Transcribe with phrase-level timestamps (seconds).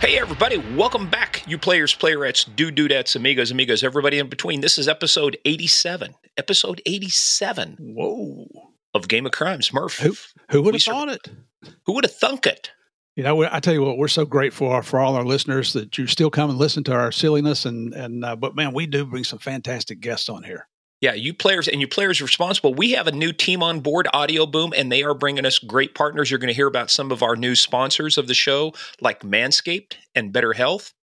[0.00, 4.60] Hey, everybody, welcome back, you players, playerettes, dude, dudettes, amigos, amigos, everybody in between.
[4.60, 6.16] This is episode 87.
[6.36, 8.48] Episode 87 Whoa.
[8.94, 9.72] of Game of Crimes.
[9.72, 10.14] Murph, Who,
[10.50, 11.28] who would have sur- thought it?
[11.86, 12.72] who would have thunk it?
[13.14, 16.06] You know, I tell you what, we're so grateful for all our listeners that you
[16.06, 17.66] still come and listen to our silliness.
[17.66, 20.66] And, and uh, but man, we do bring some fantastic guests on here.
[21.02, 22.74] Yeah, you players and you players responsible.
[22.74, 26.30] We have a new team on board, Audioboom, and they are bringing us great partners.
[26.30, 29.94] You're going to hear about some of our new sponsors of the show, like Manscaped
[30.14, 30.94] and Better Health.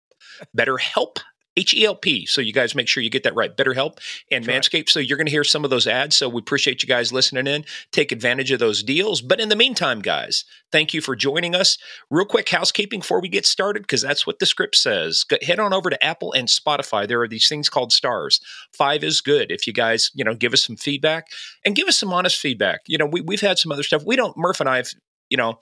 [0.54, 1.20] Better Help,
[1.60, 2.26] H E L P.
[2.26, 3.56] So you guys make sure you get that right.
[3.56, 4.00] Better Help
[4.32, 4.72] and Correct.
[4.72, 4.90] Manscaped.
[4.90, 6.16] So you're going to hear some of those ads.
[6.16, 7.66] So we appreciate you guys listening in.
[7.92, 9.22] Take advantage of those deals.
[9.22, 11.78] But in the meantime, guys, thank you for joining us.
[12.10, 15.24] Real quick housekeeping before we get started, because that's what the script says.
[15.24, 17.08] Go, head on over to Apple and Spotify.
[17.08, 18.40] There are these things called stars.
[18.72, 19.52] Five is good.
[19.52, 21.28] If you guys, you know, give us some feedback
[21.66, 22.82] and give us some honest feedback.
[22.88, 24.04] You know, we, we've had some other stuff.
[24.06, 24.90] We don't, Murph and I have,
[25.30, 25.60] you know,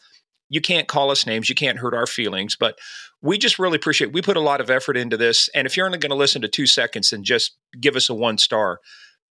[0.50, 1.50] you can't call us names.
[1.50, 2.80] You can't hurt our feelings, but
[3.22, 5.86] we just really appreciate we put a lot of effort into this and if you're
[5.86, 8.80] only going to listen to two seconds and just give us a one star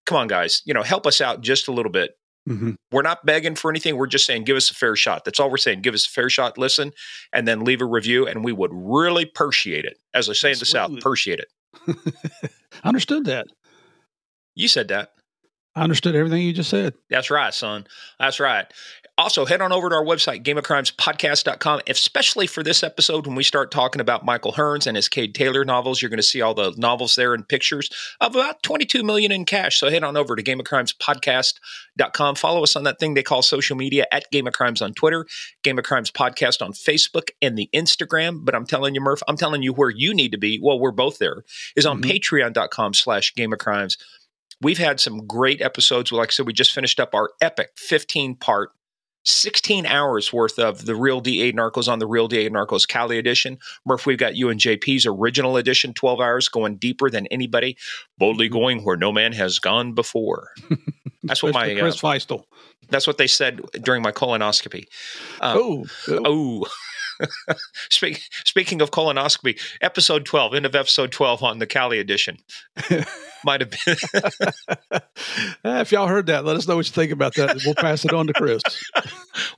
[0.06, 2.12] come on guys you know help us out just a little bit
[2.48, 2.74] Mm-hmm.
[2.92, 5.50] we're not begging for anything we're just saying give us a fair shot that's all
[5.50, 6.92] we're saying give us a fair shot listen
[7.32, 10.58] and then leave a review and we would really appreciate it as i say in
[10.60, 11.48] the south appreciate it
[12.84, 13.48] I understood that.
[14.54, 15.10] you said that
[15.74, 16.94] I understood everything you just said.
[17.10, 17.86] That's right, son.
[18.20, 18.64] That's right.
[19.18, 23.70] Also, head on over to our website, gameofcrimespodcast.com, especially for this episode when we start
[23.70, 26.02] talking about Michael Hearns and his Cade Taylor novels.
[26.02, 27.88] You're going to see all the novels there and pictures
[28.20, 29.78] of about 22 million in cash.
[29.80, 32.34] So head on over to gameofcrimespodcast.com.
[32.34, 35.26] Follow us on that thing they call social media at Game of Crimes on Twitter,
[35.62, 38.44] Game of Crimes Podcast on Facebook and the Instagram.
[38.44, 40.60] But I'm telling you, Murph, I'm telling you where you need to be.
[40.62, 41.42] Well, we're both there,
[41.74, 42.20] is on Mhm.
[42.20, 43.96] patreon.com slash Game of Crimes.
[44.60, 46.12] We've had some great episodes.
[46.12, 48.70] Like I said, we just finished up our epic 15 part,
[49.26, 53.58] 16 hours worth of the Real DA Narcos on the Real DA Narcos Cali edition.
[53.84, 57.76] Murph, we've got you and JP's original edition, 12 hours, going deeper than anybody,
[58.18, 60.50] boldly going where no man has gone before.
[61.24, 62.44] That's what my Chris uh, Feistl.
[62.88, 64.84] that's what they said during my colonoscopy.
[65.40, 66.66] Uh, oh, oh.
[67.90, 72.38] Speak, speaking of colonoscopy, episode 12, end of episode 12 on the Cali edition.
[73.44, 73.96] Might have been
[75.64, 77.62] Ah, if y'all heard that, let us know what you think about that.
[77.64, 78.62] We'll pass it on to Chris.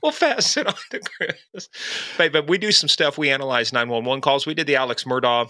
[0.03, 1.69] we'll pass it on to Chris.
[2.17, 3.17] But, but we do some stuff.
[3.17, 4.45] We analyze 911 calls.
[4.45, 5.49] We did the Alex Murdaugh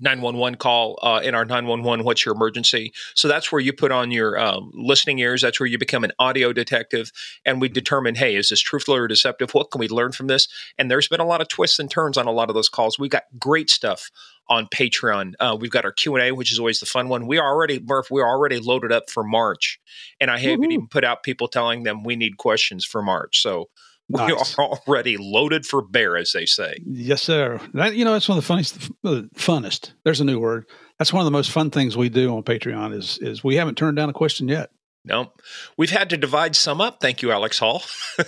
[0.00, 2.92] 911 call uh, in our 911 What's Your Emergency?
[3.14, 5.42] So that's where you put on your um, listening ears.
[5.42, 7.12] That's where you become an audio detective.
[7.44, 9.52] And we determine, hey, is this truthful or deceptive?
[9.52, 10.48] What can we learn from this?
[10.78, 12.98] And there's been a lot of twists and turns on a lot of those calls.
[12.98, 14.10] we've got great stuff
[14.48, 15.32] on Patreon.
[15.40, 17.26] Uh, we've got our Q and A, which is always the fun one.
[17.26, 19.80] We are already, Murph, we're already loaded up for March,
[20.20, 20.72] and I haven't Woohoo.
[20.72, 23.40] even put out people telling them we need questions for March.
[23.40, 23.68] So
[24.08, 24.54] we Nice.
[24.58, 26.76] are already loaded for bear, as they say.
[26.86, 27.60] Yes, sir.
[27.72, 29.92] That, you know, it's one of the funniest, the uh, funnest.
[30.04, 30.66] There's a new word.
[30.98, 32.94] That's one of the most fun things we do on Patreon.
[32.94, 34.70] Is is we haven't turned down a question yet.
[35.06, 35.32] No,
[35.76, 37.00] we've had to divide some up.
[37.00, 37.82] Thank you, Alex Hall.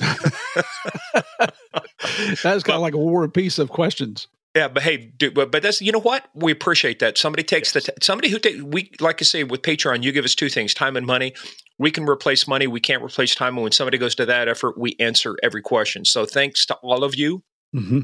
[2.43, 4.29] That's kind of like a war and peace of questions.
[4.57, 7.73] Yeah, but hey, dude, but, but that's you know what we appreciate that somebody takes
[7.73, 10.49] the t- somebody who take we like I say with Patreon, you give us two
[10.49, 11.35] things: time and money.
[11.79, 13.57] We can replace money, we can't replace time.
[13.57, 16.07] And when somebody goes to that effort, we answer every question.
[16.07, 17.43] So thanks to all of you.
[17.75, 18.01] hmm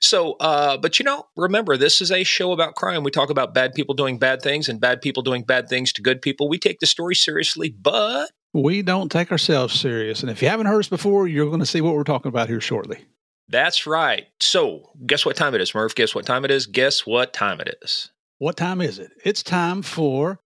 [0.00, 3.04] So, uh, but you know, remember, this is a show about crime.
[3.04, 6.02] We talk about bad people doing bad things and bad people doing bad things to
[6.02, 6.48] good people.
[6.48, 10.66] We take the story seriously, but We don't take ourselves serious, and if you haven't
[10.66, 13.04] heard us before, you're going to see what we're talking about here shortly.
[13.48, 14.26] That's right.
[14.40, 15.94] So, guess what time it is, Murph?
[15.94, 16.66] Guess what time it is?
[16.66, 18.10] Guess what time it is?
[18.38, 19.12] What time is it?
[19.24, 20.40] It's time for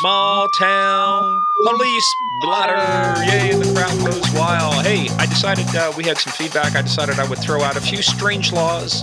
[0.00, 3.22] Small town police blotter.
[3.26, 4.86] Yay, the crowd goes wild.
[4.86, 6.74] Hey, I decided uh, we had some feedback.
[6.74, 9.02] I decided I would throw out a few strange laws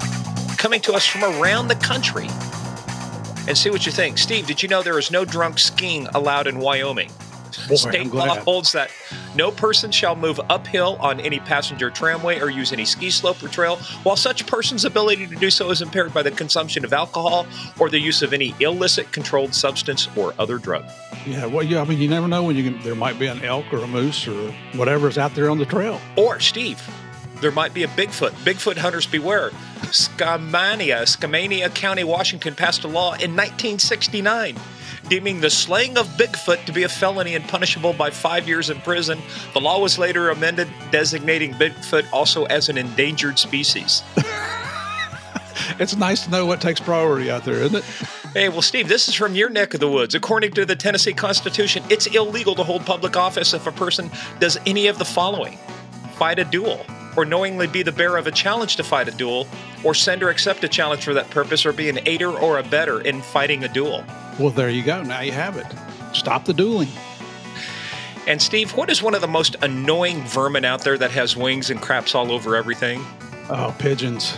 [0.58, 2.28] coming to us from around the country
[3.48, 4.18] and see what you think.
[4.18, 7.12] Steve, did you know there is no drunk skiing allowed in Wyoming?
[7.68, 8.92] Boy, State law holds that
[9.36, 13.48] no person shall move uphill on any passenger tramway or use any ski slope or
[13.48, 17.46] trail while such person's ability to do so is impaired by the consumption of alcohol
[17.80, 20.86] or the use of any illicit controlled substance or other drug.
[21.26, 21.82] Yeah, well, yeah.
[21.82, 22.82] I mean, you never know when you can.
[22.82, 26.00] There might be an elk or a moose or whatever's out there on the trail.
[26.16, 26.82] Or, Steve,
[27.42, 28.32] there might be a Bigfoot.
[28.44, 29.52] Bigfoot hunters beware.
[29.92, 34.56] Skamania, Skamania County, Washington passed a law in 1969
[35.12, 38.80] deeming the slaying of Bigfoot to be a felony and punishable by five years in
[38.80, 39.20] prison.
[39.52, 44.04] The law was later amended, designating Bigfoot also as an endangered species.
[45.80, 47.84] It's nice to know what takes priority out there, isn't it?
[48.34, 50.16] Hey, well, Steve, this is from your neck of the woods.
[50.16, 54.10] According to the Tennessee Constitution, it's illegal to hold public office if a person
[54.40, 55.58] does any of the following
[56.14, 56.86] fight a duel,
[57.16, 59.48] or knowingly be the bearer of a challenge to fight a duel,
[59.84, 62.64] or send or accept a challenge for that purpose, or be an aider or a
[62.64, 64.04] better in fighting a duel.
[64.40, 65.04] Well, there you go.
[65.04, 65.68] Now you have it.
[66.14, 66.90] Stop the dueling.
[68.28, 71.70] And, Steve, what is one of the most annoying vermin out there that has wings
[71.70, 73.04] and craps all over everything?
[73.50, 74.38] Oh, pigeons.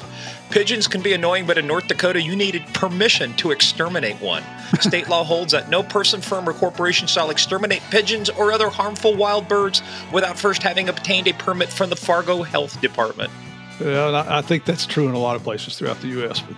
[0.50, 4.44] Pigeons can be annoying, but in North Dakota, you needed permission to exterminate one.
[4.80, 9.16] State law holds that no person, firm, or corporation shall exterminate pigeons or other harmful
[9.16, 9.82] wild birds
[10.12, 13.32] without first having obtained a permit from the Fargo Health Department.
[13.80, 16.42] Yeah, and I I think that's true in a lot of places throughout the U.S.,
[16.42, 16.56] but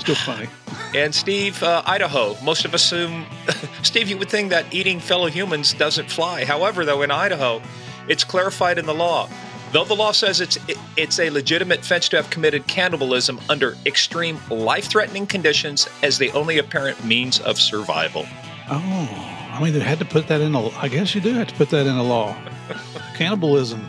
[0.00, 0.48] still funny.
[0.94, 3.24] And Steve, uh, Idaho, most of us assume,
[3.82, 6.44] Steve, you would think that eating fellow humans doesn't fly.
[6.44, 7.62] However, though, in Idaho,
[8.08, 9.26] it's clarified in the law.
[9.72, 10.58] Though the law says it's
[10.98, 16.58] it's a legitimate offense to have committed cannibalism under extreme life-threatening conditions as the only
[16.58, 18.26] apparent means of survival.
[18.70, 19.08] Oh,
[19.50, 20.68] I mean, they had to put that in a.
[20.78, 22.36] I guess you do have to put that in a law.
[23.14, 23.80] Cannibalism.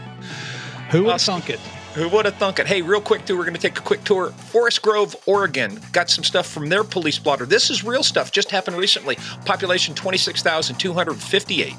[0.91, 1.59] Who would have thunk it?
[1.95, 2.66] Who would have thunk it?
[2.66, 4.30] Hey, real quick, too, we're going to take a quick tour.
[4.30, 7.45] Forest Grove, Oregon, got some stuff from their police blotter.
[7.45, 9.16] This is real stuff, just happened recently.
[9.45, 11.75] Population 26,258.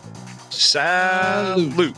[0.51, 1.97] Salute.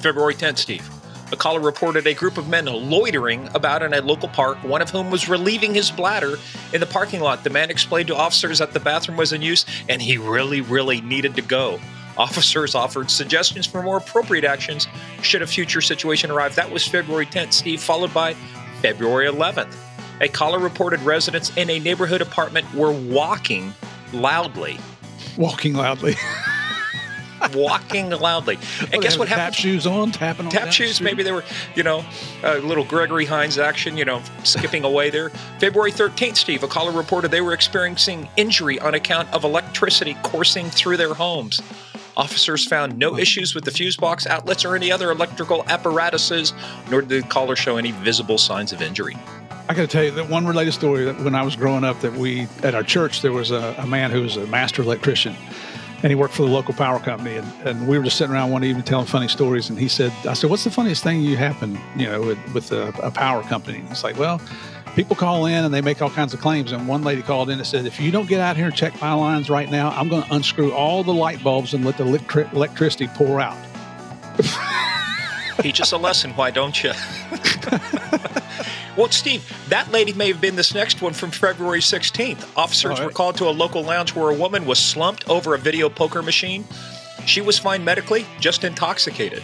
[0.00, 0.88] February 10th, Steve.
[1.30, 4.90] A caller reported a group of men loitering about in a local park, one of
[4.90, 6.36] whom was relieving his bladder
[6.72, 7.44] in the parking lot.
[7.44, 11.00] The man explained to officers that the bathroom was in use and he really, really
[11.00, 11.78] needed to go.
[12.16, 14.88] Officers offered suggestions for more appropriate actions
[15.22, 16.54] should a future situation arrive.
[16.56, 18.34] That was February 10th, Steve, followed by
[18.80, 19.74] February 11th.
[20.20, 23.72] A caller reported residents in a neighborhood apartment were walking
[24.12, 24.78] loudly.
[25.36, 26.14] Walking loudly.
[27.54, 28.58] Walking loudly.
[28.80, 29.54] And They guess what happened?
[29.54, 30.98] Tap shoes on, tapping on tap shoes.
[30.98, 31.42] the Maybe they were,
[31.74, 32.04] you know,
[32.42, 35.30] a little Gregory Hines action, you know, skipping away there.
[35.58, 40.68] February 13th, Steve, a caller reported they were experiencing injury on account of electricity coursing
[40.68, 41.62] through their homes.
[42.20, 46.52] Officers found no issues with the fuse box outlets or any other electrical apparatuses,
[46.90, 49.16] nor did the caller show any visible signs of injury.
[49.70, 51.98] I got to tell you that one related story that when I was growing up,
[52.02, 55.34] that we at our church there was a, a man who was a master electrician,
[56.02, 57.36] and he worked for the local power company.
[57.36, 59.70] And, and we were just sitting around one evening telling funny stories.
[59.70, 62.72] And he said, "I said, what's the funniest thing you happened, you know, with, with
[62.72, 64.42] a, a power company?" And he's like, "Well."
[64.96, 66.72] People call in and they make all kinds of claims.
[66.72, 69.00] And one lady called in and said, If you don't get out here and check
[69.00, 72.04] my lines right now, I'm going to unscrew all the light bulbs and let the
[72.04, 73.56] electri- electricity pour out.
[75.60, 76.92] Teach us a lesson, why don't you?
[78.96, 82.56] well, Steve, that lady may have been this next one from February 16th.
[82.56, 83.04] Officers right.
[83.04, 86.22] were called to a local lounge where a woman was slumped over a video poker
[86.22, 86.64] machine.
[87.26, 89.42] She was fine medically, just intoxicated.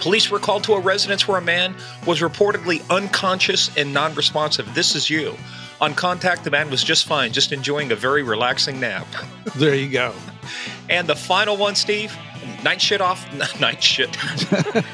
[0.00, 1.74] Police were called to a residence where a man
[2.06, 4.72] was reportedly unconscious and non responsive.
[4.74, 5.34] This is you.
[5.80, 9.06] On contact, the man was just fine, just enjoying a very relaxing nap.
[9.56, 10.14] There you go.
[10.88, 12.16] And the final one, Steve,
[12.62, 13.26] night shit off,
[13.60, 14.16] night shit.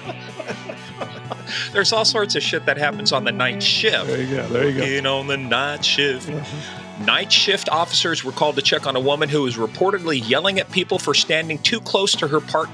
[1.73, 4.07] There's all sorts of shit that happens on the night shift.
[4.07, 4.49] There you go.
[4.49, 4.81] There you go.
[4.81, 6.31] Working on the night shift.
[6.31, 7.05] Uh-huh.
[7.05, 10.71] Night shift officers were called to check on a woman who was reportedly yelling at
[10.71, 12.73] people for standing too close to her parked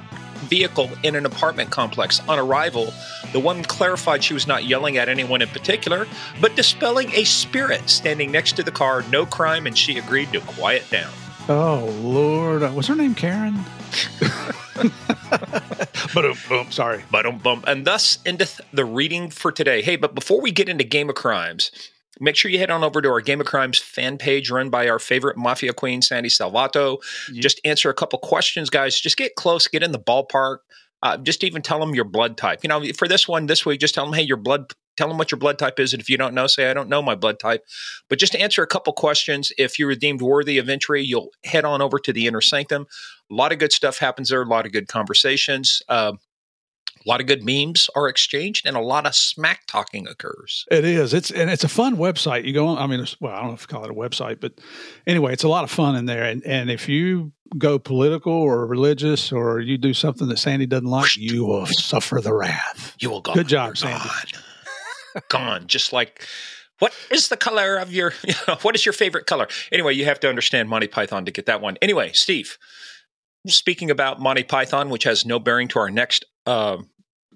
[0.50, 2.21] vehicle in an apartment complex.
[2.28, 2.92] On arrival,
[3.33, 6.07] the woman clarified she was not yelling at anyone in particular,
[6.40, 9.02] but dispelling a spirit standing next to the car.
[9.11, 11.12] No crime, and she agreed to quiet down.
[11.49, 13.64] Oh Lord, uh, was her name Karen?
[16.14, 16.71] boom, boom.
[16.71, 17.02] Sorry.
[17.11, 17.64] Bum bum.
[17.66, 19.83] And thus endeth the reading for today.
[19.83, 21.71] Hey, but before we get into Game of Crimes,
[22.21, 24.89] make sure you head on over to our Game of Crimes fan page run by
[24.89, 26.99] our favorite mafia queen, Sandy Salvato.
[27.33, 27.41] Yeah.
[27.41, 29.00] Just answer a couple questions, guys.
[29.00, 30.59] Just get close, get in the ballpark.
[31.03, 32.61] Uh, just even tell them your blood type.
[32.62, 34.73] You know, for this one this week, just tell them, hey, your blood.
[34.97, 36.91] Tell them what your blood type is, and if you don't know, say I don't
[36.91, 37.65] know my blood type.
[38.11, 39.50] But just answer a couple questions.
[39.57, 42.87] If you're deemed worthy of entry, you'll head on over to the inner sanctum.
[43.31, 44.43] A lot of good stuff happens there.
[44.43, 45.81] A lot of good conversations.
[45.89, 46.15] Uh,
[47.04, 50.66] A lot of good memes are exchanged, and a lot of smack talking occurs.
[50.71, 51.14] It is.
[51.14, 52.45] It's and it's a fun website.
[52.45, 52.78] You go on.
[52.78, 54.52] I mean, well, I don't know if you call it a website, but
[55.07, 56.25] anyway, it's a lot of fun in there.
[56.25, 60.87] And and if you go political or religious, or you do something that Sandy doesn't
[60.87, 62.95] like, you will suffer the wrath.
[63.00, 63.33] You will go.
[63.33, 64.09] Good job, Sandy.
[65.14, 65.23] Gone.
[65.28, 65.66] gone.
[65.66, 66.26] Just like
[66.80, 70.04] what is the color of your you know, what is your favorite color anyway you
[70.04, 72.59] have to understand monty python to get that one anyway steve
[73.47, 76.76] speaking about monty python which has no bearing to our next uh,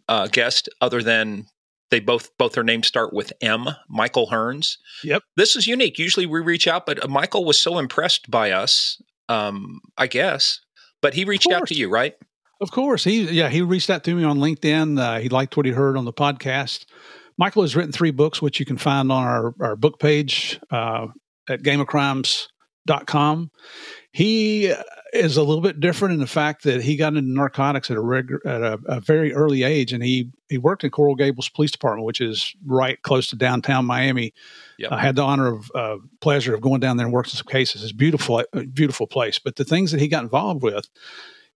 [0.09, 1.47] uh, guest other than
[1.91, 5.23] they both both their names start with m michael hearns Yep.
[5.37, 9.01] this is unique usually we reach out but uh, michael was so impressed by us
[9.29, 10.61] um, i guess
[11.01, 12.15] but he reached out to you right
[12.61, 14.99] Of course, he yeah he reached out to me on LinkedIn.
[14.99, 16.87] Uh, he liked what he heard on the podcast.
[17.37, 21.09] Michael has written three books, which you can find on our, our book page uh,
[21.49, 23.51] at gameofcrimes.com.
[24.13, 24.73] He
[25.15, 28.01] is a little bit different in the fact that he got into narcotics at a
[28.01, 31.71] reg- at a, a very early age, and he he worked in Coral Gables Police
[31.71, 34.35] Department, which is right close to downtown Miami.
[34.79, 34.93] Yep.
[34.93, 37.83] I had the honor of uh, pleasure of going down there and working some cases.
[37.83, 38.43] It's beautiful,
[38.73, 39.39] beautiful place.
[39.39, 40.89] But the things that he got involved with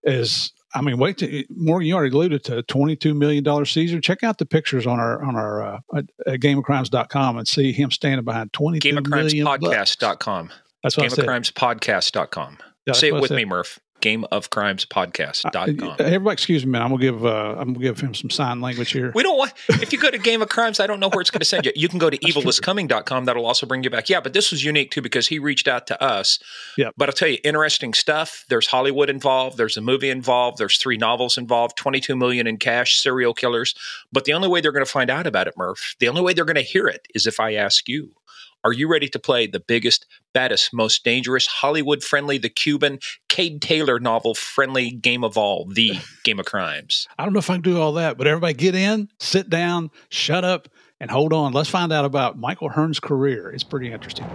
[0.04, 1.86] is I mean, wait to Morgan.
[1.86, 4.00] You already alluded to twenty-two million dollar Caesar.
[4.00, 7.90] Check out the pictures on our on our uh, at, at gameofcrimes.com and see him
[7.90, 9.62] standing behind twenty-two million bucks.
[9.64, 10.50] gameofcrimespodcast.com
[10.82, 11.24] That's what I said.
[11.26, 12.58] gameofcrimespodcast.com
[12.88, 13.78] Yeah, say it with me murph.
[14.00, 16.82] Gameofcrimespodcast.com Uh, everybody, excuse me, man.
[16.82, 19.10] I'm gonna give uh, I'm gonna give him some sign language here.
[19.14, 21.30] we don't want if you go to game of crimes i don't know where it's
[21.30, 21.72] going to send you.
[21.74, 24.08] You can go to eviliscoming.com that'll also bring you back.
[24.08, 26.38] Yeah but this was unique too because he reached out to us.
[26.76, 26.94] Yep.
[26.96, 28.44] but i'll tell you interesting stuff.
[28.48, 29.56] There's hollywood involved.
[29.58, 30.58] There's a movie involved.
[30.58, 31.76] There's three novels involved.
[31.76, 33.74] 22 million in cash serial killers.
[34.12, 36.32] But the only way they're going to find out about it murph the only way
[36.34, 38.12] they're going to hear it is if i ask you
[38.68, 42.98] are you ready to play the biggest, baddest, most dangerous, Hollywood friendly, the Cuban,
[43.30, 47.08] Cade Taylor novel friendly game of all, the Game of Crimes?
[47.18, 49.90] I don't know if I can do all that, but everybody get in, sit down,
[50.10, 50.68] shut up,
[51.00, 51.54] and hold on.
[51.54, 53.50] Let's find out about Michael Hearns' career.
[53.50, 54.26] It's pretty interesting.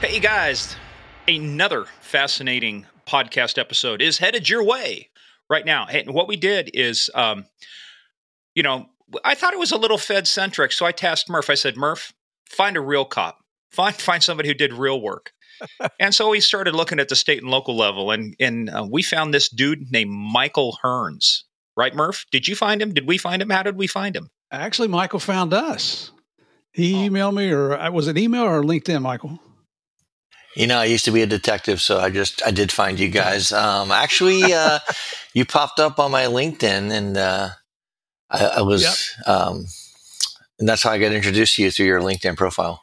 [0.00, 0.76] Hey you guys,
[1.26, 5.10] another fascinating podcast episode is headed your way
[5.50, 5.86] right now.
[5.86, 7.46] And what we did is, um,
[8.54, 8.86] you know,
[9.24, 11.50] I thought it was a little Fed centric, so I tasked Murph.
[11.50, 12.12] I said, Murph,
[12.48, 13.38] find a real cop,
[13.70, 15.32] find find somebody who did real work.
[16.00, 19.02] and so we started looking at the state and local level, and and uh, we
[19.02, 21.42] found this dude named Michael Hearns.
[21.76, 22.24] Right, Murph?
[22.30, 22.94] Did you find him?
[22.94, 23.50] Did we find him?
[23.50, 24.30] How did we find him?
[24.52, 26.10] Actually, Michael found us.
[26.72, 27.08] He Oh.
[27.10, 29.38] emailed me, or uh, was it email or LinkedIn, Michael?
[30.56, 33.08] You know, I used to be a detective, so I just I did find you
[33.08, 33.52] guys.
[33.52, 34.78] Um, actually, uh,
[35.32, 37.48] you popped up on my LinkedIn, and uh,
[38.30, 39.66] I, I was, um,
[40.58, 42.82] and that's how I got introduced to you through your LinkedIn profile.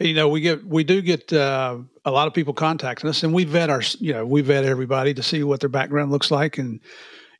[0.00, 3.32] You know, we get we do get uh, a lot of people contacting us, and
[3.32, 6.58] we vet our you know we vet everybody to see what their background looks like,
[6.58, 6.80] and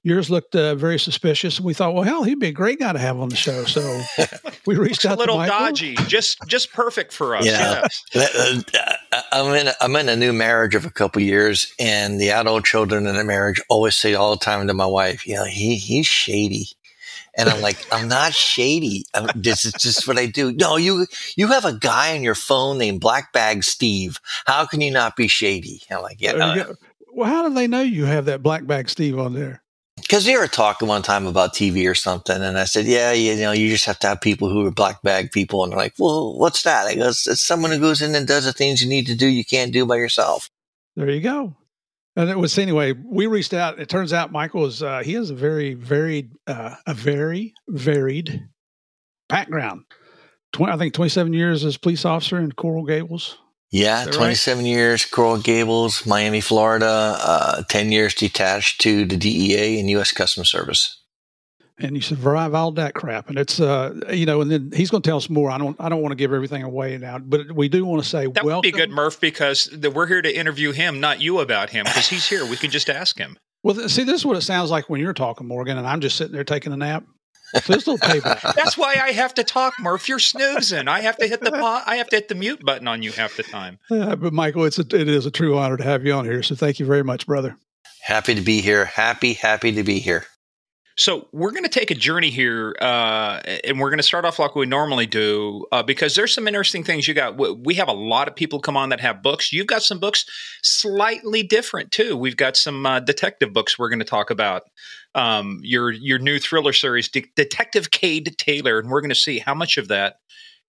[0.02, 2.92] yours looked uh, very suspicious, and we thought, well, hell, he'd be a great guy
[2.92, 3.64] to have on the show.
[3.64, 4.02] So
[4.66, 7.46] we reached Looks a out little to dodgy, just just perfect for us.
[7.46, 7.86] Yeah.
[8.14, 8.64] Yes.
[9.12, 12.64] Uh, I'm in I'm in a new marriage of a couple years, and the adult
[12.64, 15.76] children in the marriage always say all the time to my wife, "You know, he
[15.76, 16.68] he's shady."
[17.36, 19.04] And I'm like, I'm not shady.
[19.14, 20.52] I'm, this is just what I do.
[20.52, 24.18] No, you you have a guy on your phone named Black Bag Steve.
[24.46, 25.82] How can you not be shady?
[25.88, 26.74] I'm like, yeah, There you go.
[27.14, 29.62] Well, how do they know you have that black bag Steve on there?
[30.00, 33.36] Because they were talking one time about TV or something, and I said, yeah, you
[33.36, 35.94] know, you just have to have people who are black bag people, and they're like,
[35.98, 36.86] well, what's that?
[36.86, 39.26] I goes, it's someone who goes in and does the things you need to do
[39.26, 40.50] you can't do by yourself.
[40.96, 41.56] There you go.
[42.16, 42.92] And it was anyway.
[42.92, 43.78] We reached out.
[43.78, 48.48] It turns out Michael is uh, he has a very varied, uh, a very varied
[49.28, 49.84] background.
[50.52, 53.38] 20, I think twenty seven years as police officer in Coral Gables.
[53.70, 54.18] Yeah, Is that right?
[54.18, 60.10] 27 years, Coral Gables, Miami, Florida, uh, 10 years detached to the DEA and U.S.
[60.12, 61.02] Customs Service.
[61.78, 65.00] and you survive all that crap and it's uh you know and then he's going
[65.02, 67.52] to tell us more i don't i don't want to give everything away now but
[67.52, 70.20] we do want to say That welcome would be good, Murph, because the, we're here
[70.22, 72.44] to interview him, not you about him, because he's here.
[72.44, 73.36] We can just ask him.
[73.62, 76.00] well th- see this is what it sounds like when you're talking morgan and i'm
[76.00, 77.04] just sitting there taking a nap
[77.54, 80.08] so this little payback That's why I have to talk, Murph.
[80.08, 80.88] You're snoozing.
[80.88, 83.12] I have to hit the po- I have to hit the mute button on you
[83.12, 83.78] half the time.
[83.90, 86.42] Uh, but michael it's a, it is a true honor to have you on here
[86.42, 87.56] so thank you very much brother
[88.08, 88.86] Happy to be here.
[88.86, 90.24] Happy, happy to be here.
[90.98, 94.40] So we're going to take a journey here, uh, and we're going to start off
[94.40, 97.38] like we normally do, uh, because there's some interesting things you got.
[97.64, 99.52] We have a lot of people come on that have books.
[99.52, 100.24] You've got some books
[100.64, 102.16] slightly different too.
[102.16, 104.64] We've got some uh, detective books we're going to talk about.
[105.14, 109.38] Um, your your new thriller series, De- Detective Cade Taylor, and we're going to see
[109.38, 110.16] how much of that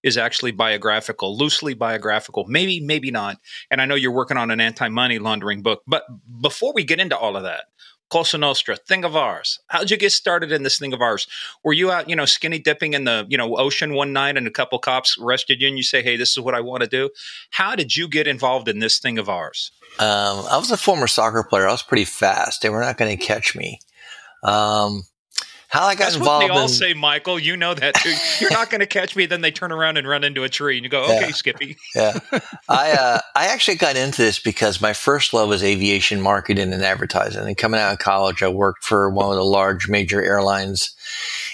[0.03, 3.37] is actually biographical, loosely biographical, maybe, maybe not.
[3.69, 5.81] And I know you're working on an anti money laundering book.
[5.87, 6.03] But
[6.39, 7.65] before we get into all of that,
[8.09, 9.59] Cosa Nostra, thing of ours.
[9.67, 11.27] How'd you get started in this thing of ours?
[11.63, 14.47] Were you out, you know, skinny dipping in the, you know, ocean one night and
[14.47, 16.89] a couple cops arrested you and you say, hey, this is what I want to
[16.89, 17.09] do?
[17.51, 19.71] How did you get involved in this thing of ours?
[19.99, 21.67] Um, I was a former soccer player.
[21.67, 22.61] I was pretty fast.
[22.61, 23.79] They were not going to catch me.
[24.43, 25.03] Um,
[25.69, 26.43] how I got That's involved.
[26.43, 27.37] What they all in, say, Michael.
[27.37, 28.13] You know that too.
[28.41, 29.27] You're not going to catch me.
[29.27, 31.31] Then they turn around and run into a tree, and you go, "Okay, Yeah.
[31.31, 32.19] Skippy." yeah,
[32.67, 36.83] I uh, I actually got into this because my first love was aviation marketing and
[36.83, 37.45] advertising.
[37.45, 40.95] And coming out of college, I worked for one of the large major airlines,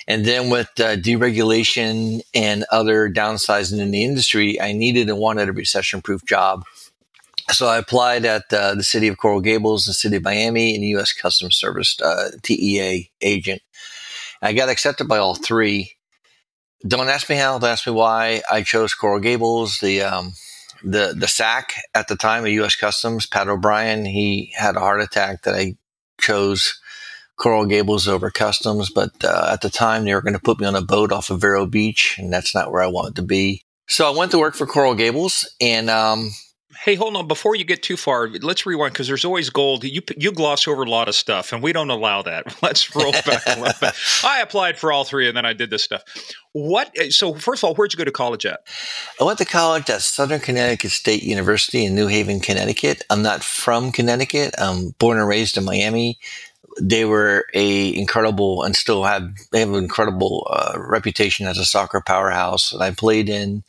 [0.07, 5.49] and then with uh, deregulation and other downsizing in the industry, I needed and wanted
[5.49, 6.63] a recession-proof job.
[7.51, 10.83] So I applied at uh, the city of Coral Gables, the city of Miami, and
[10.83, 11.13] the U.S.
[11.13, 13.61] Customs Service uh, TEA agent.
[14.41, 15.93] I got accepted by all three.
[16.87, 17.57] Don't ask me how.
[17.57, 18.41] Don't ask me why.
[18.51, 19.79] I chose Coral Gables.
[19.79, 20.33] The um,
[20.83, 22.75] the the SAC at the time of U.S.
[22.75, 25.75] Customs, Pat O'Brien, he had a heart attack that I
[26.19, 26.79] chose
[27.37, 28.89] Coral Gables over Customs.
[28.89, 31.29] But uh, at the time, they were going to put me on a boat off
[31.29, 33.63] of Vero Beach, and that's not where I wanted to be.
[33.87, 36.31] So I went to work for Coral Gables, and um,
[36.83, 37.27] Hey, hold on.
[37.27, 39.83] Before you get too far, let's rewind because there's always gold.
[39.83, 42.55] You you gloss over a lot of stuff, and we don't allow that.
[42.61, 43.93] Let's roll back a little bit.
[44.23, 46.03] I applied for all three, and then I did this stuff.
[46.53, 46.91] What?
[46.97, 48.61] Eh, so first of all, where'd you go to college at?
[49.19, 53.03] I went to college at Southern Connecticut State University in New Haven, Connecticut.
[53.09, 54.55] I'm not from Connecticut.
[54.57, 56.17] I'm born and raised in Miami.
[56.81, 61.65] They were a incredible and still have they have an incredible uh, reputation as a
[61.65, 62.73] soccer powerhouse.
[62.73, 63.63] And I played in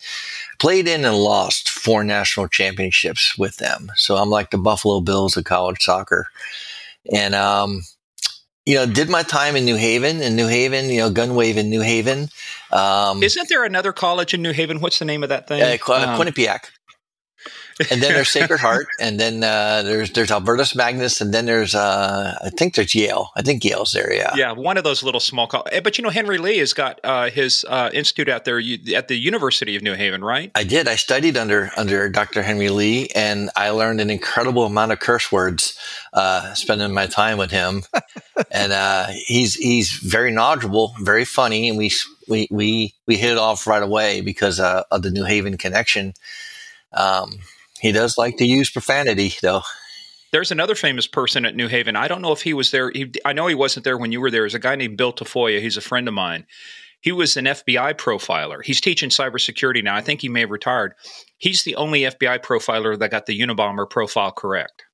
[0.58, 3.92] played in and lost four national championships with them.
[3.96, 6.26] So I'm like the Buffalo Bills of college soccer.
[7.12, 7.82] And um,
[8.64, 10.20] you know, did my time in New Haven.
[10.20, 12.28] In New Haven, you know, gun wave in New Haven.
[12.72, 14.80] Um, Isn't there another college in New Haven?
[14.80, 15.60] What's the name of that thing?
[16.02, 16.70] uh, Um, Quinnipiac.
[17.90, 21.74] And then there's Sacred Heart, and then uh, there's there's Albertus Magnus, and then there's
[21.74, 23.30] uh, I think there's Yale.
[23.36, 24.12] I think Yale's there.
[24.12, 24.34] Yeah.
[24.34, 25.46] Yeah, one of those little small.
[25.46, 28.58] Co- eh, but you know, Henry Lee has got uh, his uh, institute out there
[28.94, 30.50] at the University of New Haven, right?
[30.54, 30.88] I did.
[30.88, 32.42] I studied under under Dr.
[32.42, 35.78] Henry Lee, and I learned an incredible amount of curse words
[36.14, 37.82] uh, spending my time with him.
[38.50, 41.90] and uh, he's he's very knowledgeable, very funny, and we
[42.26, 46.14] we we we hit it off right away because uh, of the New Haven connection.
[46.92, 47.40] Um,
[47.80, 49.62] he does like to use profanity, though.
[50.32, 51.96] There's another famous person at New Haven.
[51.96, 52.90] I don't know if he was there.
[52.90, 54.42] He, I know he wasn't there when you were there.
[54.42, 55.60] There's a guy named Bill Tafoya.
[55.60, 56.46] He's a friend of mine.
[57.00, 58.62] He was an FBI profiler.
[58.64, 59.94] He's teaching cybersecurity now.
[59.94, 60.94] I think he may have retired.
[61.38, 64.84] He's the only FBI profiler that got the Unabomber profile correct.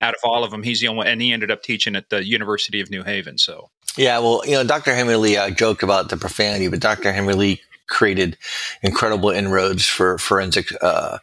[0.00, 2.24] Out of all of them, he's the only and he ended up teaching at the
[2.24, 3.38] University of New Haven.
[3.38, 4.94] So Yeah, well, you know, Dr.
[4.94, 7.12] Henry Lee, I joked about the profanity, but Dr.
[7.12, 8.36] Henry Lee created
[8.82, 11.18] incredible inroads for forensic uh,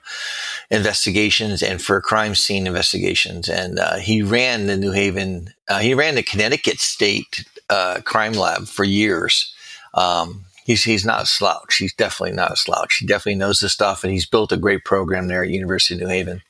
[0.71, 3.49] investigations and for crime scene investigations.
[3.49, 8.34] And uh, he ran the New Haven, uh, he ran the Connecticut State uh, Crime
[8.34, 9.54] Lab for years.
[9.93, 11.78] Um, he's he's not a slouch.
[11.78, 12.97] He's definitely not a slouch.
[12.97, 16.01] He definitely knows the stuff, and he's built a great program there at University of
[16.01, 16.41] New Haven.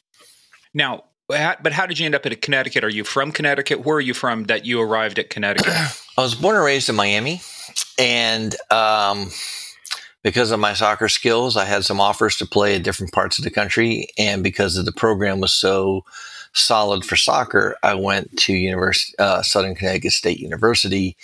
[0.74, 2.84] now, but how did you end up at Connecticut?
[2.84, 3.84] Are you from Connecticut?
[3.84, 5.74] Where are you from that you arrived at Connecticut?
[6.18, 7.42] I was born and raised in Miami,
[7.98, 9.32] and um,
[10.26, 13.44] because of my soccer skills, I had some offers to play at different parts of
[13.44, 14.08] the country.
[14.18, 16.04] And because of the program was so
[16.52, 21.16] solid for soccer, I went to University, uh, Southern Connecticut State University.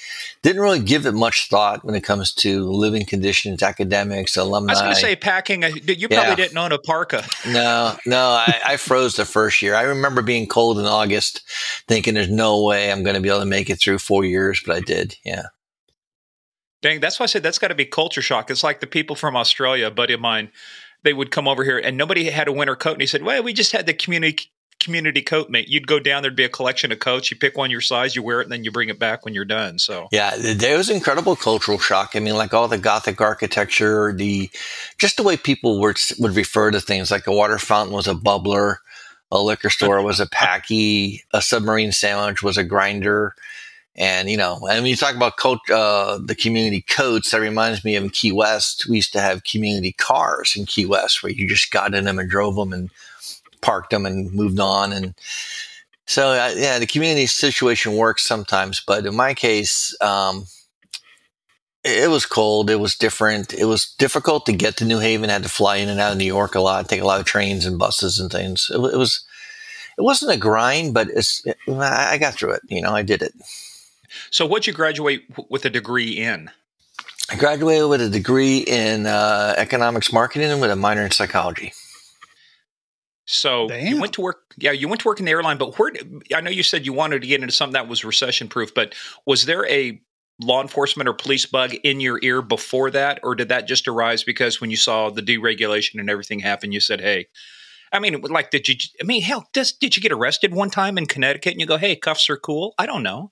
[0.44, 4.74] Didn't really give it much thought when it comes to living conditions, academics, alumni.
[4.74, 5.64] I was going to say packing.
[5.64, 6.36] A, you probably Yeah.
[6.36, 7.26] didn't own a parka.
[7.48, 9.74] No, no, I, I froze the first year.
[9.74, 11.42] I remember being cold in August,
[11.88, 14.62] thinking there's no way I'm going to be able to make it through four years,
[14.64, 15.16] but I did.
[15.26, 15.46] Yeah.
[16.82, 18.50] Dang, that's why I said that's got to be culture shock.
[18.50, 20.50] It's like the people from Australia, a buddy of mine,
[21.04, 22.94] they would come over here and nobody had a winter coat.
[22.94, 25.70] And he said, Well, we just had the community community coat mate.
[25.70, 27.30] You'd go down, there'd be a collection of coats.
[27.30, 29.34] You pick one your size, you wear it, and then you bring it back when
[29.34, 29.78] you're done.
[29.78, 32.16] So Yeah, there was incredible cultural shock.
[32.16, 34.50] I mean, like all the Gothic architecture, the
[34.98, 38.16] just the way people would would refer to things, like a water fountain was a
[38.16, 38.78] bubbler,
[39.32, 43.36] a liquor store was a packy, a submarine sandwich was a grinder,
[43.96, 45.34] and you know, and when you talk about
[45.70, 48.88] uh, the community coats, that reminds me of Key West.
[48.88, 52.20] We used to have community cars in Key West where you just got in them
[52.20, 52.90] and drove them and
[53.62, 55.14] parked them and moved on and.
[56.08, 60.46] So uh, yeah, the community situation works sometimes, but in my case, um,
[61.84, 62.70] it was cold.
[62.70, 63.54] It was different.
[63.54, 65.30] It was difficult to get to New Haven.
[65.30, 67.20] I had to fly in and out of New York a lot, take a lot
[67.20, 68.70] of trains and buses and things.
[68.74, 69.24] It, it was,
[69.98, 71.26] it wasn't a grind, but it,
[71.70, 72.62] I got through it.
[72.68, 73.34] You know, I did it.
[74.30, 76.50] So what'd you graduate w- with a degree in?
[77.30, 81.74] I graduated with a degree in uh, economics marketing and with a minor in psychology.
[83.26, 83.88] So Damn.
[83.88, 84.54] you went to work.
[84.58, 85.94] Yeah, you went to work in the airline, but where?
[86.36, 88.94] I know you said you wanted to get into something that was recession proof, but
[89.26, 90.02] was there a
[90.42, 94.24] law enforcement or police bug in your ear before that, or did that just arise
[94.24, 97.28] because when you saw the deregulation and everything happen, you said, "Hey."
[97.94, 98.76] I mean, like, did you?
[99.02, 101.78] I mean, hell, does, did you get arrested one time in Connecticut and you go,
[101.78, 102.74] "Hey, cuffs are cool"?
[102.78, 103.32] I don't know.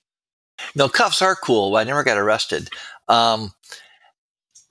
[0.76, 1.76] No, cuffs are cool.
[1.76, 2.70] I never got arrested.
[3.08, 3.54] Um,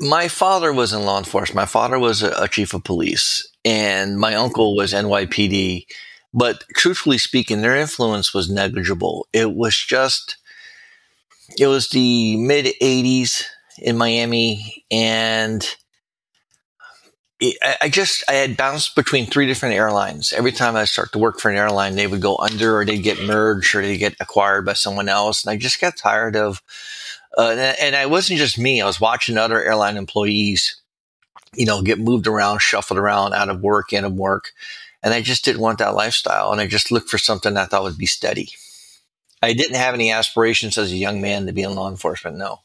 [0.01, 1.57] my father was in law enforcement.
[1.57, 5.87] My father was a, a chief of police, and my uncle was NYPD.
[6.33, 9.27] But truthfully speaking, their influence was negligible.
[9.33, 10.37] It was just,
[11.59, 13.44] it was the mid 80s
[13.79, 15.68] in Miami, and
[17.40, 20.33] I, I just, I had bounced between three different airlines.
[20.33, 23.03] Every time I start to work for an airline, they would go under or they'd
[23.03, 25.44] get merged or they'd get acquired by someone else.
[25.44, 26.62] And I just got tired of,
[27.37, 28.83] uh, and, it wasn't just me.
[28.83, 30.81] I was watching other airline employees,
[31.55, 34.51] you know, get moved around, shuffled around, out of work, in of work,
[35.03, 36.51] and I just didn't want that lifestyle.
[36.51, 38.51] And I just looked for something I thought would be steady.
[39.40, 42.37] I didn't have any aspirations as a young man to be in law enforcement.
[42.37, 42.62] No.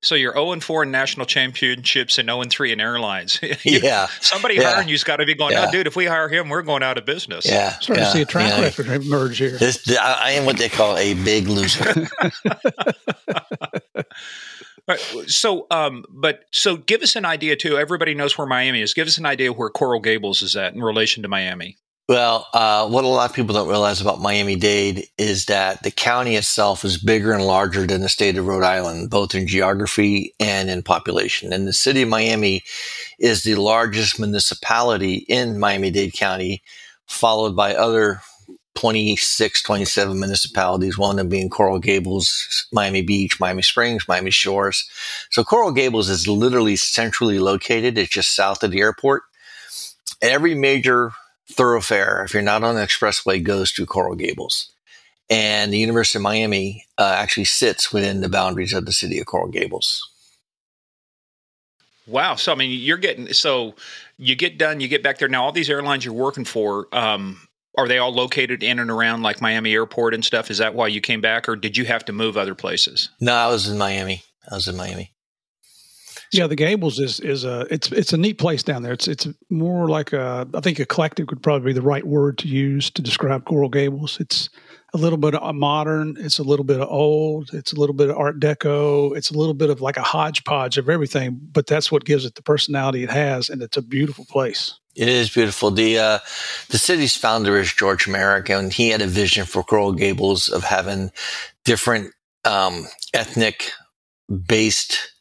[0.00, 3.40] So you're 0 and 4 in national championships and 0 and 3 in airlines.
[3.64, 4.06] Yeah.
[4.20, 4.72] Somebody Yeah.
[4.74, 5.64] hiring you's got to be going, Yeah.
[5.66, 7.44] no, dude, if we hire him, we're going out of business.
[7.44, 7.70] Yeah.
[7.80, 8.62] Starting yeah, to see a track yeah.
[8.62, 9.58] record emerge here.
[9.58, 12.08] This, I I am what they call a big loser.
[14.86, 15.00] Right.
[15.26, 17.76] So, um, but so give us an idea too.
[17.76, 18.94] Everybody knows where Miami is.
[18.94, 21.76] Give us an idea where Coral Gables is at in relation to Miami.
[22.08, 25.90] Well, uh, what a lot of people don't realize about Miami Dade is that the
[25.90, 30.32] county itself is bigger and larger than the state of Rhode Island, both in geography
[30.40, 31.52] and in population.
[31.52, 32.62] And the city of Miami
[33.18, 36.62] is the largest municipality in Miami Dade County,
[37.06, 38.22] followed by other
[38.74, 44.88] 26, 27 municipalities, one of them being Coral Gables, Miami Beach, Miami Springs, Miami Shores.
[45.28, 47.98] So Coral Gables is literally centrally located.
[47.98, 49.24] It's just south of the airport.
[50.22, 51.12] Every major
[51.58, 54.70] thoroughfare, if you're not on the expressway, goes to Coral Gables.
[55.28, 59.26] And the University of Miami uh, actually sits within the boundaries of the city of
[59.26, 60.08] Coral Gables.
[62.06, 62.36] Wow.
[62.36, 63.74] So I mean, you're getting so
[64.16, 65.28] you get done, you get back there.
[65.28, 67.40] Now, all these airlines you're working for, um,
[67.76, 70.50] are they all located in and around like Miami Airport and stuff?
[70.50, 73.10] Is that why you came back, or did you have to move other places?
[73.20, 74.22] No, I was in Miami.
[74.50, 75.12] I was in Miami.
[76.32, 78.92] Yeah, the Gables is is a it's it's a neat place down there.
[78.92, 82.48] It's it's more like a I think eclectic would probably be the right word to
[82.48, 84.18] use to describe Coral Gables.
[84.20, 84.50] It's
[84.94, 88.08] a little bit of modern, it's a little bit of old, it's a little bit
[88.10, 91.38] of Art Deco, it's a little bit of like a hodgepodge of everything.
[91.52, 94.74] But that's what gives it the personality it has, and it's a beautiful place.
[94.94, 95.70] It is beautiful.
[95.70, 96.18] The uh,
[96.70, 100.64] the city's founder is George Merrick, and he had a vision for Coral Gables of
[100.64, 101.10] having
[101.64, 102.12] different
[102.44, 103.72] um, ethnic
[104.46, 105.12] based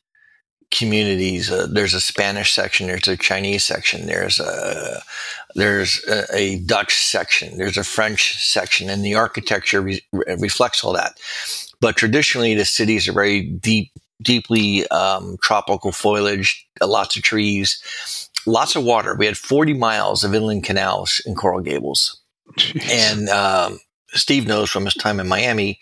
[0.71, 1.51] communities.
[1.51, 2.88] Uh, there's a Spanish section.
[2.88, 4.06] There's a Chinese section.
[4.06, 5.01] There's a
[5.56, 7.58] there's a, a Dutch section.
[7.58, 11.19] There's a French section, and the architecture re- reflects all that.
[11.80, 17.82] But traditionally, the cities are very deep, deeply um, tropical foliage, uh, lots of trees,
[18.45, 19.15] lots of water.
[19.15, 22.19] We had 40 miles of inland canals in Coral Gables.
[22.58, 22.89] Jeez.
[22.89, 25.80] And um, Steve knows from his time in Miami,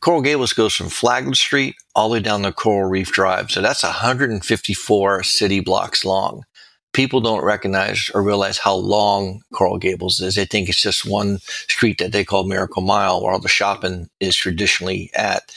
[0.00, 3.50] Coral Gables goes from Flagler Street all the way down to Coral Reef Drive.
[3.50, 6.44] So that's 154 city blocks long.
[6.92, 10.34] People don't recognize or realize how long Coral Gables is.
[10.34, 14.08] They think it's just one street that they call Miracle Mile, where all the shopping
[14.20, 15.54] is traditionally at.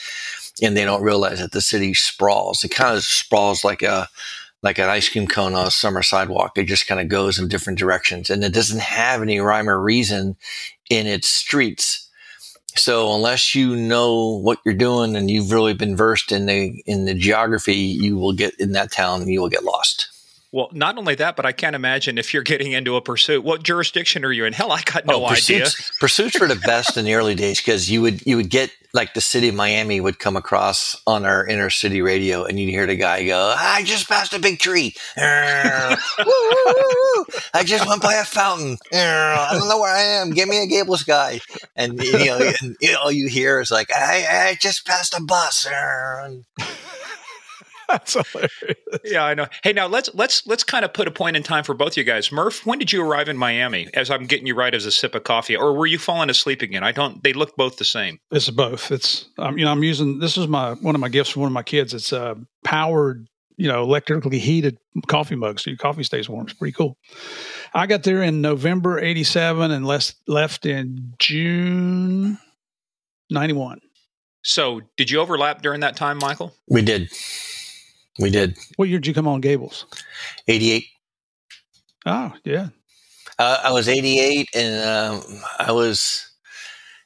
[0.62, 2.64] And they don't realize that the city sprawls.
[2.64, 4.08] It kind of sprawls like a
[4.62, 6.56] like an ice cream cone on a summer sidewalk.
[6.56, 9.80] It just kind of goes in different directions, and it doesn't have any rhyme or
[9.80, 10.36] reason
[10.90, 12.05] in its streets.
[12.78, 17.04] So unless you know what you're doing and you've really been versed in the in
[17.04, 20.08] the geography, you will get in that town and you will get lost.
[20.56, 23.44] Well, not only that, but I can't imagine if you're getting into a pursuit.
[23.44, 24.54] What jurisdiction are you in?
[24.54, 25.64] Hell, I got no Oh, idea.
[25.64, 28.70] pursuits, pursuits were the best in the early days because you would you would get
[28.94, 32.70] like the city of Miami would come across on our inner city radio, and you'd
[32.70, 34.94] hear the guy go, "I just passed a big tree.
[35.18, 35.94] Woo,
[36.26, 37.24] woo, woo, woo.
[37.52, 38.78] I just went by a fountain.
[38.94, 40.30] I don't know where I am.
[40.30, 41.40] Give me a Gables guy."
[41.76, 45.14] And you know, and, you know, all you hear is like, "I, I just passed
[45.14, 45.66] a bus."
[47.88, 48.78] Err, and That's hilarious.
[49.04, 49.46] Yeah, I know.
[49.62, 52.04] Hey, now let's let's let's kind of put a point in time for both you
[52.04, 52.32] guys.
[52.32, 53.88] Murph, when did you arrive in Miami?
[53.94, 56.62] As I'm getting you right as a sip of coffee, or were you falling asleep
[56.62, 56.82] again?
[56.82, 57.22] I don't.
[57.22, 58.20] They look both the same.
[58.30, 58.90] It's both.
[58.90, 61.48] It's um, you know I'm using this is my one of my gifts from one
[61.48, 61.94] of my kids.
[61.94, 66.46] It's a powered you know electrically heated coffee mug, so your coffee stays warm.
[66.46, 66.96] It's pretty cool.
[67.74, 72.38] I got there in November '87 and left left in June
[73.30, 73.80] '91.
[74.42, 76.54] So, did you overlap during that time, Michael?
[76.68, 77.10] we did.
[78.18, 78.56] We did.
[78.76, 79.86] What year did you come on Gables?
[80.48, 80.84] 88.
[82.06, 82.68] Oh, yeah.
[83.38, 86.26] Uh, I was 88 and um, I was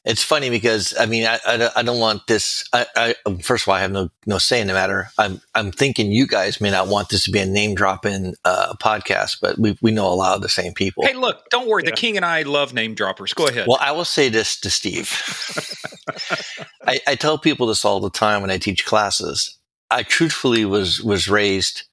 [0.04, 2.64] it's funny because I mean I, I, I don't want this.
[2.72, 5.08] I, I, first of all I have no no say in the matter.
[5.18, 8.74] I'm I'm thinking you guys may not want this to be a name dropping uh,
[8.82, 11.04] podcast, but we we know a lot of the same people.
[11.04, 11.82] Hey, look, don't worry.
[11.84, 11.90] Yeah.
[11.90, 13.34] The King and I love name droppers.
[13.34, 13.66] Go ahead.
[13.68, 15.10] Well, I will say this to Steve.
[16.86, 19.58] I, I tell people this all the time when I teach classes.
[19.90, 21.84] I truthfully was was raised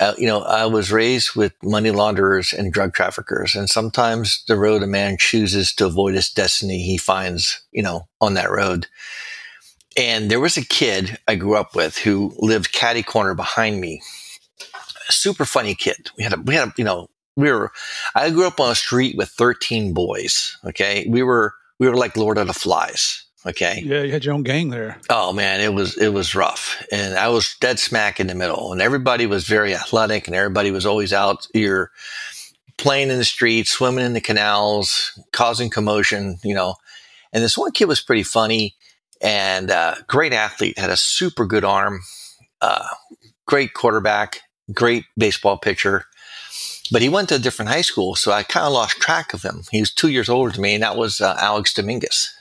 [0.00, 4.56] uh, you know, I was raised with money launderers and drug traffickers, and sometimes the
[4.56, 8.86] road a man chooses to avoid his destiny, he finds, you know, on that road.
[9.96, 14.00] And there was a kid I grew up with who lived catty corner behind me.
[15.08, 16.10] A super funny kid.
[16.16, 17.72] We had a, we had a, you know, we were,
[18.14, 20.56] I grew up on a street with 13 boys.
[20.64, 21.06] Okay.
[21.08, 23.24] We were, we were like Lord of the Flies.
[23.48, 23.82] Okay.
[23.84, 24.98] Yeah, you had your own gang there.
[25.08, 28.72] Oh man, it was it was rough, and I was dead smack in the middle,
[28.72, 31.90] and everybody was very athletic, and everybody was always out here
[32.76, 36.74] playing in the streets, swimming in the canals, causing commotion, you know.
[37.32, 38.74] And this one kid was pretty funny
[39.20, 42.00] and uh, great athlete, had a super good arm,
[42.60, 42.86] uh,
[43.46, 46.04] great quarterback, great baseball pitcher.
[46.90, 49.42] But he went to a different high school, so I kind of lost track of
[49.42, 49.62] him.
[49.70, 52.32] He was two years older than me, and that was uh, Alex Dominguez.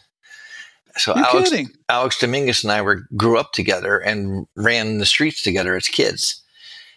[0.97, 1.69] So You're Alex, kidding.
[1.89, 6.43] Alex Dominguez and I were grew up together and ran the streets together as kids.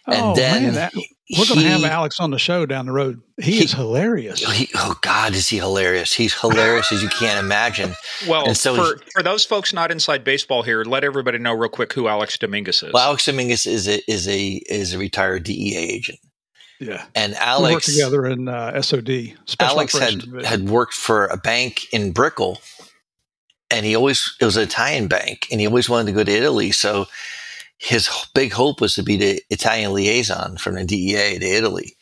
[0.07, 0.93] And oh, then man, that,
[1.37, 3.21] we're going to have Alex on the show down the road.
[3.37, 4.43] He, he is hilarious.
[4.51, 6.11] He, oh God, is he hilarious?
[6.11, 7.93] He's hilarious as you can't imagine.
[8.27, 11.69] Well, and so for, for those folks not inside baseball here, let everybody know real
[11.69, 12.93] quick who Alex Dominguez is.
[12.93, 16.19] Well, Alex Dominguez is a is a is a retired DEA agent.
[16.79, 19.37] Yeah, and Alex we worked together in uh, SOD.
[19.59, 22.61] Alex had had worked for a bank in Brickell
[23.71, 26.31] and he always it was an Italian bank, and he always wanted to go to
[26.31, 26.71] Italy.
[26.71, 27.07] So
[27.77, 31.97] his big hope was to be the Italian liaison from the DEA to Italy.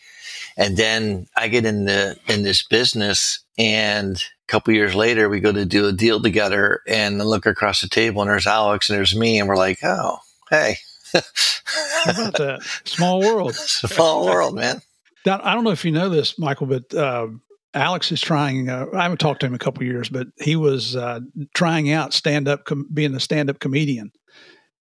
[0.58, 5.40] And then I get in the in this business, and a couple years later, we
[5.40, 8.90] go to do a deal together, and I look across the table, and there's Alex,
[8.90, 10.18] and there's me, and we're like, oh,
[10.50, 10.78] hey.
[11.14, 12.82] How about that?
[12.84, 13.56] Small world.
[13.56, 14.82] Small world, man.
[15.26, 17.28] Now, I don't know if you know this, Michael, but uh,
[17.74, 18.70] Alex is trying.
[18.70, 21.20] Uh, I haven't talked to him a couple years, but he was uh,
[21.54, 24.12] trying out stand up, com- being a stand up comedian.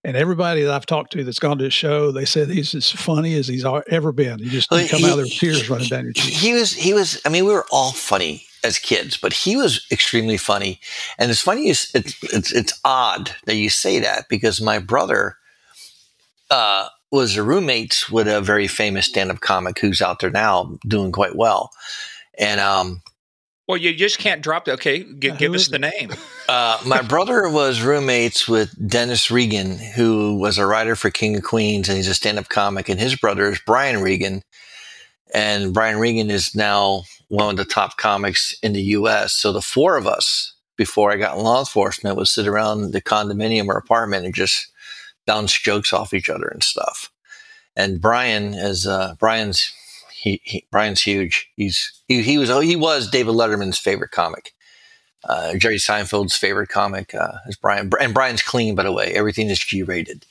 [0.05, 2.91] And everybody that I've talked to that's gone to his show, they said he's as
[2.91, 4.39] funny as he's ever been.
[4.39, 6.41] You just well, come he, out there with tears running down your cheeks.
[6.41, 7.21] He was, he was.
[7.27, 10.81] I mean, we were all funny as kids, but he was extremely funny.
[11.19, 15.37] And it's funny, it's it's, it's, it's odd that you say that because my brother
[16.51, 20.79] uh, was a roommate with a very famous stand up comic who's out there now
[20.87, 21.71] doing quite well.
[22.39, 23.03] And um,
[23.69, 25.03] well, you just can't drop the okay.
[25.03, 26.13] G- give us the name.
[26.49, 31.43] Uh, my brother was roommates with Dennis Regan, who was a writer for King of
[31.43, 32.89] Queens, and he's a stand-up comic.
[32.89, 34.41] And his brother is Brian Regan,
[35.35, 39.35] and Brian Regan is now one of the top comics in the U.S.
[39.35, 43.03] So the four of us, before I got in law enforcement, would sit around the
[43.03, 44.69] condominium or apartment and just
[45.27, 47.13] bounce jokes off each other and stuff.
[47.77, 49.71] And Brian is uh, Brian's
[50.19, 51.49] he, he Brian's huge.
[51.57, 54.53] He's he, he was he was David Letterman's favorite comic.
[55.25, 59.13] Uh, Jerry Seinfeld's favorite comic uh, is Brian, and Brian's clean, by the way.
[59.13, 60.25] Everything is G rated.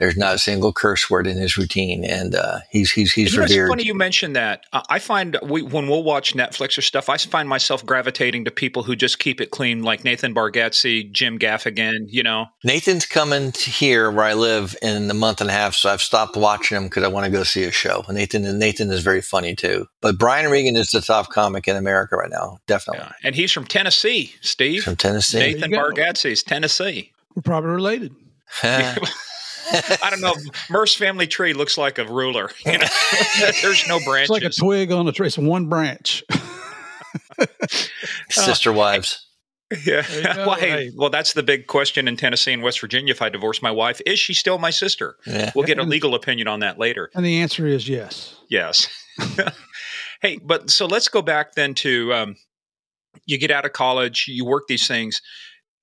[0.00, 3.38] There's not a single curse word in his routine, and uh, he's he's he's you
[3.38, 3.64] know, revered.
[3.64, 4.64] It's funny you mentioned that.
[4.72, 8.82] I find we, when we'll watch Netflix or stuff, I find myself gravitating to people
[8.82, 12.06] who just keep it clean, like Nathan Bargatze, Jim Gaffigan.
[12.08, 15.90] You know, Nathan's coming here where I live in a month and a half, so
[15.90, 18.02] I've stopped watching him because I want to go see a show.
[18.08, 22.16] Nathan Nathan is very funny too, but Brian Regan is the top comic in America
[22.16, 23.04] right now, definitely.
[23.04, 23.12] Yeah.
[23.22, 24.76] And he's from Tennessee, Steve.
[24.76, 25.40] He's from Tennessee.
[25.40, 27.12] Nathan Bargatze is Tennessee.
[27.34, 28.14] We're probably related.
[29.72, 30.34] I don't know.
[30.68, 32.50] Murph's family tree looks like a ruler.
[32.66, 32.86] You know?
[33.62, 34.30] There's no branches.
[34.30, 35.26] It's like a twig on a tree.
[35.26, 36.22] It's one branch.
[38.30, 39.26] Sister wives.
[39.84, 40.04] Yeah.
[40.46, 43.12] Well, hey, well, that's the big question in Tennessee and West Virginia.
[43.12, 45.16] If I divorce my wife, is she still my sister?
[45.26, 45.52] Yeah.
[45.54, 47.10] We'll get a legal opinion on that later.
[47.14, 48.36] And the answer is yes.
[48.48, 48.88] Yes.
[50.22, 52.36] hey, but so let's go back then to um,
[53.26, 55.20] you get out of college, you work these things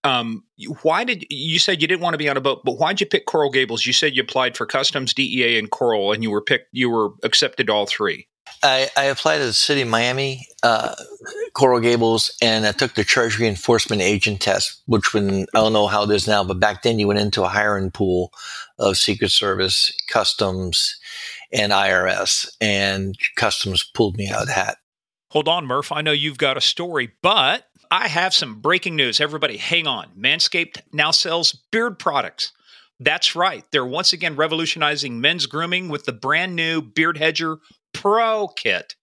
[0.07, 0.43] um,
[0.83, 3.05] why did you said you didn't want to be on a boat, but why'd you
[3.05, 3.85] pick Coral Gables?
[3.85, 6.69] You said you applied for Customs, DEA, and Coral, and you were picked.
[6.71, 8.27] You were accepted all three.
[8.63, 10.95] I, I applied to the city of Miami, uh,
[11.53, 15.87] Coral Gables, and I took the Treasury Enforcement agent test, which when I don't know
[15.87, 18.31] how it is now, but back then you went into a hiring pool
[18.79, 20.97] of Secret Service, Customs,
[21.51, 24.77] and IRS, and Customs pulled me out of the hat.
[25.31, 25.91] Hold on, Murph.
[25.91, 29.21] I know you've got a story, but I have some breaking news.
[29.21, 30.09] Everybody, hang on.
[30.17, 32.51] Manscaped now sells beard products.
[32.99, 33.63] That's right.
[33.71, 37.57] They're once again revolutionizing men's grooming with the brand new Beard Hedger
[37.93, 38.95] Pro Kit.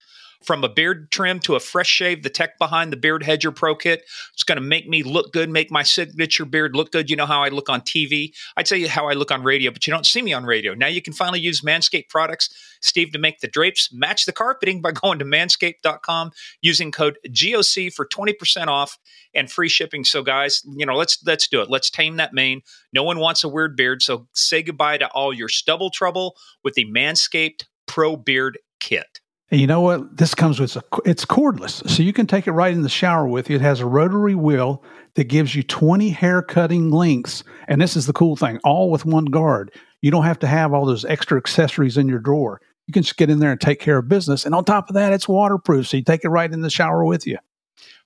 [0.45, 3.75] From a beard trim to a fresh shave, the tech behind the Beard Hedger Pro
[3.75, 4.05] Kit
[4.37, 7.09] is going to make me look good, make my signature beard look good.
[7.09, 8.35] You know how I look on TV.
[8.57, 10.75] I tell you how I look on radio, but you don't see me on radio.
[10.75, 14.83] Now you can finally use Manscaped products, Steve, to make the drapes match the carpeting
[14.83, 16.31] by going to manscaped.com
[16.61, 18.99] using code GOC for 20% off
[19.35, 20.05] and free shipping.
[20.05, 21.71] So guys, you know, let's let's do it.
[21.71, 22.63] Let's tame that mane.
[22.93, 26.75] No one wants a weird beard, so say goodbye to all your stubble trouble with
[26.75, 29.21] the Manscaped Pro Beard Kit.
[29.51, 30.17] And you know what?
[30.17, 33.29] This comes with a, it's cordless, so you can take it right in the shower
[33.29, 33.57] with you.
[33.57, 34.83] It has a rotary wheel
[35.15, 39.05] that gives you 20 hair cutting lengths, and this is the cool thing, all with
[39.05, 39.71] one guard.
[40.01, 42.61] You don't have to have all those extra accessories in your drawer.
[42.87, 44.45] You can just get in there and take care of business.
[44.45, 47.05] And on top of that, it's waterproof, so you take it right in the shower
[47.05, 47.39] with you.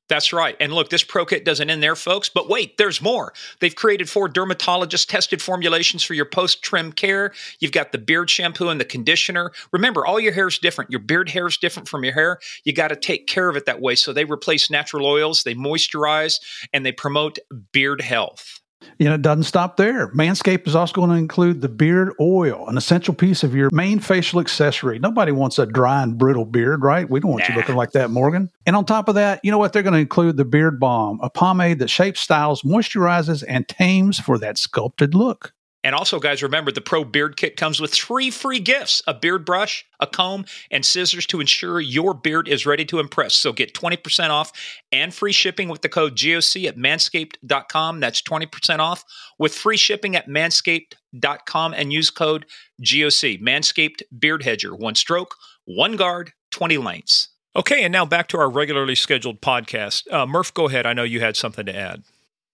[0.08, 0.56] That's right.
[0.58, 2.28] And look, this Pro Kit doesn't end there, folks.
[2.28, 3.32] But wait, there's more.
[3.60, 7.32] They've created four dermatologist tested formulations for your post trim care.
[7.60, 9.52] You've got the beard shampoo and the conditioner.
[9.70, 10.90] Remember, all your hair is different.
[10.90, 12.38] Your beard hair is different from your hair.
[12.64, 13.94] You got to take care of it that way.
[13.94, 16.40] So they replace natural oils, they moisturize,
[16.72, 17.38] and they promote
[17.72, 18.57] beard health.
[18.98, 20.08] You know, it doesn't stop there.
[20.12, 23.98] Manscaped is also going to include the beard oil, an essential piece of your main
[24.00, 24.98] facial accessory.
[24.98, 27.08] Nobody wants a dry and brittle beard, right?
[27.08, 27.54] We don't want nah.
[27.54, 28.50] you looking like that, Morgan.
[28.66, 29.72] And on top of that, you know what?
[29.72, 34.18] They're going to include the beard balm, a pomade that shapes, styles, moisturizes, and tames
[34.18, 35.52] for that sculpted look.
[35.88, 39.46] And also, guys, remember the Pro Beard Kit comes with three free gifts a beard
[39.46, 43.32] brush, a comb, and scissors to ensure your beard is ready to impress.
[43.34, 44.52] So get 20% off
[44.92, 48.00] and free shipping with the code GOC at manscaped.com.
[48.00, 49.02] That's 20% off
[49.38, 52.44] with free shipping at manscaped.com and use code
[52.82, 53.40] GOC.
[53.40, 54.76] Manscaped Beard Hedger.
[54.76, 57.30] One stroke, one guard, 20 lengths.
[57.56, 60.12] Okay, and now back to our regularly scheduled podcast.
[60.12, 60.84] Uh, Murph, go ahead.
[60.84, 62.02] I know you had something to add.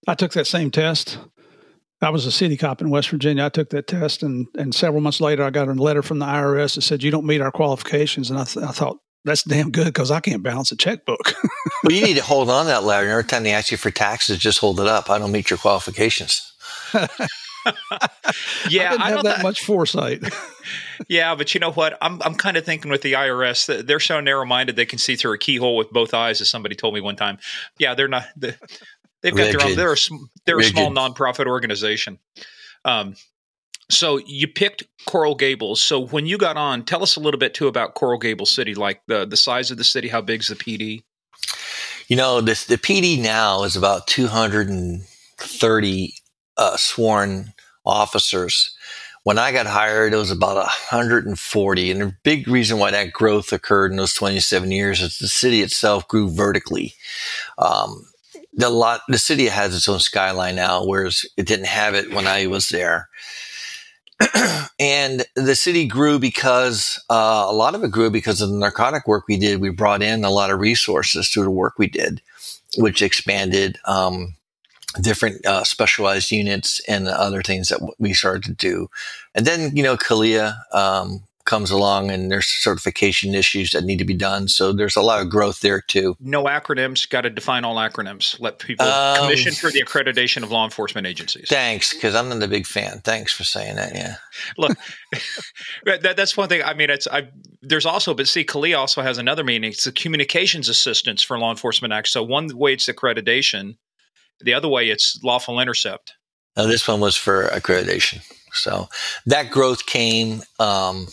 [0.06, 1.18] I took that same test
[2.04, 3.44] I was a city cop in West Virginia.
[3.44, 6.26] I took that test, and and several months later, I got a letter from the
[6.26, 8.30] IRS that said you don't meet our qualifications.
[8.30, 11.34] And I, th- I thought that's damn good because I can't balance a checkbook.
[11.82, 13.08] well, you need to hold on to that letter.
[13.08, 15.08] Every time they ask you for taxes, just hold it up.
[15.08, 16.52] I don't meet your qualifications.
[16.94, 17.06] yeah,
[17.64, 20.22] I didn't I have that th- much foresight.
[21.08, 21.96] yeah, but you know what?
[22.02, 25.16] I'm I'm kind of thinking with the IRS, that they're so narrow-minded they can see
[25.16, 27.38] through a keyhole with both eyes, as somebody told me one time.
[27.78, 28.26] Yeah, they're not.
[29.24, 29.60] They've got Rigid.
[29.60, 29.76] their own.
[29.76, 29.96] They're a,
[30.44, 32.18] they're a small nonprofit organization.
[32.84, 33.14] Um,
[33.88, 35.82] so you picked Coral Gables.
[35.82, 38.74] So when you got on, tell us a little bit too about Coral Gables City,
[38.74, 41.04] like the the size of the city, how big's the PD?
[42.08, 46.14] You know, this the PD now is about 230
[46.58, 47.54] uh, sworn
[47.86, 48.76] officers.
[49.22, 51.90] When I got hired, it was about 140.
[51.90, 55.62] And the big reason why that growth occurred in those 27 years is the city
[55.62, 56.92] itself grew vertically.
[57.56, 58.04] Um,
[58.56, 62.26] the lot the city has its own skyline now, whereas it didn't have it when
[62.26, 63.08] I was there.
[64.78, 69.06] and the city grew because uh, a lot of it grew because of the narcotic
[69.06, 69.60] work we did.
[69.60, 72.22] We brought in a lot of resources through the work we did,
[72.78, 74.36] which expanded um,
[75.00, 78.88] different uh, specialized units and other things that we started to do.
[79.34, 84.04] And then, you know, CALEA um, comes along and there's certification issues that need to
[84.04, 84.48] be done.
[84.48, 86.16] So there's a lot of growth there too.
[86.20, 87.08] No acronyms.
[87.08, 88.40] Got to define all acronyms.
[88.40, 91.48] Let people um, commission for the accreditation of law enforcement agencies.
[91.48, 93.00] Thanks, because I'm not a big fan.
[93.04, 93.94] Thanks for saying that.
[93.94, 94.16] Yeah.
[94.56, 94.76] Look,
[95.84, 96.62] that, that's one thing.
[96.62, 97.28] I mean, it's I.
[97.60, 99.70] There's also, but see, CALEA also has another meaning.
[99.70, 102.08] It's the communications assistance for law enforcement act.
[102.08, 103.76] So one way it's accreditation,
[104.40, 106.14] the other way it's lawful intercept.
[106.56, 108.22] Now this one was for accreditation.
[108.52, 108.88] So
[109.26, 110.42] that growth came.
[110.58, 111.08] Um,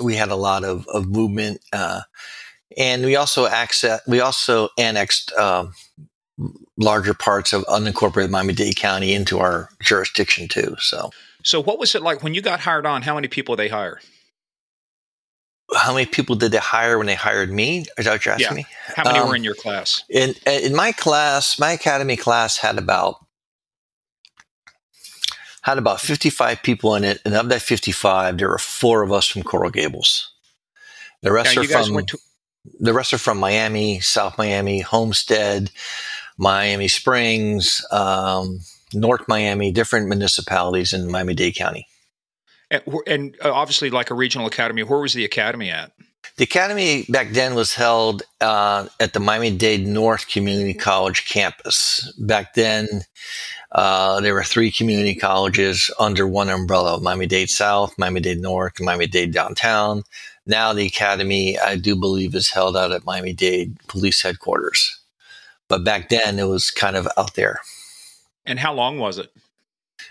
[0.00, 1.60] we had a lot of, of movement.
[1.72, 2.02] Uh,
[2.76, 5.74] and we also access, we also annexed um,
[6.76, 10.76] larger parts of unincorporated Miami Dade County into our jurisdiction too.
[10.78, 11.10] So,
[11.42, 13.02] so what was it like when you got hired on?
[13.02, 14.00] How many people they hire?
[15.74, 17.86] How many people did they hire when they hired me?
[17.96, 18.54] Is that what you're asking yeah.
[18.54, 18.66] me?
[18.94, 20.04] How many um, were in your class?
[20.10, 23.24] In in my class, my academy class had about
[25.62, 29.26] had about 55 people in it, and of that 55, there were four of us
[29.26, 30.32] from Coral Gables.
[31.22, 32.18] The rest now, are from to-
[32.78, 35.70] the rest are from Miami, South Miami, Homestead,
[36.36, 38.60] Miami Springs, um,
[38.92, 41.86] North Miami, different municipalities in Miami Dade County.
[42.70, 45.92] And, and uh, obviously, like a regional academy, where was the academy at?
[46.36, 52.12] The academy back then was held uh, at the Miami Dade North Community College campus.
[52.18, 53.02] Back then,
[53.72, 58.74] uh, there were three community colleges under one umbrella Miami Dade South, Miami Dade North,
[58.78, 60.02] and Miami Dade Downtown.
[60.44, 65.00] Now, the academy, I do believe, is held out at Miami Dade Police Headquarters.
[65.68, 67.60] But back then, it was kind of out there.
[68.44, 69.32] And how long was it?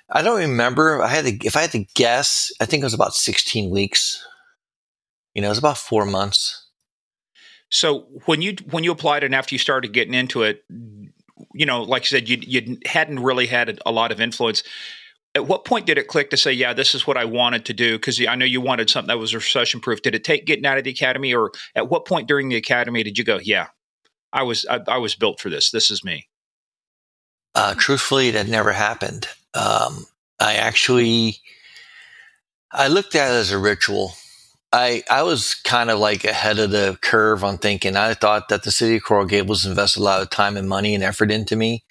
[0.09, 1.01] I don't remember.
[1.01, 4.26] I had to, if I had to guess, I think it was about 16 weeks.
[5.36, 6.66] You know, it was about four months.
[7.70, 10.66] So when you when you applied and after you started getting into it,
[11.54, 14.64] you know, like you said, you you hadn't really had a lot of influence.
[15.34, 17.74] At what point did it click to say, "Yeah, this is what I wanted to
[17.74, 17.97] do"?
[17.97, 20.02] Because I know you wanted something that was recession proof.
[20.02, 23.04] Did it take getting out of the academy, or at what point during the academy
[23.04, 23.68] did you go, "Yeah,
[24.34, 25.72] I was I, I was built for this.
[25.72, 26.28] This is me"?
[27.56, 29.28] Uh, truthfully, that never happened.
[29.54, 30.06] Um,
[30.39, 31.38] I actually
[32.72, 34.14] I looked at it as a ritual.
[34.74, 37.95] I I was kind of like ahead of the curve on thinking.
[37.95, 40.95] I thought that the city of Coral Gables invested a lot of time and money
[40.95, 41.84] and effort into me.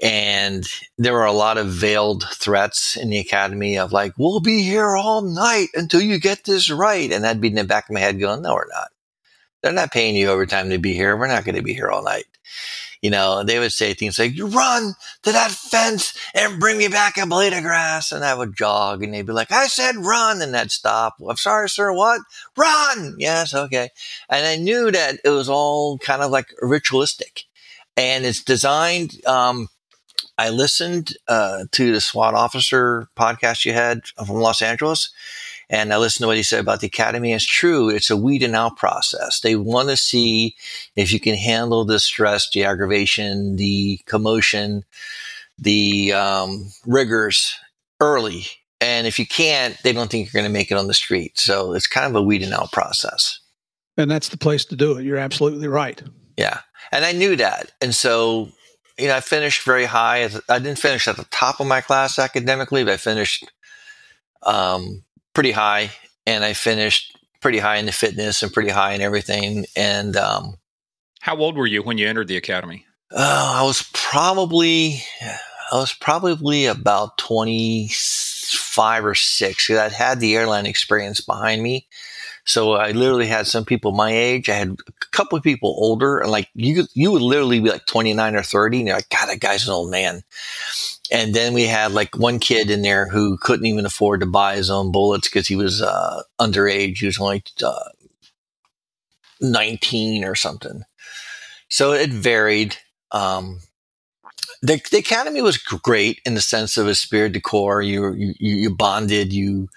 [0.00, 0.64] And
[0.96, 4.96] there were a lot of veiled threats in the academy of like, we'll be here
[4.96, 7.10] all night until you get this right.
[7.10, 8.88] And I'd be in the back of my head going, no, we're not.
[9.60, 11.16] They're not paying you overtime to be here.
[11.16, 12.26] We're not going to be here all night
[13.02, 16.88] you know, they would say things like, you run to that fence and bring me
[16.88, 18.12] back a blade of grass.
[18.12, 20.42] And I would jog and they'd be like, I said run.
[20.42, 21.14] And I'd stop.
[21.26, 21.92] I'm sorry, sir.
[21.92, 22.20] What?
[22.56, 23.16] Run.
[23.18, 23.54] Yes.
[23.54, 23.90] Okay.
[24.28, 27.44] And I knew that it was all kind of like ritualistic
[27.98, 29.68] and it's designed, um,
[30.38, 35.10] I listened uh, to the SWAT officer podcast you had from Los Angeles,
[35.70, 37.32] and I listened to what he said about the academy.
[37.32, 37.90] It's true.
[37.90, 39.40] It's a weeding out process.
[39.40, 40.56] They want to see
[40.96, 44.84] if you can handle the stress, the aggravation, the commotion,
[45.58, 47.54] the um, rigors
[48.00, 48.46] early.
[48.80, 51.38] And if you can't, they don't think you're going to make it on the street.
[51.38, 53.40] So it's kind of a weeding out process.
[53.96, 55.04] And that's the place to do it.
[55.04, 56.00] You're absolutely right.
[56.36, 56.60] Yeah.
[56.92, 57.72] And I knew that.
[57.82, 58.48] And so,
[58.96, 60.30] you know, I finished very high.
[60.48, 63.50] I didn't finish at the top of my class academically, but I finished
[64.44, 65.02] um,
[65.38, 65.88] pretty high,
[66.26, 69.66] and I finished pretty high in the fitness and pretty high in everything.
[69.76, 70.56] And um,
[71.20, 72.86] how old were you when you entered the academy?
[73.12, 75.00] Uh, I was probably
[75.70, 79.70] I was probably about twenty five or six.
[79.70, 81.86] I'd had the airline experience behind me.
[82.48, 84.48] So I literally had some people my age.
[84.48, 87.84] I had a couple of people older, and like you, you would literally be like
[87.84, 90.22] twenty nine or thirty, and you're like, God, that guy's an old man.
[91.12, 94.56] And then we had like one kid in there who couldn't even afford to buy
[94.56, 96.98] his own bullets because he was uh, underage.
[97.00, 97.90] He was only uh,
[99.42, 100.84] 19 or something.
[101.68, 102.76] So it varied.
[103.12, 103.60] Um,
[104.62, 107.82] the, the academy was great in the sense of a spirit de corps.
[107.82, 109.68] You, you, you bonded, you,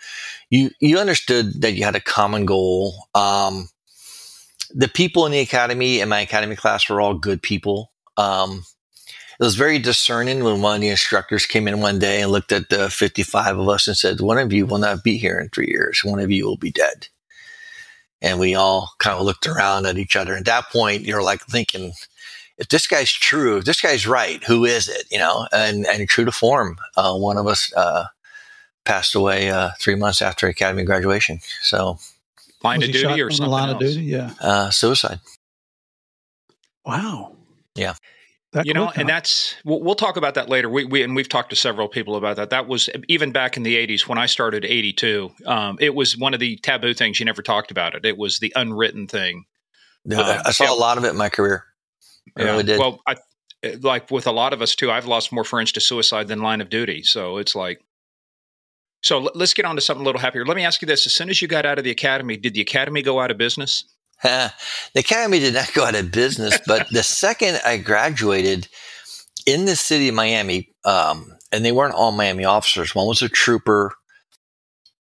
[0.50, 3.08] you, you understood that you had a common goal.
[3.14, 3.70] Um,
[4.74, 7.92] the people in the academy in my academy class were all good people.
[8.18, 8.64] Um,
[9.40, 12.52] it was very discerning when one of the instructors came in one day and looked
[12.52, 15.50] at the 55 of us and said, one of you will not be here in
[15.50, 16.02] three years.
[16.04, 17.08] One of you will be dead.
[18.22, 20.36] And we all kind of looked around at each other.
[20.36, 21.94] At that point, you're like thinking,
[22.58, 25.06] if this guy's true, if this guy's right, who is it?
[25.12, 28.06] You know, and, and true to form, uh, one of us, uh,
[28.86, 31.40] passed away, uh, three months after academy graduation.
[31.62, 31.98] So
[32.64, 33.76] line of duty or something line else?
[33.76, 34.02] of duty?
[34.02, 34.34] Yeah.
[34.40, 35.20] Uh, suicide.
[36.86, 37.36] Wow.
[37.76, 37.94] Yeah.
[38.54, 40.70] That you know, and that's we'll, we'll, talk about that later.
[40.70, 42.50] We, we and we've talked to several people about that.
[42.50, 45.32] That was even back in the '80s when I started '82.
[45.46, 47.96] Um, it was one of the taboo things you never talked about.
[47.96, 48.06] It.
[48.06, 49.46] It was the unwritten thing.
[50.12, 50.74] Um, I saw yeah.
[50.74, 51.64] a lot of it in my career.
[52.38, 52.52] I yeah.
[52.52, 52.80] really did.
[52.80, 53.16] Well, I,
[53.82, 56.62] like with a lot of us too, I've lost more friends to suicide than line
[56.62, 57.04] of duty.
[57.04, 57.82] So it's like,
[59.04, 60.46] so let's get on to something a little happier.
[60.46, 62.54] Let me ask you this: As soon as you got out of the academy, did
[62.54, 63.84] the academy go out of business?
[64.24, 64.52] the
[64.96, 68.68] academy did not go out of business, but the second I graduated
[69.46, 72.94] in the city of Miami, um, and they weren't all Miami officers.
[72.94, 73.94] One was a trooper.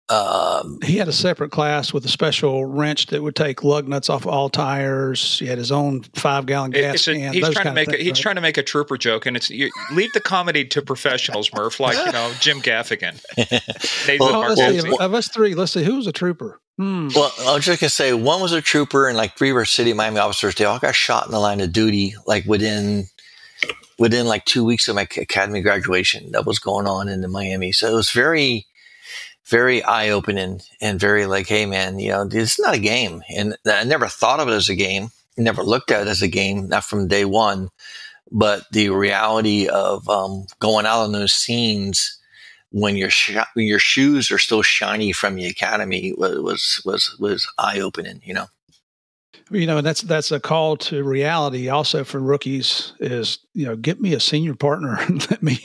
[0.09, 4.09] Um, he had a separate class with a special wrench that would take lug nuts
[4.09, 5.37] off all tires.
[5.37, 7.33] He had his own five gallon gas a, can.
[7.33, 8.21] He's trying to make things, a, he's right?
[8.21, 11.79] trying to make a trooper joke, and it's you, leave the comedy to professionals, Murph,
[11.79, 13.21] like you know Jim Gaffigan.
[14.19, 16.59] well, see, of us three, let's see who's a trooper.
[16.77, 17.09] Hmm.
[17.13, 19.93] Well, I was just gonna say one was a trooper and like three were city
[19.93, 20.55] Miami officers.
[20.55, 23.05] They all got shot in the line of duty, like within
[23.99, 26.31] within like two weeks of my academy graduation.
[26.31, 28.65] That was going on in Miami, so it was very,
[29.49, 33.55] very eye opening and very like, hey man, you know, it's not a game, and
[33.65, 35.09] I never thought of it as a game.
[35.37, 37.69] Never looked at it as a game, not from day one.
[38.31, 42.19] But the reality of um, going out on those scenes
[42.71, 47.51] when your sh- your shoes are still shiny from the academy was was was, was
[47.57, 48.21] eye opening.
[48.23, 48.47] You know.
[49.51, 53.75] You know, and that's that's a call to reality also for rookies is, you know,
[53.75, 55.59] get me a senior partner and let me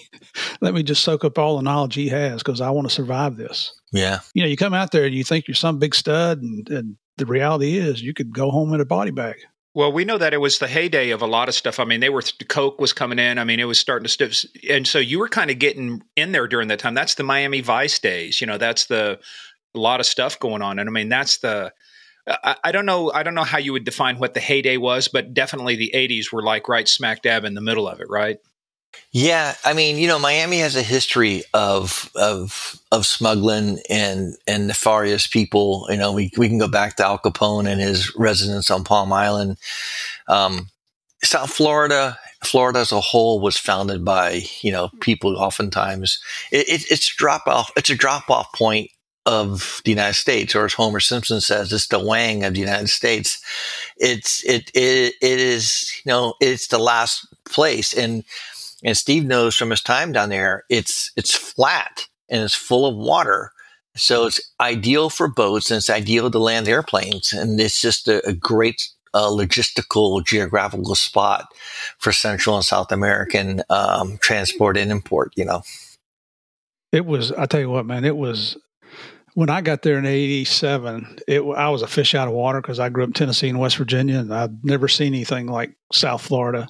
[0.60, 3.36] let me just soak up all the knowledge he has because I want to survive
[3.36, 3.72] this.
[3.92, 4.20] Yeah.
[4.34, 6.96] You know, you come out there and you think you're some big stud and, and
[7.16, 9.36] the reality is you could go home in a body bag.
[9.74, 11.80] Well, we know that it was the heyday of a lot of stuff.
[11.80, 13.38] I mean, they were Coke was coming in.
[13.38, 16.30] I mean, it was starting to stiff, and so you were kind of getting in
[16.30, 16.94] there during that time.
[16.94, 18.40] That's the Miami Vice days.
[18.40, 19.18] You know, that's the
[19.74, 21.72] a lot of stuff going on, and I mean, that's the.
[22.26, 23.12] I, I don't know.
[23.12, 26.32] I don't know how you would define what the heyday was, but definitely the '80s
[26.32, 28.38] were like right smack dab in the middle of it, right?
[29.12, 34.66] Yeah, I mean, you know, Miami has a history of of of smuggling and and
[34.66, 35.86] nefarious people.
[35.90, 39.12] You know, we we can go back to Al Capone and his residence on Palm
[39.12, 39.58] Island.
[40.28, 40.68] Um,
[41.22, 45.36] South Florida, Florida as a whole, was founded by you know people.
[45.36, 46.20] Oftentimes,
[46.50, 47.70] it, it, it's drop off.
[47.76, 48.90] It's a drop off point
[49.26, 52.88] of the United States, or as Homer Simpson says, it's the Wang of the United
[52.88, 53.42] States.
[53.96, 58.24] It's it it it is you know it's the last place and
[58.84, 62.94] and Steve knows from his time down there, it's it's flat and it's full of
[62.94, 63.50] water.
[63.96, 67.32] So it's ideal for boats and it's ideal to land airplanes.
[67.32, 71.46] And it's just a, a great uh, logistical geographical spot
[71.98, 75.62] for Central and South American um, transport and import, you know.
[76.92, 78.56] It was, I tell you what, man, it was
[79.34, 82.80] when I got there in '87, it I was a fish out of water because
[82.80, 86.22] I grew up in Tennessee and West Virginia, and I'd never seen anything like South
[86.22, 86.68] Florida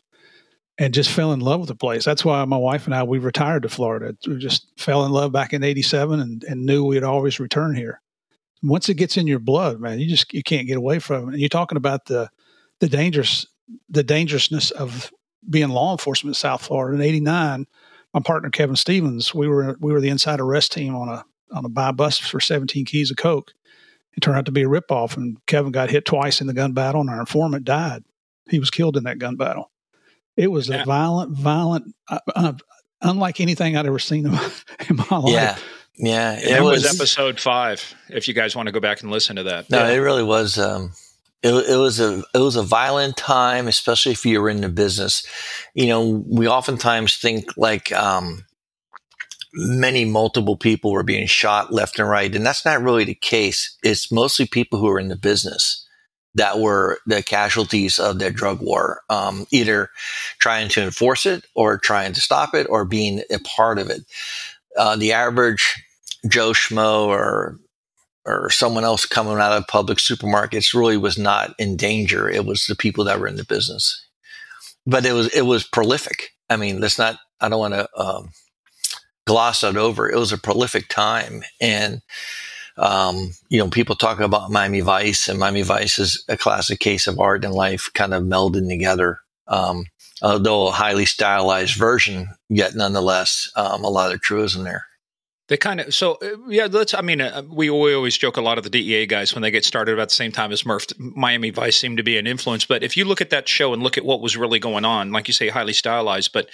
[0.78, 2.04] and just fell in love with the place.
[2.04, 4.16] That's why my wife and I we retired to Florida.
[4.26, 8.00] We just fell in love back in '87 and, and knew we'd always return here.
[8.62, 11.32] Once it gets in your blood, man, you just you can't get away from it.
[11.32, 12.30] And you're talking about the
[12.80, 13.46] the dangerous
[13.90, 15.12] the dangerousness of
[15.50, 16.96] being law enforcement in South Florida.
[16.96, 17.66] In '89,
[18.14, 21.64] my partner Kevin Stevens, we were we were the inside arrest team on a on
[21.64, 23.52] a buy bus for 17 keys of coke.
[24.16, 26.72] It turned out to be a ripoff, and Kevin got hit twice in the gun
[26.72, 28.04] battle, and our informant died.
[28.48, 29.70] He was killed in that gun battle.
[30.36, 30.82] It was yeah.
[30.82, 32.52] a violent, violent, uh, uh,
[33.00, 34.50] unlike anything I'd ever seen in my,
[34.88, 35.32] in my life.
[35.32, 35.56] Yeah.
[35.96, 37.94] Yeah, it, was, was, episode five.
[38.08, 39.94] If you guys want to go back and listen to that, no, yeah.
[39.94, 40.58] it really was.
[40.58, 40.92] Um,
[41.40, 44.68] it, it, was a it was a violent time, especially if you were in the
[44.68, 45.24] business.
[45.72, 48.44] You know, we oftentimes think like um,
[49.54, 53.76] many multiple people were being shot left and right, and that's not really the case.
[53.82, 55.86] It's mostly people who are in the business
[56.34, 59.90] that were the casualties of their drug war, um, either
[60.40, 64.02] trying to enforce it or trying to stop it or being a part of it.
[64.76, 65.82] Uh, the average
[66.28, 67.58] Joe Schmo or
[68.26, 72.28] or someone else coming out of public supermarkets really was not in danger.
[72.28, 74.04] It was the people that were in the business,
[74.86, 76.30] but it was it was prolific.
[76.50, 77.18] I mean, let's not.
[77.40, 78.30] I don't want to um,
[79.26, 80.10] gloss that over.
[80.10, 82.02] It was a prolific time, and
[82.76, 87.06] um, you know, people talk about Miami Vice, and Miami Vice is a classic case
[87.06, 89.20] of art and life kind of melding together.
[89.46, 89.86] Um,
[90.22, 94.86] although a highly stylized version, yet nonetheless, um, a lot of truism there.
[95.48, 96.68] They kind of so uh, yeah.
[96.70, 96.94] Let's.
[96.94, 99.50] I mean, uh, we, we always joke a lot of the DEA guys when they
[99.50, 100.86] get started about the same time as Murph.
[100.98, 103.82] Miami Vice seemed to be an influence, but if you look at that show and
[103.82, 106.48] look at what was really going on, like you say, highly stylized, but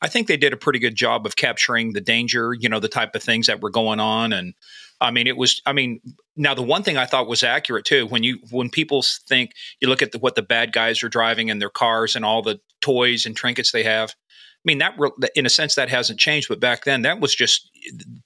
[0.00, 2.54] I think they did a pretty good job of capturing the danger.
[2.54, 4.54] You know, the type of things that were going on, and
[5.00, 5.60] I mean, it was.
[5.66, 6.00] I mean,
[6.36, 8.06] now the one thing I thought was accurate too.
[8.06, 11.48] When you when people think you look at the, what the bad guys are driving
[11.48, 14.10] in their cars and all the toys and trinkets they have.
[14.10, 14.94] I mean, that
[15.36, 17.70] in a sense that hasn't changed, but back then that was just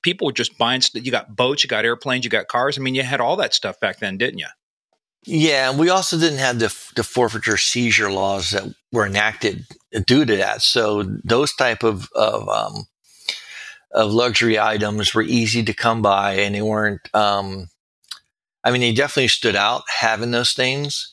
[0.03, 0.83] people were just buying.
[0.95, 2.79] You got boats, you got airplanes, you got cars.
[2.79, 4.47] I mean, you had all that stuff back then, didn't you?
[5.27, 9.67] Yeah, and we also didn't have the, the forfeiture seizure laws that were enacted
[10.07, 10.63] due to that.
[10.63, 12.87] So those type of, of um,
[13.93, 17.69] of luxury items were easy to come by and they weren't, um,
[18.63, 21.13] I mean, they definitely stood out having those things,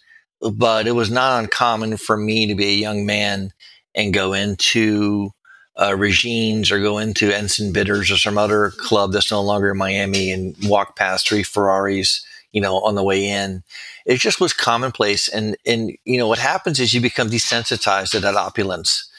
[0.53, 3.51] but it was not uncommon for me to be a young man
[3.95, 5.31] and go into
[5.80, 9.78] uh, Regine's or go into Ensign Bitters or some other club that's no longer in
[9.78, 13.63] Miami and walk past three Ferraris, you know, on the way in.
[14.05, 15.28] It just was commonplace.
[15.28, 19.09] And, and, you know, what happens is you become desensitized to that opulence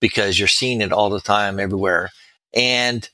[0.00, 2.10] because you're seeing it all the time everywhere
[2.54, 3.08] and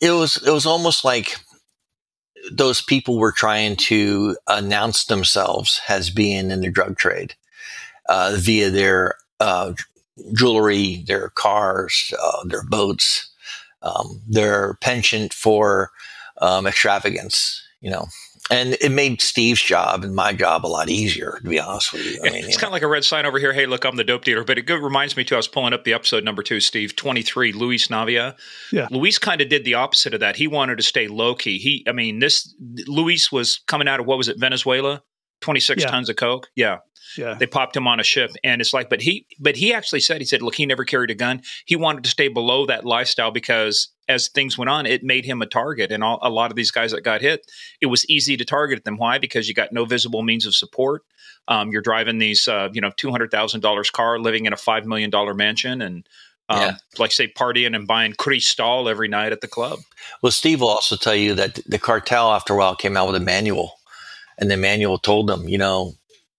[0.00, 1.36] it was it was almost like
[2.50, 7.34] those people were trying to announce themselves as being in the drug trade
[8.08, 9.72] uh, via their uh,
[10.32, 13.30] jewelry, their cars, uh, their boats,
[13.82, 15.90] um, their penchant for
[16.40, 17.62] um, extravagance.
[17.80, 18.06] You know,
[18.50, 22.04] and it made Steve's job and my job a lot easier, to be honest with
[22.04, 22.20] you.
[22.24, 23.52] I mean, it's kind of like a red sign over here.
[23.52, 24.44] Hey, look, I'm the dope dealer.
[24.44, 25.34] But it good, reminds me too.
[25.34, 28.36] I was pulling up the episode number two, Steve, 23, Luis Navia.
[28.72, 30.36] Yeah, Luis kind of did the opposite of that.
[30.36, 31.58] He wanted to stay low key.
[31.58, 32.54] He, I mean, this
[32.86, 35.02] Luis was coming out of what was it, Venezuela,
[35.40, 35.90] 26 yeah.
[35.90, 36.48] tons of coke.
[36.54, 36.78] Yeah,
[37.16, 37.34] yeah.
[37.34, 40.20] They popped him on a ship and it's like but he but he actually said
[40.20, 41.42] he said look he never carried a gun.
[41.64, 45.42] He wanted to stay below that lifestyle because as things went on, it made him
[45.42, 45.90] a target.
[45.90, 48.84] And all, a lot of these guys that got hit, it was easy to target
[48.84, 48.96] them.
[48.96, 49.18] Why?
[49.18, 51.02] Because you got no visible means of support.
[51.48, 54.56] Um, you're driving these, uh, you know, two hundred thousand dollars car, living in a
[54.56, 56.06] five million dollar mansion, and
[56.48, 56.76] um, yeah.
[56.98, 59.80] like say partying and buying Cristal every night at the club.
[60.22, 63.16] Well, Steve will also tell you that the cartel, after a while, came out with
[63.16, 63.78] a manual,
[64.38, 65.94] and the manual told them, you know,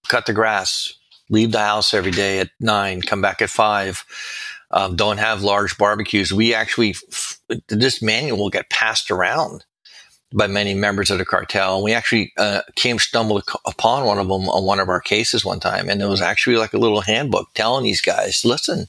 [0.07, 0.93] cut the grass,
[1.29, 4.05] leave the house every day at nine, come back at five.
[4.69, 6.33] Um, don't have large barbecues.
[6.33, 6.95] We actually,
[7.69, 9.63] this manual will get passed around
[10.33, 11.75] by many members of the cartel.
[11.75, 15.45] And we actually uh, came stumbled upon one of them on one of our cases
[15.45, 18.87] one time, and it was actually like a little handbook telling these guys, listen.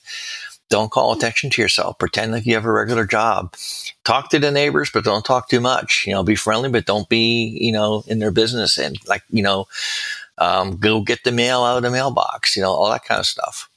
[0.71, 1.99] Don't call attention to yourself.
[1.99, 3.55] Pretend like you have a regular job.
[4.05, 6.05] Talk to the neighbors, but don't talk too much.
[6.07, 8.77] You know, be friendly, but don't be, you know, in their business.
[8.77, 9.67] And like, you know,
[10.37, 13.27] um, go get the mail out of the mailbox, you know, all that kind of
[13.27, 13.69] stuff.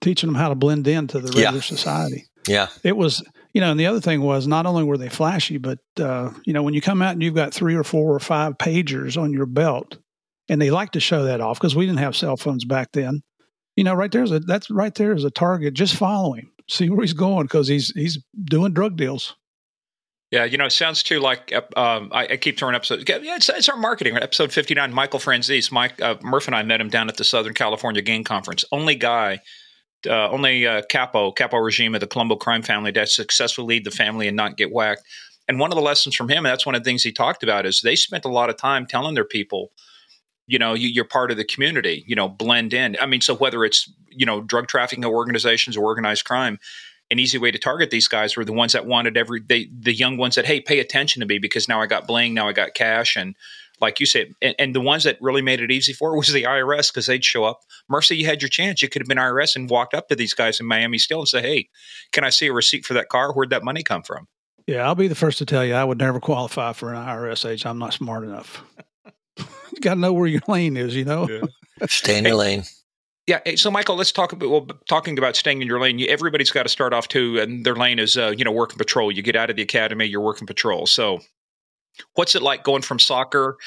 [0.00, 1.60] Teaching them how to blend into the regular yeah.
[1.60, 2.24] society.
[2.46, 2.68] Yeah.
[2.82, 3.22] It was,
[3.52, 6.52] you know, and the other thing was not only were they flashy, but, uh, you
[6.52, 9.32] know, when you come out and you've got three or four or five pagers on
[9.32, 9.98] your belt,
[10.48, 13.20] and they like to show that off because we didn't have cell phones back then.
[13.78, 15.72] You know, right there's a that's right there is a target.
[15.72, 19.36] Just follow him, see where he's going because he's he's doing drug deals.
[20.32, 23.04] Yeah, you know, it sounds too like um, I, I, keep throwing episodes.
[23.06, 24.16] Yeah, it's, it's our marketing.
[24.16, 24.92] Episode fifty nine.
[24.92, 28.24] Michael Franzese, Mike uh, Murph and I met him down at the Southern California Gang
[28.24, 28.64] Conference.
[28.72, 29.38] Only guy,
[30.08, 33.92] uh, only uh, capo capo regime of the Colombo crime family that successfully lead the
[33.92, 35.02] family and not get whacked.
[35.46, 37.44] And one of the lessons from him, and that's one of the things he talked
[37.44, 39.70] about, is they spent a lot of time telling their people,
[40.48, 42.02] you know, you, you're part of the community.
[42.08, 42.96] You know, blend in.
[43.00, 46.58] I mean, so whether it's you know drug trafficking organizations or organized crime
[47.10, 49.94] an easy way to target these guys were the ones that wanted every they the
[49.94, 52.52] young ones that hey pay attention to me because now I got bling now I
[52.52, 53.16] got cash.
[53.16, 53.34] And
[53.80, 56.28] like you said and, and the ones that really made it easy for it was
[56.28, 58.82] the IRS because they'd show up Mercy you had your chance.
[58.82, 61.28] You could have been IRS and walked up to these guys in Miami still and
[61.28, 61.68] say hey
[62.12, 63.32] can I see a receipt for that car?
[63.32, 64.28] Where'd that money come from?
[64.66, 67.48] Yeah I'll be the first to tell you I would never qualify for an IRS
[67.48, 67.66] agent.
[67.66, 68.62] I'm not smart enough
[69.80, 71.86] got to know where your lane is you know yeah.
[71.88, 72.64] stay in your lane
[73.28, 73.40] yeah.
[73.56, 76.02] So, Michael, let's talk about well, talking about staying in your lane.
[76.08, 79.12] Everybody's got to start off too, and their lane is uh, you know working patrol.
[79.12, 80.86] You get out of the academy, you're working patrol.
[80.86, 81.18] So,
[82.14, 83.58] what's it like going from soccer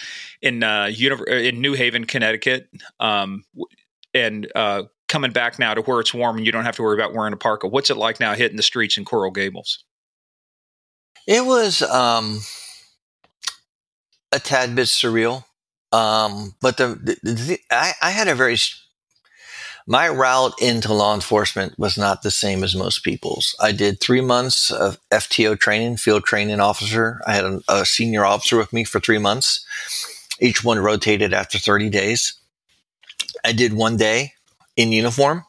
[0.41, 0.89] in uh,
[1.28, 3.43] in New Haven, Connecticut, um,
[4.16, 6.97] and uh, coming back now to where it's warm and you don't have to worry
[6.97, 7.68] about wearing a parka?
[7.68, 9.84] What's it like now hitting the streets in Coral Gables?
[11.28, 12.39] It was um,
[14.32, 15.43] a tad bit surreal.
[15.92, 18.56] Um, but the, the, the I, I, had a very
[19.88, 23.56] my route into law enforcement was not the same as most people's.
[23.60, 27.22] I did three months of FTO training, field training officer.
[27.28, 29.66] I had a, a senior officer with me for three months.
[30.39, 32.36] Each one rotated after 30 days.
[33.44, 34.34] I did one day
[34.76, 35.46] in uniform,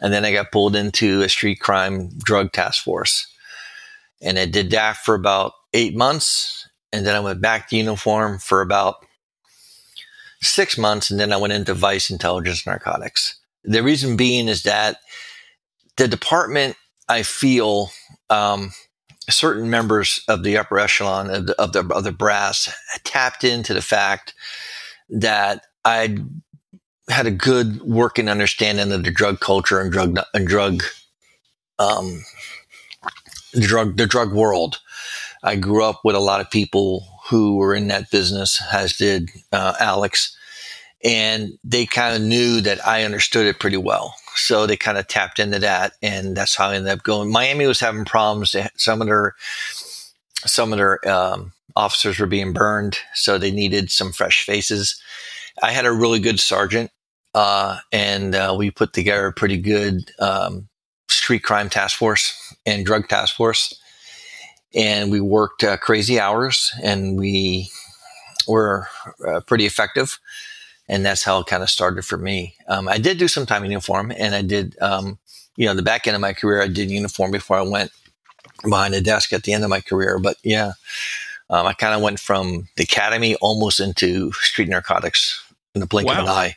[0.00, 3.26] and then I got pulled into a street crime drug task force.
[4.20, 6.68] And I did that for about eight months.
[6.92, 9.04] And then I went back to uniform for about
[10.42, 11.10] six months.
[11.10, 13.38] And then I went into vice intelligence narcotics.
[13.64, 14.96] The reason being is that
[15.96, 16.76] the department,
[17.08, 17.90] I feel,
[18.28, 18.72] um,
[19.30, 22.72] certain members of the upper echelon of the, of the, of the brass
[23.04, 24.34] tapped into the fact
[25.08, 26.16] that I
[27.08, 30.82] had a good working understanding of the drug culture and drug and drug
[31.78, 32.24] um,
[33.52, 34.80] the drug the drug world.
[35.42, 39.30] I grew up with a lot of people who were in that business, as did
[39.52, 40.36] uh, Alex,
[41.02, 44.14] and they kind of knew that I understood it pretty well.
[44.34, 47.32] So they kind of tapped into that, and that's how I ended up going.
[47.32, 48.54] Miami was having problems.
[48.76, 49.34] Some of their
[50.44, 55.00] some of their um, officers were being burned, so they needed some fresh faces.
[55.62, 56.90] I had a really good sergeant,
[57.34, 60.68] uh, and uh, we put together a pretty good um,
[61.08, 63.74] street crime task force and drug task force,
[64.74, 67.70] and we worked uh, crazy hours, and we
[68.46, 68.88] were
[69.26, 70.18] uh, pretty effective
[70.88, 72.54] and that's how it kind of started for me.
[72.68, 75.18] Um, I did do some time in uniform, and I did, um,
[75.56, 77.90] you know, the back end of my career, I did uniform before I went
[78.62, 80.18] behind a desk at the end of my career.
[80.18, 80.72] But yeah,
[81.50, 85.42] um, I kind of went from the academy almost into street narcotics
[85.74, 86.14] in the blink wow.
[86.14, 86.56] of an eye.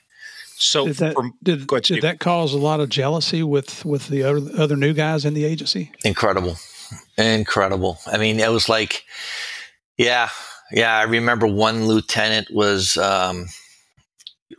[0.57, 4.07] So did that, from, did, ahead, did that cause a lot of jealousy with with
[4.07, 5.91] the other, other new guys in the agency?
[6.03, 6.57] Incredible,
[7.17, 7.99] incredible.
[8.07, 9.03] I mean, it was like,
[9.97, 10.29] yeah,
[10.71, 10.97] yeah.
[10.97, 12.97] I remember one lieutenant was.
[12.97, 13.47] Um,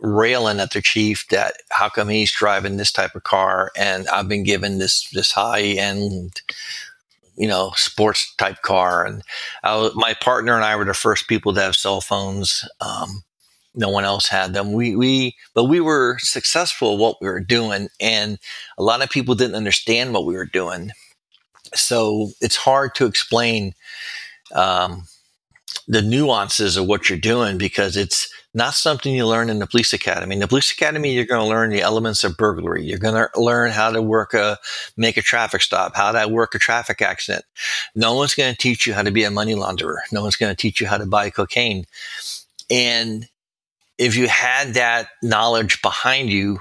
[0.00, 4.28] railing at the chief that how come he's driving this type of car and I've
[4.28, 6.42] been given this this high end
[7.36, 9.22] you know sports type car and
[9.62, 13.22] was, my partner and I were the first people to have cell phones um,
[13.74, 17.40] no one else had them we we but we were successful at what we were
[17.40, 18.38] doing and
[18.78, 20.90] a lot of people didn't understand what we were doing
[21.76, 23.74] so it's hard to explain
[24.54, 25.04] um,
[25.88, 29.92] the nuances of what you're doing because it's not something you learn in the police
[29.92, 30.34] academy.
[30.34, 32.84] In the police academy, you're going to learn the elements of burglary.
[32.84, 34.58] You're going to learn how to work a,
[34.96, 37.44] make a traffic stop, how to work a traffic accident.
[37.94, 39.98] No one's going to teach you how to be a money launderer.
[40.10, 41.84] No one's going to teach you how to buy cocaine.
[42.70, 43.28] And
[43.98, 46.60] if you had that knowledge behind you,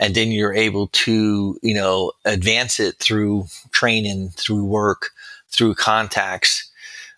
[0.00, 5.10] and then you're able to, you know, advance it through training, through work,
[5.50, 6.70] through contacts,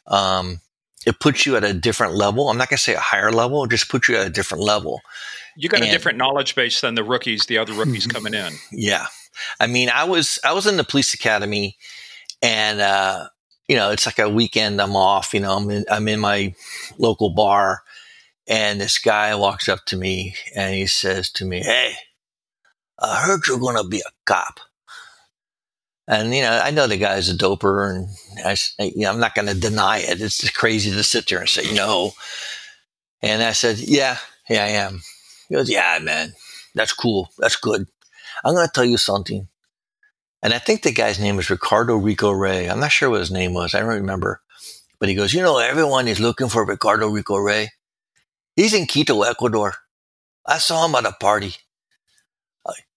[0.09, 0.61] um,
[1.07, 2.51] it puts you at a different level.
[2.51, 4.65] I'm not going to say a higher level, it just puts you at a different
[4.65, 5.01] level.
[5.57, 8.53] You got and, a different knowledge base than the rookies, the other rookies coming in.
[8.73, 9.07] Yeah.
[9.61, 11.77] I mean, I was I was in the police academy
[12.43, 13.29] and uh,
[13.69, 16.55] you know, it's like a weekend I'm off, you know, I'm in, I'm in my
[16.99, 17.83] local bar
[18.49, 21.95] and this guy walks up to me and he says to me, "Hey,
[23.03, 24.61] I heard you're going to be a cop."
[26.09, 28.09] And you know, I know the guy's a doper, and
[28.45, 30.21] I, you know, I'm not going to deny it.
[30.21, 32.13] It's crazy to sit there and say no.
[33.23, 35.03] And I said, "Yeah, yeah, I am."
[35.49, 36.35] He goes, "Yeah, man,
[36.75, 37.31] that's cool.
[37.39, 37.87] That's good.
[38.45, 39.49] I'm going to tell you something."
[40.43, 42.69] And I think the guy's name is Ricardo Rico Ray.
[42.69, 43.75] I'm not sure what his name was.
[43.75, 44.41] I don't remember.
[44.99, 47.71] But he goes, "You know, everyone is looking for Ricardo Rico Ray.
[48.57, 49.75] He's in Quito, Ecuador.
[50.47, 51.57] I saw him at a party.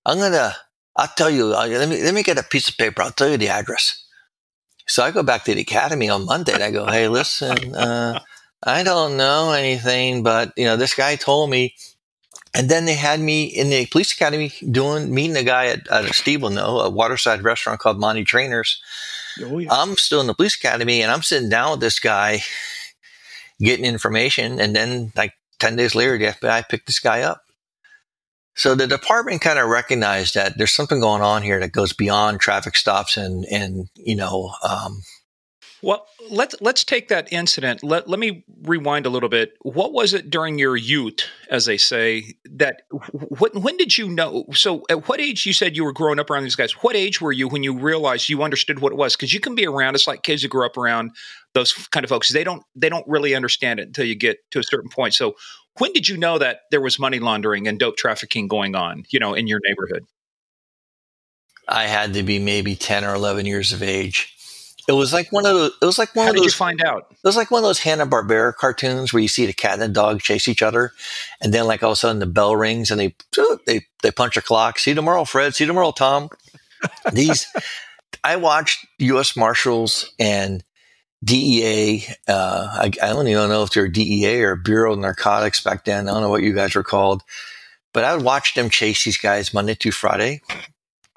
[0.05, 0.55] I'm gonna
[0.95, 3.01] I'll tell you, uh, let me, let me get a piece of paper.
[3.01, 4.03] I'll tell you the address.
[4.87, 8.19] So I go back to the academy on Monday and I go, Hey, listen, uh,
[8.63, 11.75] I don't know anything, but you know, this guy told me.
[12.57, 16.05] And then they had me in the police academy doing, meeting a guy at, at
[16.05, 18.81] a Steve will know, a waterside restaurant called Monty Trainers.
[19.43, 19.67] Oh, yeah.
[19.69, 22.39] I'm still in the police academy and I'm sitting down with this guy
[23.59, 24.61] getting information.
[24.61, 27.44] And then like 10 days later, the FBI picked this guy up.
[28.55, 32.39] So the department kind of recognized that there's something going on here that goes beyond
[32.39, 34.51] traffic stops and and you know.
[34.67, 35.01] Um,
[35.81, 37.83] well, let's let's take that incident.
[37.83, 39.53] Let let me rewind a little bit.
[39.61, 44.45] What was it during your youth, as they say, that when, when did you know?
[44.53, 46.71] So, at what age you said you were growing up around these guys?
[46.81, 49.15] What age were you when you realized you understood what it was?
[49.15, 49.95] Because you can be around.
[49.95, 51.11] It's like kids who grew up around
[51.53, 52.29] those kind of folks.
[52.31, 55.13] They don't they don't really understand it until you get to a certain point.
[55.13, 55.35] So,
[55.77, 59.19] when did you know that there was money laundering and dope trafficking going on, you
[59.19, 60.05] know, in your neighborhood?
[61.67, 64.31] I had to be maybe 10 or 11 years of age.
[64.87, 65.71] It was like one of those.
[65.81, 66.45] It was like one How of those.
[66.45, 67.07] Did you find out?
[67.09, 69.81] It was like one of those Hanna Barbera cartoons where you see the cat and
[69.81, 70.91] the dog chase each other,
[71.41, 73.15] and then like all of a sudden the bell rings and they
[73.65, 74.77] they they punch a clock.
[74.77, 75.55] See you tomorrow, Fred.
[75.55, 76.29] See you tomorrow, Tom.
[77.11, 77.47] These,
[78.23, 79.35] I watched U.S.
[79.35, 80.63] Marshals and
[81.25, 82.05] DEA.
[82.27, 86.07] Uh, I, I, don't even know if they're DEA or Bureau of Narcotics back then.
[86.07, 87.23] I don't know what you guys were called,
[87.93, 90.41] but I would watch them chase these guys Monday through Friday,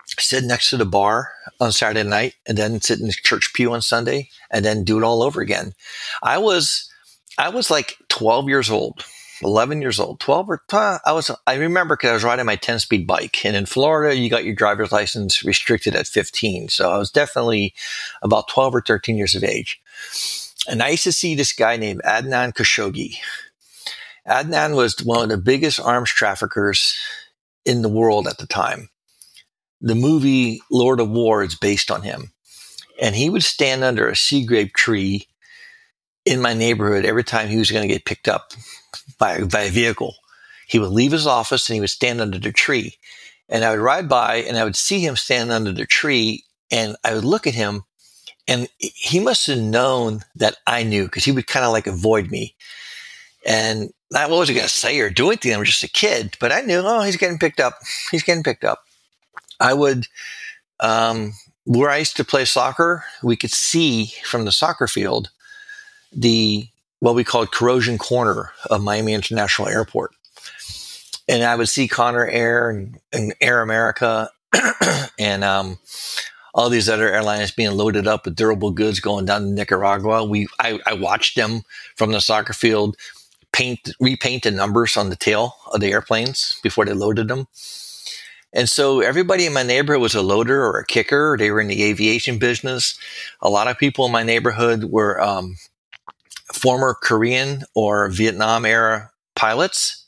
[0.07, 1.31] sit next to the bar
[1.61, 4.99] on Saturday night, and then sit in the church pew on Sunday, and then do
[4.99, 5.75] it all over again.
[6.23, 6.91] I was,
[7.37, 9.05] I was like 12 years old
[9.43, 12.57] 11 years old, 12 or uh, I was, I remember because I was riding my
[12.57, 16.69] 10 speed bike and in Florida, you got your driver's license restricted at 15.
[16.69, 17.75] So I was definitely
[18.23, 19.81] about 12 or 13 years of age.
[20.69, 23.17] And I used to see this guy named Adnan Khashoggi.
[24.27, 26.99] Adnan was one of the biggest arms traffickers
[27.65, 28.91] in the world at the time.
[29.81, 32.33] The movie Lord of War is based on him.
[33.01, 35.29] And he would stand under a sea grape tree
[36.25, 38.53] in my neighborhood every time he was going to get picked up
[39.19, 40.15] by, by a vehicle.
[40.67, 42.97] He would leave his office and he would stand under the tree.
[43.49, 46.97] And I would ride by and I would see him stand under the tree and
[47.05, 47.85] I would look at him
[48.49, 52.31] and he must have known that I knew because he would kind of like avoid
[52.31, 52.57] me.
[53.47, 55.55] And I wasn't going to say or do anything.
[55.55, 57.75] I was just a kid, but I knew, oh, he's getting picked up.
[58.11, 58.85] He's getting picked up.
[59.61, 60.07] I would,
[60.81, 61.35] um,
[61.65, 65.31] where I used to play soccer, we could see from the soccer field
[66.11, 66.67] the
[67.01, 70.13] what we called corrosion corner of Miami International Airport.
[71.29, 74.31] And I would see Convair Air and, and Air America
[75.19, 75.79] and um,
[76.59, 80.25] all these other airlines being loaded up with durable goods going down to Nicaragua.
[80.25, 81.63] We I, I watched them
[81.95, 82.97] from the soccer field
[83.53, 87.47] paint repaint the numbers on the tail of the airplanes before they loaded them.
[88.53, 91.37] And so everybody in my neighborhood was a loader or a kicker.
[91.39, 92.99] They were in the aviation business.
[93.41, 95.59] A lot of people in my neighborhood were um,
[96.53, 100.05] former Korean or Vietnam era pilots,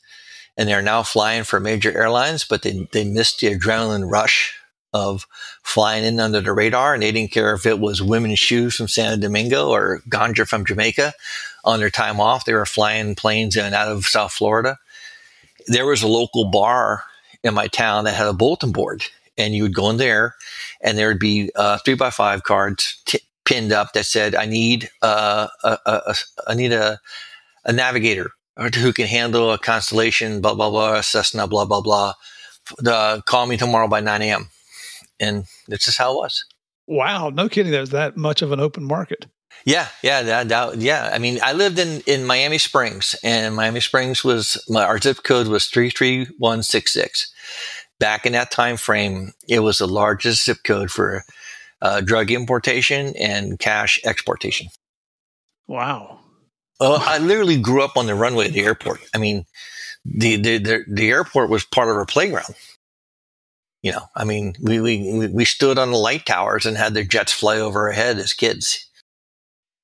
[0.57, 4.57] and they're now flying for major airlines, but they, they missed the adrenaline rush
[4.93, 5.27] of
[5.63, 8.87] flying in under the radar, and they didn't care if it was women's shoes from
[8.87, 11.13] Santo Domingo or ganja from Jamaica.
[11.63, 14.77] On their time off, they were flying planes in and out of South Florida.
[15.67, 17.03] There was a local bar
[17.43, 19.03] in my town that had a bulletin board,
[19.37, 20.35] and you would go in there,
[20.81, 24.45] and there would be uh, three by five cards t- pinned up that said, "I
[24.45, 26.15] need uh, a, a, a
[26.47, 26.99] I need a
[27.63, 28.31] a navigator
[28.75, 32.13] who can handle a constellation, blah blah blah, Cessna, blah blah blah.
[32.77, 34.49] The, call me tomorrow by nine a.m."
[35.21, 36.45] And this is how it was.
[36.87, 37.71] Wow, no kidding.
[37.71, 39.27] There's that much of an open market.
[39.65, 41.11] Yeah, yeah, that, that, yeah.
[41.13, 45.23] I mean, I lived in in Miami Springs, and Miami Springs was my our zip
[45.23, 47.31] code was three three one six six.
[47.99, 51.23] Back in that time frame, it was the largest zip code for
[51.81, 54.67] uh, drug importation and cash exportation.
[55.67, 56.19] Wow.
[56.79, 59.01] Well, I literally grew up on the runway of the airport.
[59.13, 59.45] I mean,
[60.03, 62.55] the the the, the airport was part of our playground.
[63.81, 67.03] You know, I mean, we, we we stood on the light towers and had the
[67.03, 68.87] jets fly over our head as kids.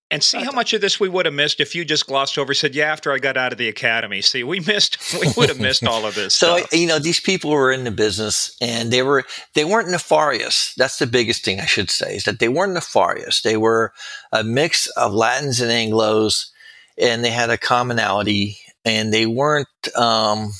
[0.09, 2.53] And see how much of this we would have missed if you just glossed over,
[2.53, 5.59] said, "Yeah, after I got out of the academy." See, we missed, we would have
[5.59, 6.33] missed all of this.
[6.33, 6.71] so stuff.
[6.71, 10.73] you know, these people were in the business, and they were they weren't nefarious.
[10.77, 13.41] That's the biggest thing I should say is that they weren't nefarious.
[13.41, 13.91] They were
[14.31, 16.53] a mix of Latins and Anglo's,
[16.97, 19.67] and they had a commonality, and they weren't.
[19.97, 20.51] Um,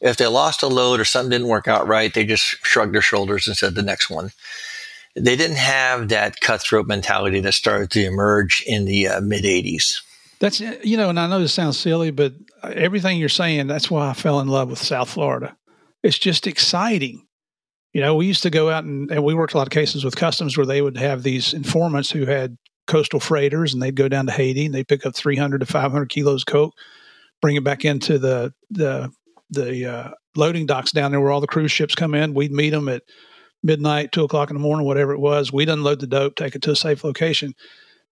[0.00, 3.02] if they lost a load or something didn't work out right, they just shrugged their
[3.02, 4.30] shoulders and said the next one
[5.20, 10.00] they didn't have that cutthroat mentality that started to emerge in the uh, mid 80s.
[10.40, 12.32] That's, you know, and I know this sounds silly, but
[12.62, 15.56] everything you're saying, that's why I fell in love with South Florida.
[16.02, 17.26] It's just exciting.
[17.92, 20.04] You know, we used to go out and, and we worked a lot of cases
[20.04, 24.08] with customs where they would have these informants who had coastal freighters and they'd go
[24.08, 26.74] down to Haiti and they'd pick up 300 to 500 kilos of coke,
[27.42, 29.10] bring it back into the, the,
[29.50, 32.34] the uh, loading docks down there where all the cruise ships come in.
[32.34, 33.02] We'd meet them at
[33.62, 35.52] midnight, two o'clock in the morning, whatever it was.
[35.52, 37.54] We'd unload the dope, take it to a safe location.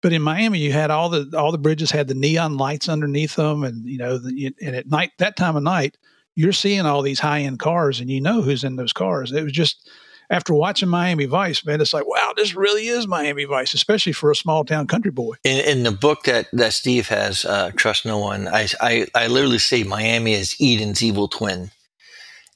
[0.01, 3.35] But in Miami, you had all the all the bridges had the neon lights underneath
[3.35, 5.97] them, and you know, the, and at night that time of night,
[6.35, 9.31] you're seeing all these high end cars, and you know who's in those cars.
[9.31, 9.89] It was just
[10.29, 14.31] after watching Miami Vice, man, it's like, wow, this really is Miami Vice, especially for
[14.31, 15.35] a small town country boy.
[15.43, 19.27] In, in the book that, that Steve has, uh, Trust No One, I, I, I
[19.27, 21.71] literally say Miami is Eden's evil twin.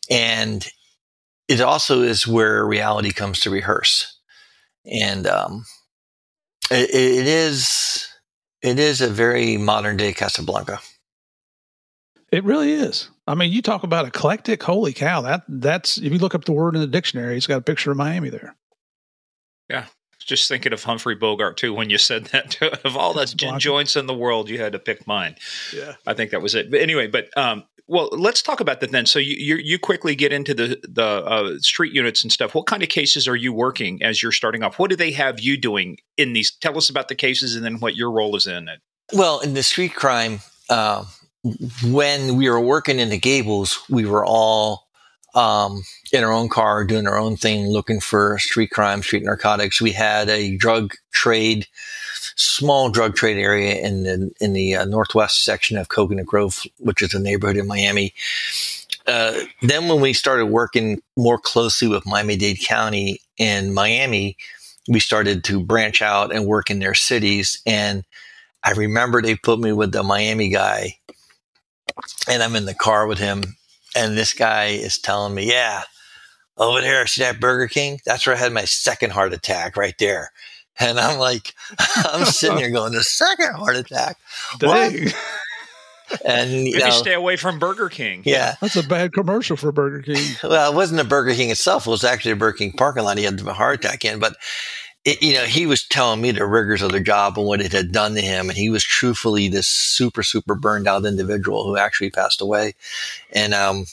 [0.09, 0.67] And
[1.51, 4.17] it also is where reality comes to rehearse,
[4.85, 5.65] and um,
[6.69, 8.07] it, it is
[8.61, 10.79] it is a very modern day Casablanca.
[12.31, 13.09] It really is.
[13.31, 14.61] I mean, you talk about eclectic.
[14.61, 15.21] Holy cow!
[15.21, 17.91] That that's if you look up the word in the dictionary, it's got a picture
[17.91, 18.57] of Miami there.
[19.69, 19.85] Yeah,
[20.19, 22.61] just thinking of Humphrey Bogart too when you said that.
[22.83, 25.37] of all the gin joints in the world, you had to pick mine.
[25.73, 26.69] Yeah, I think that was it.
[26.69, 29.05] But anyway, but um, well, let's talk about that then.
[29.05, 32.53] So you you, you quickly get into the the uh, street units and stuff.
[32.53, 34.77] What kind of cases are you working as you're starting off?
[34.77, 36.51] What do they have you doing in these?
[36.51, 38.81] Tell us about the cases and then what your role is in it.
[39.13, 41.05] Well, in the street crime, uh,
[41.83, 44.87] when we were working in the Gables, we were all
[45.33, 49.81] um, in our own car doing our own thing, looking for street crime, street narcotics.
[49.81, 51.67] We had a drug trade
[52.35, 57.01] small drug trade area in the in the uh, northwest section of Coconut Grove, which
[57.01, 58.13] is a neighborhood in Miami.
[59.07, 64.37] Uh, then, when we started working more closely with Miami Dade County and Miami,
[64.87, 67.61] we started to branch out and work in their cities.
[67.65, 68.03] And
[68.63, 70.99] I remember they put me with the Miami guy,
[72.27, 73.55] and I'm in the car with him,
[73.95, 75.83] and this guy is telling me, "Yeah,
[76.57, 77.99] over there, see that Burger King?
[78.05, 80.31] That's where I had my second heart attack, right there."
[80.79, 84.17] And I'm like, I'm sitting here going, the second heart attack.
[84.59, 85.05] Dang.
[85.05, 85.15] What?
[86.25, 88.21] And you maybe know, stay away from Burger King.
[88.25, 90.35] Yeah, that's a bad commercial for Burger King.
[90.43, 93.17] well, it wasn't a Burger King itself; it was actually a Burger King parking lot.
[93.17, 94.35] He had a heart attack in, but
[95.03, 97.71] it, you know, he was telling me the rigors of the job and what it
[97.71, 101.77] had done to him, and he was truthfully this super, super burned out individual who
[101.77, 102.75] actually passed away.
[103.31, 103.85] And um,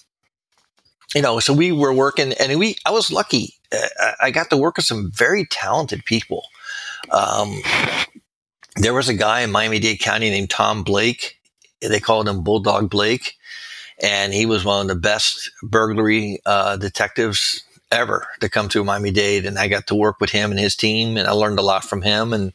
[1.15, 3.55] you know, so we were working, and we I was lucky.
[3.73, 6.45] Uh, I got to work with some very talented people.
[7.11, 7.61] Um,
[8.77, 11.39] there was a guy in Miami Dade County named Tom Blake.
[11.81, 13.35] They called him Bulldog Blake.
[14.01, 19.11] And he was one of the best burglary uh, detectives ever to come to Miami
[19.11, 19.47] Dade.
[19.47, 21.85] And I got to work with him and his team, and I learned a lot
[21.85, 22.33] from him.
[22.33, 22.53] And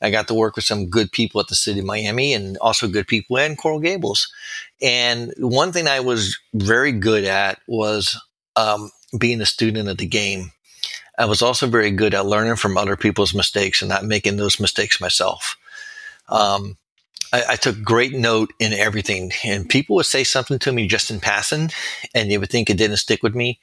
[0.00, 2.88] I got to work with some good people at the city of Miami and also
[2.88, 4.32] good people in Coral Gables.
[4.80, 8.20] And one thing I was very good at was
[8.56, 10.52] um, being a student of the game.
[11.18, 14.58] I was also very good at learning from other people's mistakes and not making those
[14.58, 15.56] mistakes myself.
[16.28, 16.76] Um,
[17.32, 21.10] I, I, took great note in everything, and people would say something to me just
[21.10, 21.70] in passing,
[22.14, 23.58] and you would think it didn't stick with me,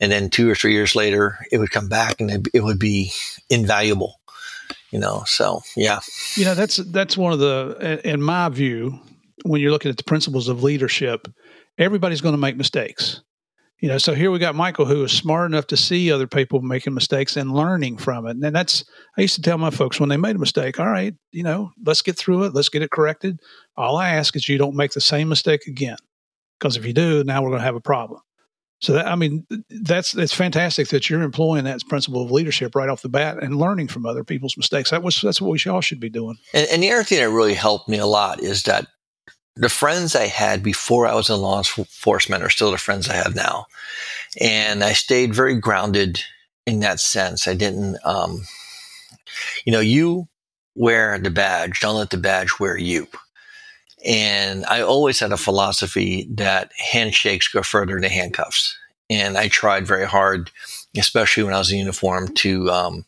[0.00, 2.78] and then two or three years later, it would come back and it, it would
[2.78, 3.12] be
[3.48, 4.20] invaluable.
[4.90, 6.00] You know, so yeah.
[6.36, 9.00] You know, that's that's one of the, in my view,
[9.44, 11.26] when you're looking at the principles of leadership,
[11.78, 13.20] everybody's going to make mistakes
[13.84, 16.62] You know, so here we got Michael who is smart enough to see other people
[16.62, 18.38] making mistakes and learning from it.
[18.42, 18.82] And that's
[19.18, 21.70] I used to tell my folks when they made a mistake, all right, you know,
[21.84, 23.40] let's get through it, let's get it corrected.
[23.76, 25.98] All I ask is you don't make the same mistake again.
[26.58, 28.22] Because if you do, now we're going to have a problem.
[28.80, 32.88] So that, I mean, that's it's fantastic that you're employing that principle of leadership right
[32.88, 34.92] off the bat and learning from other people's mistakes.
[34.92, 36.38] That was that's what we all should be doing.
[36.54, 38.86] And, and the other thing that really helped me a lot is that
[39.56, 43.14] the friends I had before I was in law enforcement are still the friends I
[43.14, 43.66] have now,
[44.40, 46.20] and I stayed very grounded
[46.66, 47.46] in that sense.
[47.46, 48.42] I didn't, um,
[49.64, 50.28] you know, you
[50.74, 51.80] wear the badge.
[51.80, 53.06] Don't let the badge wear you.
[54.04, 58.76] And I always had a philosophy that handshakes go further than handcuffs.
[59.08, 60.50] And I tried very hard,
[60.96, 63.04] especially when I was in uniform, to um,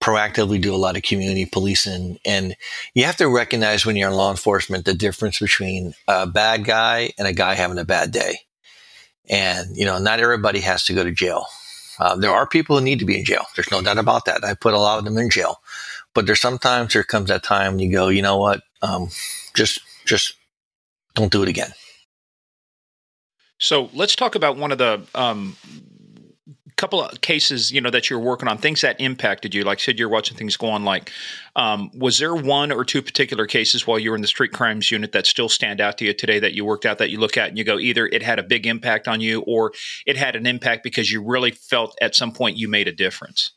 [0.00, 2.18] proactively do a lot of community policing.
[2.24, 2.56] And
[2.94, 7.10] you have to recognize when you're in law enforcement the difference between a bad guy
[7.18, 8.38] and a guy having a bad day.
[9.28, 11.46] And, you know, not everybody has to go to jail.
[11.98, 13.44] Uh, there are people who need to be in jail.
[13.54, 14.42] There's no doubt about that.
[14.42, 15.60] I put a lot of them in jail.
[16.14, 18.62] But there's sometimes there comes that time you go, you know what?
[18.82, 19.10] Um,
[19.54, 20.34] just just
[21.14, 21.72] don't do it again.
[23.58, 25.54] So let's talk about one of the um,
[26.80, 29.64] couple of cases, you know, that you're working on, things that impacted you.
[29.64, 30.82] Like I said, you're watching things go on.
[30.82, 31.12] Like,
[31.54, 34.90] um, was there one or two particular cases while you were in the street crimes
[34.90, 37.36] unit that still stand out to you today that you worked out that you look
[37.36, 39.72] at and you go, either it had a big impact on you or
[40.06, 43.50] it had an impact because you really felt at some point you made a difference?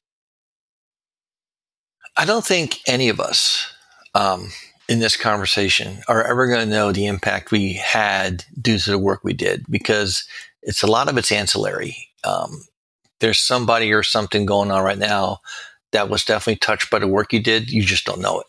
[2.17, 3.73] I don't think any of us
[4.13, 4.49] um,
[4.89, 8.99] in this conversation are ever going to know the impact we had due to the
[8.99, 10.27] work we did because
[10.61, 12.09] it's a lot of it's ancillary.
[12.25, 12.63] Um,
[13.23, 15.39] there's somebody or something going on right now
[15.93, 17.71] that was definitely touched by the work you did.
[17.71, 18.47] You just don't know it.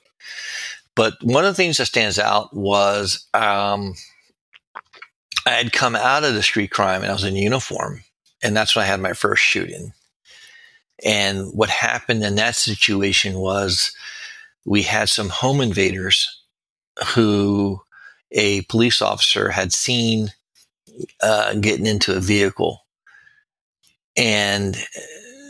[0.96, 3.94] But one of the things that stands out was um,
[5.46, 8.02] I had come out of the street crime and I was in uniform,
[8.42, 9.92] and that's when I had my first shooting.
[11.04, 13.92] And what happened in that situation was
[14.64, 16.42] we had some home invaders
[17.14, 17.80] who
[18.32, 20.32] a police officer had seen
[21.22, 22.83] uh, getting into a vehicle.
[24.16, 24.76] And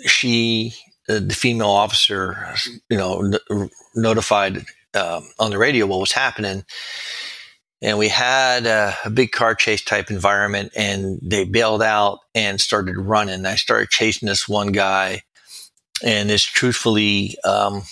[0.06, 0.74] she,
[1.06, 2.54] the female officer,
[2.88, 6.64] you know, n- notified um, on the radio what was happening.
[7.82, 12.58] And we had a, a, big car chase type environment, and they bailed out and
[12.58, 13.44] started running.
[13.44, 15.22] I started chasing this one guy,
[16.02, 17.82] and it's truthfully, um,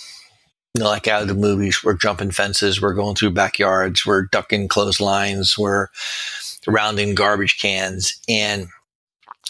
[0.73, 4.23] you know, like out of the movies, we're jumping fences, we're going through backyards, we're
[4.23, 5.89] ducking clotheslines, we're
[6.65, 8.19] rounding garbage cans.
[8.27, 8.67] And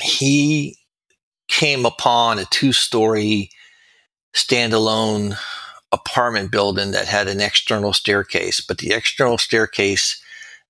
[0.02, 0.78] he
[1.48, 3.50] came upon a two story
[4.34, 5.38] standalone
[5.92, 10.22] apartment building that had an external staircase, but the external staircase,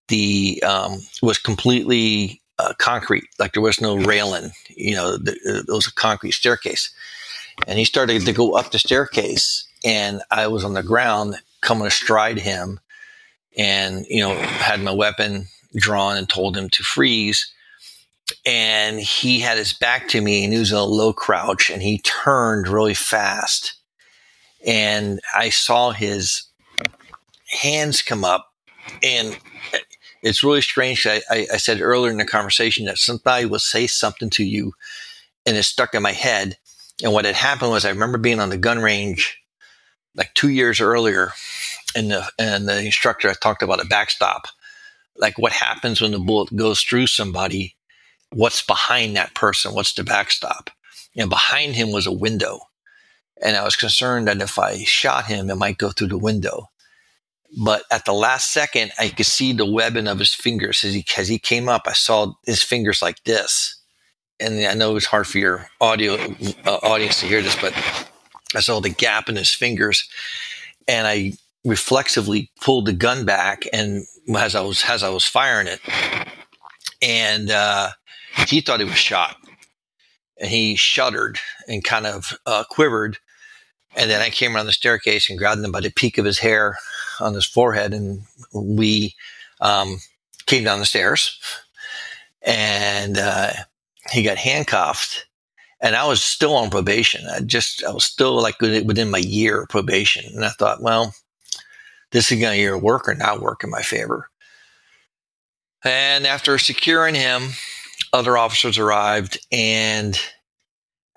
[0.09, 5.71] the, um, was completely uh, concrete, like there was no railing, you know, the, it
[5.71, 6.93] was a concrete staircase.
[7.67, 11.87] And he started to go up the staircase and I was on the ground coming
[11.87, 12.79] astride him
[13.57, 17.51] and, you know, had my weapon drawn and told him to freeze.
[18.45, 21.81] And he had his back to me and he was in a low crouch and
[21.81, 23.75] he turned really fast.
[24.65, 26.43] And I saw his
[27.49, 28.53] hands come up
[29.01, 29.37] and
[30.21, 31.05] it's really strange.
[31.05, 34.73] I, I, I said earlier in the conversation that somebody will say something to you
[35.45, 36.57] and it stuck in my head.
[37.03, 39.43] And what had happened was I remember being on the gun range
[40.15, 41.31] like two years earlier,
[41.95, 44.47] and the and the instructor I talked about a backstop,
[45.17, 47.75] like what happens when the bullet goes through somebody,
[48.33, 50.69] what's behind that person, what's the backstop,
[51.15, 52.59] and behind him was a window,
[53.41, 56.69] and I was concerned that if I shot him, it might go through the window.
[57.63, 60.83] But at the last second, I could see the webbing of his fingers.
[60.83, 61.83] As he as he came up.
[61.85, 63.79] I saw his fingers like this,
[64.39, 66.15] and I know it's hard for your audio
[66.65, 67.73] uh, audience to hear this, but
[68.55, 70.09] I saw the gap in his fingers,
[70.87, 74.05] and I reflexively pulled the gun back, and
[74.35, 75.79] as I was as I was firing it,
[77.03, 77.91] and uh,
[78.47, 79.37] he thought he was shot,
[80.39, 83.17] and he shuddered and kind of uh, quivered,
[83.95, 86.39] and then I came around the staircase and grabbed him by the peak of his
[86.39, 86.77] hair
[87.19, 88.23] on his forehead, and
[88.53, 89.15] we
[89.61, 89.99] um,
[90.45, 91.39] came down the stairs,
[92.41, 93.51] and uh,
[94.11, 95.25] he got handcuffed
[95.83, 97.25] and I was still on probation.
[97.29, 100.33] I just, I was still like within my year of probation.
[100.33, 101.13] And I thought, well,
[102.11, 104.29] this is going to either work or not work in my favor.
[105.83, 107.49] And after securing him,
[108.13, 110.17] other officers arrived and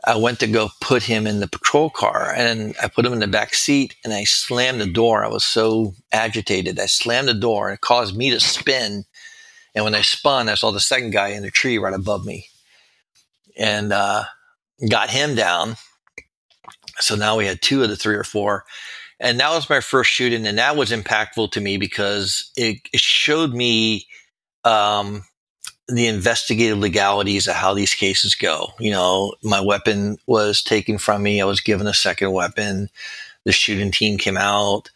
[0.05, 3.19] I went to go put him in the patrol car and I put him in
[3.19, 5.25] the back seat and I slammed the door.
[5.25, 6.81] I was so agitated.
[6.81, 9.05] I slammed the door and it caused me to spin.
[9.75, 12.47] And when I spun, I saw the second guy in the tree right above me
[13.59, 14.25] and uh,
[14.89, 15.77] got him down.
[16.99, 18.65] So now we had two of the three or four.
[19.19, 20.47] And that was my first shooting.
[20.47, 24.07] And that was impactful to me because it, it showed me
[24.65, 25.25] um,
[25.89, 28.73] the investigative legalities of how these cases go.
[28.81, 31.41] You know, my weapon was taken from me.
[31.41, 32.89] I was given a second weapon.
[33.45, 34.91] The shooting team came out.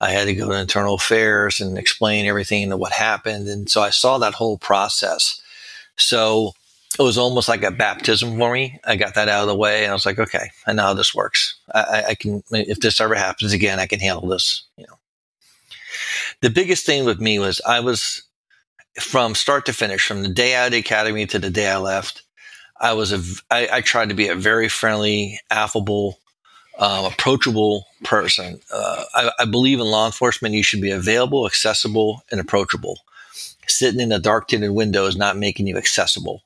[0.00, 3.48] I had to go to internal affairs and explain everything and what happened.
[3.48, 5.40] And so I saw that whole process.
[5.96, 6.52] So
[6.98, 8.78] it was almost like a baptism for me.
[8.84, 10.94] I got that out of the way and I was like, okay, I know how
[10.94, 11.56] this works.
[11.74, 14.98] I, I can, if this ever happens again, I can handle this, you know.
[16.42, 18.22] The biggest thing with me was I was
[18.98, 21.78] from start to finish, from the day out of the academy to the day I
[21.78, 22.22] left,
[22.80, 26.18] I was a, I, I tried to be a very friendly, affable,
[26.78, 28.60] um, approachable person.
[28.72, 33.00] Uh, I, I, believe in law enforcement, you should be available, accessible, and approachable.
[33.66, 36.42] Sitting in a dark tinted window is not making you accessible.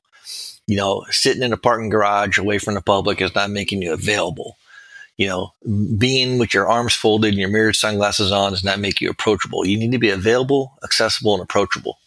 [0.67, 3.91] You know, sitting in a parking garage away from the public is not making you
[3.93, 4.57] available.
[5.17, 5.53] You know,
[5.97, 9.67] being with your arms folded and your mirrored sunglasses on does not make you approachable.
[9.67, 11.99] You need to be available, accessible, and approachable.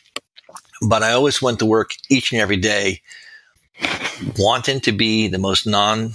[0.89, 3.03] But I always went to work each and every day
[4.39, 6.13] wanting to be the most non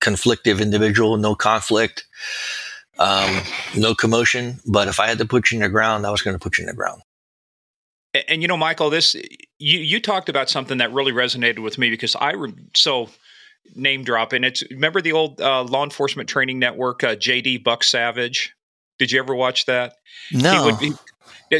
[0.00, 2.04] conflictive individual, no conflict,
[2.98, 3.40] um,
[3.76, 4.60] no commotion.
[4.66, 6.58] But if I had to put you in the ground, I was going to put
[6.58, 7.02] you in the ground.
[8.12, 9.14] And, and, you know, Michael, this
[9.58, 13.08] you you talked about something that really resonated with me because I re- so
[13.74, 17.82] name drop and it's remember the old uh, law enforcement training network uh, JD Buck
[17.82, 18.54] Savage.
[18.98, 19.96] Did you ever watch that?
[20.30, 20.52] No.
[20.52, 20.92] He would, he,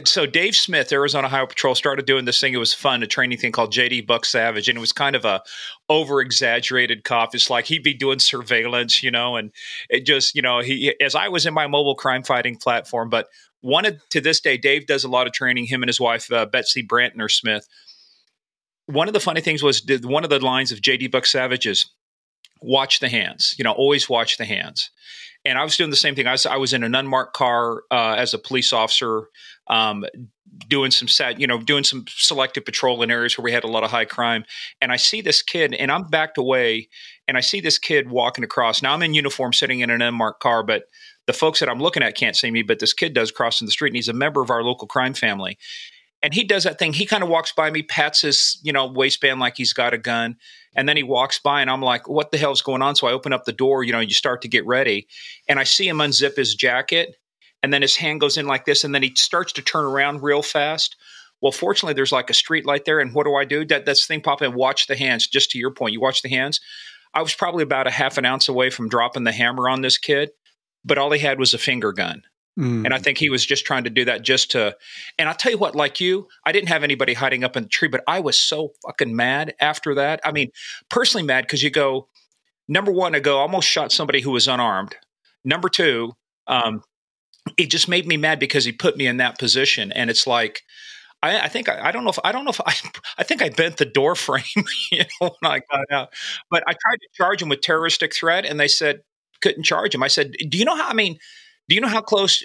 [0.05, 2.55] so Dave Smith, Arizona Highway Patrol, started doing this thing.
[2.55, 5.25] It was fun, a training thing called JD Buck Savage, and it was kind of
[5.25, 5.43] a
[5.89, 7.35] over exaggerated cop.
[7.35, 9.53] It's like he'd be doing surveillance, you know, and
[9.91, 13.29] it just, you know, he as I was in my mobile crime fighting platform, but
[13.63, 15.67] wanted to this day, Dave does a lot of training.
[15.67, 17.67] Him and his wife uh, Betsy Brantner Smith.
[18.87, 21.91] One of the funny things was one of the lines of JD Buck Savage is,
[22.61, 24.91] "Watch the hands," you know, always watch the hands
[25.45, 26.27] and I was doing the same thing.
[26.27, 29.29] I was I was in an unmarked car uh, as a police officer,
[29.67, 30.05] um,
[30.69, 33.69] doing some set, you know, doing some selective patrol in areas where we had a
[33.69, 34.45] lot of high crime.
[34.81, 36.89] And I see this kid, and I'm backed away,
[37.29, 38.83] and I see this kid walking across.
[38.83, 40.85] Now I'm in uniform, sitting in an unmarked car, but
[41.27, 43.73] the folks that I'm looking at can't see me, but this kid does crossing the
[43.73, 45.59] street, and he's a member of our local crime family.
[46.25, 46.95] And he does that thing.
[46.95, 49.99] He kind of walks by me, pats his, you know, waistband like he's got a
[49.99, 50.37] gun
[50.75, 52.97] and then he walks by, and I'm like, what the hell's going on?
[52.97, 55.07] So I open up the door, you know, you start to get ready.
[55.47, 57.15] And I see him unzip his jacket.
[57.63, 58.85] And then his hand goes in like this.
[58.85, 60.97] And then he starts to turn around real fast.
[61.43, 63.01] Well, fortunately, there's like a street light there.
[63.01, 63.67] And what do I do?
[63.67, 65.29] That, that's the thing pop in, watch the hands.
[65.29, 66.59] Just to your point, you watch the hands.
[67.13, 69.99] I was probably about a half an ounce away from dropping the hammer on this
[69.99, 70.31] kid,
[70.85, 72.23] but all he had was a finger gun.
[72.59, 72.85] Mm.
[72.85, 74.77] And I think he was just trying to do that just to.
[75.19, 77.69] And I'll tell you what, like you, I didn't have anybody hiding up in the
[77.69, 80.21] tree, but I was so fucking mad after that.
[80.25, 80.51] I mean,
[80.89, 82.09] personally mad because you go,
[82.69, 84.95] number one, I go, almost shot somebody who was unarmed.
[85.45, 86.13] Number two,
[86.47, 86.83] um,
[87.59, 89.93] it just made me mad because he put me in that position.
[89.93, 90.63] And it's like,
[91.23, 92.75] I, I think I, I, don't know if I don't know if I
[93.19, 94.45] I think I bent the door frame,
[94.93, 96.15] you know, when I got out.
[96.51, 99.01] But I tried to charge him with terroristic threat, and they said
[99.41, 100.03] couldn't charge him.
[100.03, 100.89] I said, "Do you know how?
[100.89, 101.19] I mean,
[101.69, 102.45] do you know how close?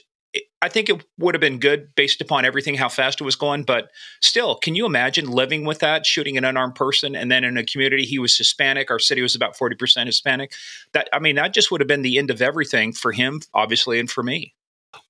[0.61, 3.63] I think it would have been good based upon everything, how fast it was going.
[3.63, 3.89] But
[4.21, 7.63] still, can you imagine living with that, shooting an unarmed person, and then in a
[7.63, 10.53] community he was Hispanic, our city was about forty percent Hispanic.
[10.93, 13.99] That I mean, that just would have been the end of everything for him, obviously,
[13.99, 14.53] and for me.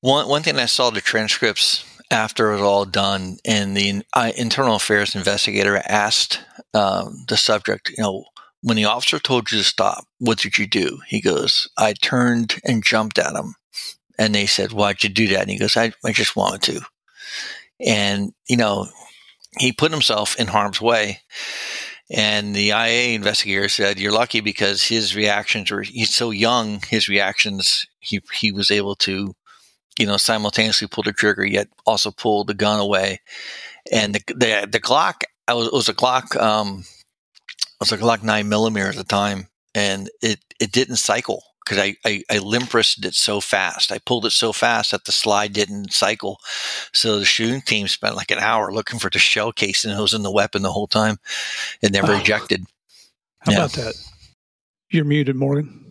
[0.01, 4.32] One one thing I saw the transcripts after it was all done, and the uh,
[4.38, 6.41] internal affairs investigator asked
[6.74, 8.26] um, the subject, you know,
[8.62, 10.99] when the officer told you to stop, what did you do?
[11.07, 13.55] He goes, I turned and jumped at him.
[14.20, 15.41] And they said, Why'd you do that?
[15.41, 16.82] And he goes, I, I just wanted to.
[17.80, 18.88] And, you know,
[19.57, 21.22] he put himself in harm's way.
[22.11, 27.07] And the IA investigator said, You're lucky because his reactions were, he's so young, his
[27.07, 29.34] reactions, he, he was able to,
[29.97, 33.22] you know, simultaneously pull the trigger, yet also pull the gun away.
[33.89, 37.98] And the, the, the Glock, I was, it was a Glock, um, it was a
[37.98, 42.40] Glock 9 millimeter at the time, and it, it didn't cycle because I, I, I
[42.40, 43.91] limp wristed it so fast.
[43.91, 46.40] I pulled it so fast that the slide didn't cycle.
[46.94, 50.16] So the shooting team spent like an hour looking for the shell casing that was
[50.16, 51.18] in the weapon the whole time.
[51.84, 52.18] It never oh.
[52.18, 52.66] ejected.
[53.41, 53.58] How yeah.
[53.60, 53.94] about that?
[54.90, 55.89] You're muted, Morgan.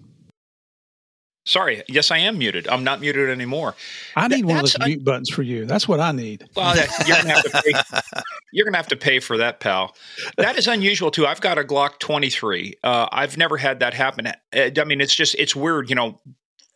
[1.48, 1.82] Sorry.
[1.88, 2.68] Yes, I am muted.
[2.68, 3.74] I'm not muted anymore.
[4.14, 5.64] I need one of those un- mute buttons for you.
[5.64, 6.46] That's what I need.
[6.54, 6.76] Well,
[7.06, 8.00] you're gonna have to pay.
[8.52, 9.94] you're gonna have to pay for that, pal.
[10.36, 11.26] That is unusual too.
[11.26, 12.74] I've got a Glock 23.
[12.84, 14.26] Uh, I've never had that happen.
[14.52, 16.20] I mean, it's just it's weird, you know.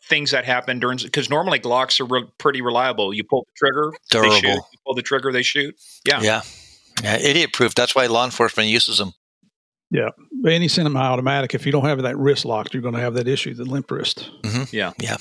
[0.05, 3.15] Things that happen during because normally Glocks are re- pretty reliable.
[3.15, 4.31] You pull the trigger, Durable.
[4.33, 4.55] they shoot.
[4.55, 5.77] You pull the trigger, they shoot.
[6.05, 6.43] Yeah, yeah,
[7.03, 7.19] yeah.
[7.19, 7.75] Idiot proof.
[7.75, 9.13] That's why law enforcement uses them.
[9.93, 10.09] Yeah,
[10.47, 13.53] any semi-automatic, if you don't have that wrist locked, you're going to have that issue,
[13.53, 14.31] the limp wrist.
[14.43, 14.75] Mm-hmm.
[14.75, 15.19] Yeah, yeah.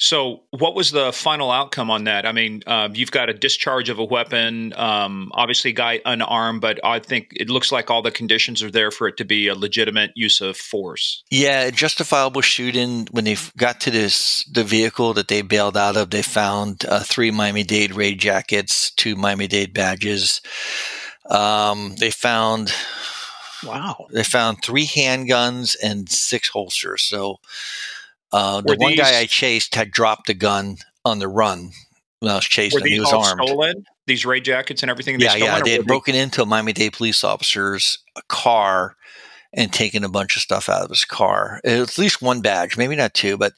[0.00, 2.24] So, what was the final outcome on that?
[2.24, 6.78] I mean, uh, you've got a discharge of a weapon, um, obviously, guy unarmed, but
[6.84, 9.56] I think it looks like all the conditions are there for it to be a
[9.56, 11.24] legitimate use of force.
[11.32, 13.08] Yeah, justifiable shooting.
[13.10, 17.00] When they got to this, the vehicle that they bailed out of, they found uh,
[17.00, 20.40] three Miami Dade raid jackets, two Miami Dade badges.
[21.28, 22.72] Um, they found
[23.64, 27.02] wow, they found three handguns and six holsters.
[27.02, 27.36] So
[28.32, 31.70] uh, the one guy I chased had dropped a gun on the run
[32.20, 32.86] when I was chasing him.
[32.86, 33.40] He was armed.
[33.46, 33.84] Stolen?
[34.06, 35.20] These raid jackets and everything.
[35.20, 35.60] Yeah, yeah.
[35.60, 36.20] They had broken they...
[36.20, 37.98] into a Miami Dade police officer's
[38.28, 38.96] car
[39.52, 41.60] and taken a bunch of stuff out of his car.
[41.64, 43.52] At least one badge, maybe not two, but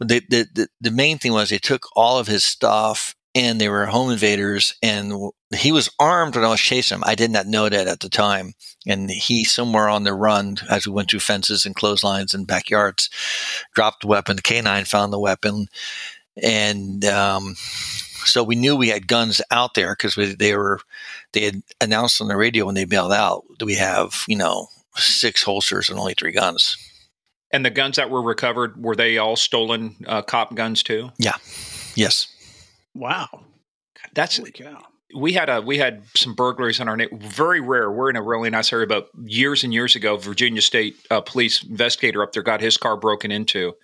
[0.00, 3.68] the, the, the, the main thing was they took all of his stuff and they
[3.68, 5.12] were home invaders and
[5.54, 7.04] he was armed when I was chasing him.
[7.06, 8.54] I did not know that at the time.
[8.86, 13.10] And he somewhere on the run as we went through fences and clotheslines and backyards,
[13.74, 14.36] dropped the weapon.
[14.36, 15.66] The canine found the weapon.
[16.42, 17.56] And, um,
[18.24, 20.80] so we knew we had guns out there because they were,
[21.32, 25.42] they had announced on the radio when they bailed out we have, you know, six
[25.42, 26.78] holsters and only three guns.
[27.50, 31.10] And the guns that were recovered, were they all stolen uh, cop guns too?
[31.18, 31.36] Yeah.
[31.94, 32.32] Yes.
[32.98, 33.44] Wow,
[34.14, 34.40] that's
[35.14, 37.08] we had a we had some burglaries on our net.
[37.12, 37.90] Very rare.
[37.90, 41.62] We're in a really nice area, but years and years ago, Virginia State uh, Police
[41.62, 43.74] investigator up there got his car broken into,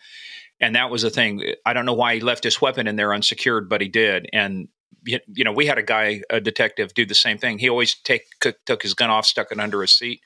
[0.61, 1.55] and that was a thing.
[1.65, 4.29] I don't know why he left his weapon in there unsecured, but he did.
[4.33, 4.69] And
[5.05, 7.59] you know, we had a guy, a detective, do the same thing.
[7.59, 10.21] He always take took his gun off, stuck it under his seat,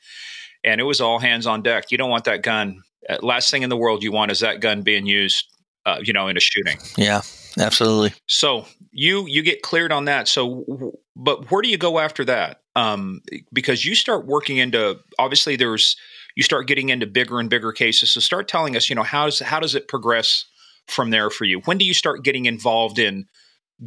[0.65, 1.91] and it was all hands on deck.
[1.91, 2.83] You don't want that gun.
[3.09, 5.47] Uh, last thing in the world you want is that gun being used,
[5.87, 6.79] uh, you know, in a shooting.
[6.97, 7.23] Yeah,
[7.59, 8.13] absolutely.
[8.27, 10.29] So you you get cleared on that.
[10.29, 12.61] So, but where do you go after that?
[12.75, 13.23] Um,
[13.53, 15.97] because you start working into obviously there's
[16.35, 18.11] you start getting into bigger and bigger cases.
[18.11, 20.45] So start telling us, you know, how's how does it progress
[20.89, 21.61] from there for you?
[21.61, 23.27] When do you start getting involved in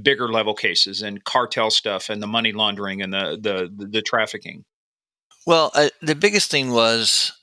[0.01, 4.01] bigger level cases and cartel stuff and the money laundering and the the the, the
[4.01, 4.63] trafficking?
[5.45, 7.33] Well, uh, the biggest thing was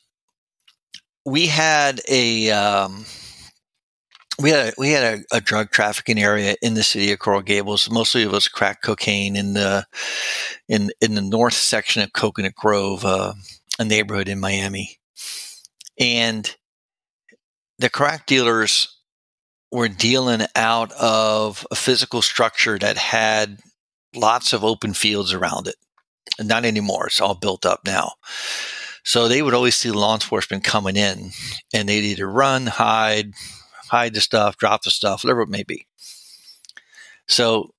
[1.24, 3.04] we had a um,
[4.38, 7.42] we had a, we had a, a, drug trafficking area in the city of Coral
[7.42, 7.90] Gables.
[7.90, 9.86] Mostly it was crack cocaine in the
[10.68, 13.32] in in the north section of Coconut Grove, uh,
[13.78, 14.98] a neighborhood in Miami,
[15.98, 16.54] and
[17.78, 18.96] the crack dealers
[19.72, 23.58] were dealing out of a physical structure that had
[24.14, 25.76] lots of open fields around it.
[26.40, 27.06] Not anymore.
[27.06, 28.12] It's all built up now.
[29.04, 31.30] So they would always see law enforcement coming in
[31.72, 33.34] and they'd either run, hide,
[33.88, 35.86] hide the stuff, drop the stuff, whatever it may be.
[37.28, 37.70] So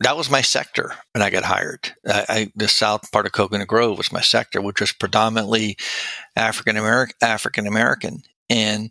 [0.00, 1.92] that was my sector when I got hired.
[2.06, 5.76] I, I, the south part of Coconut Grove was my sector, which was predominantly
[6.36, 7.16] African American.
[7.22, 8.90] African American, and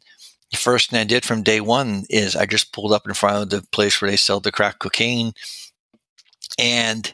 [0.51, 3.43] the first thing I did from day one is I just pulled up in front
[3.43, 5.33] of the place where they sell the crack cocaine,
[6.57, 7.11] and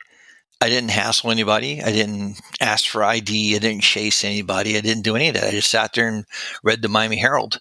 [0.62, 1.82] I didn't hassle anybody.
[1.82, 3.56] I didn't ask for ID.
[3.56, 4.78] I didn't chase anybody.
[4.78, 5.46] I didn't do any of that.
[5.48, 6.26] I just sat there and
[6.64, 7.60] read the Miami Herald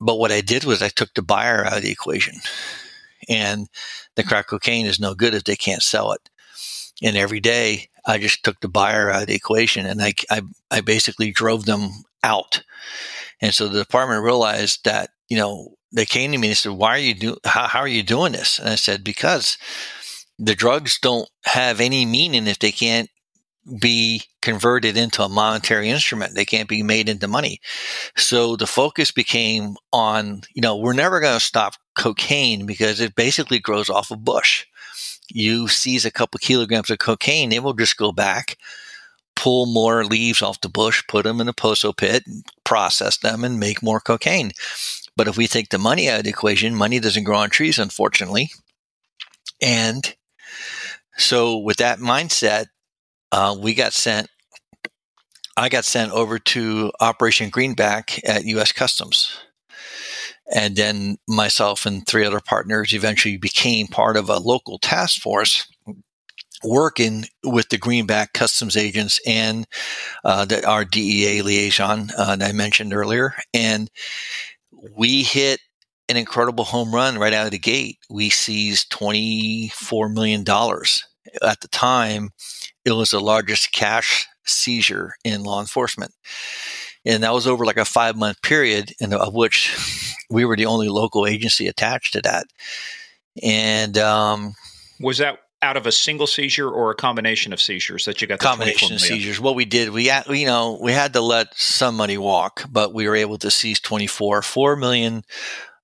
[0.00, 2.36] but what I did was I took the buyer out of the equation.
[3.28, 3.68] And
[4.14, 6.30] the crack cocaine is no good if they can't sell it.
[7.02, 10.42] And every day I just took the buyer out of the equation and I, I,
[10.70, 11.90] I basically drove them
[12.24, 12.62] out.
[13.40, 16.90] And so the department realized that, you know, they came to me and said, why
[16.90, 18.58] are you doing, how, how are you doing this?
[18.58, 19.58] And I said, because
[20.38, 23.10] the drugs don't have any meaning if they can't
[23.80, 26.34] be converted into a monetary instrument.
[26.34, 27.60] They can't be made into money.
[28.16, 33.14] So the focus became on, you know, we're never going to stop cocaine because it
[33.14, 34.66] basically grows off a bush.
[35.30, 38.56] You seize a couple kilograms of cocaine, it will just go back,
[39.36, 42.24] pull more leaves off the bush, put them in a poso pit,
[42.64, 44.52] process them, and make more cocaine.
[45.16, 47.78] But if we take the money out of the equation, money doesn't grow on trees,
[47.78, 48.50] unfortunately.
[49.60, 50.14] And
[51.16, 52.66] so, with that mindset,
[53.32, 54.28] uh, we got sent.
[55.56, 58.72] I got sent over to Operation Greenback at U.S.
[58.72, 59.36] Customs,
[60.54, 65.66] and then myself and three other partners eventually became part of a local task force
[66.64, 69.66] working with the Greenback customs agents and
[70.24, 73.34] uh, the, our DEA liaison uh, that I mentioned earlier.
[73.54, 73.90] And
[74.96, 75.60] we hit
[76.08, 77.98] an incredible home run right out of the gate.
[78.10, 80.44] We seized $24 million.
[81.42, 82.30] At the time,
[82.84, 86.12] it was the largest cash seizure in law enforcement.
[87.04, 90.66] And that was over like a five month period, and of which we were the
[90.66, 92.46] only local agency attached to that.
[93.42, 94.54] And um,
[95.00, 98.38] was that out of a single seizure or a combination of seizures that you got?
[98.38, 99.40] combination of seizures.
[99.40, 102.94] What we did, we had, you know, we had to let some money walk, but
[102.94, 105.24] we were able to seize 24, 4 million.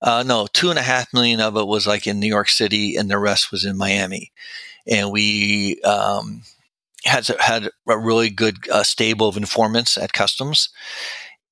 [0.02, 2.96] Uh, no, two and a half million of it was like in New York City,
[2.96, 4.32] and the rest was in Miami.
[4.86, 6.42] And we um,
[7.04, 10.68] had had a really good uh, stable of informants at customs,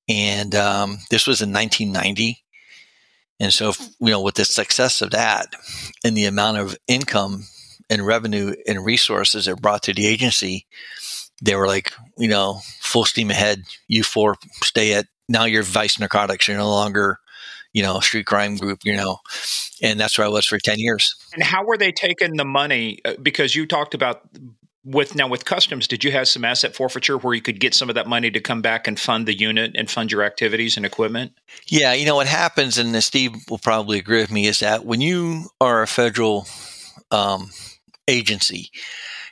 [0.07, 2.43] and um, this was in 1990.
[3.39, 5.53] And so, you know, with the success of that
[6.03, 7.45] and the amount of income
[7.89, 10.65] and revenue and resources it brought to the agency,
[11.41, 13.63] they were like, you know, full steam ahead.
[13.87, 15.45] You four stay at now.
[15.45, 16.47] You're vice narcotics.
[16.47, 17.19] You're no longer,
[17.73, 18.79] you know, street crime group.
[18.83, 19.19] You know,
[19.81, 21.13] and that's where I was for ten years.
[21.33, 22.99] And how were they taking the money?
[23.03, 24.21] Uh, because you talked about
[24.85, 27.89] with now with customs did you have some asset forfeiture where you could get some
[27.89, 30.85] of that money to come back and fund the unit and fund your activities and
[30.85, 31.31] equipment
[31.67, 34.99] yeah you know what happens and steve will probably agree with me is that when
[34.99, 36.45] you are a federal
[37.11, 37.49] um,
[38.07, 38.69] agency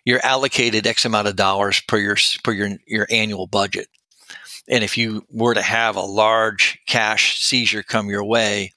[0.06, 3.88] you're allocated x amount of dollars per your per your your annual budget
[4.68, 8.72] and if you were to have a large cash seizure come your way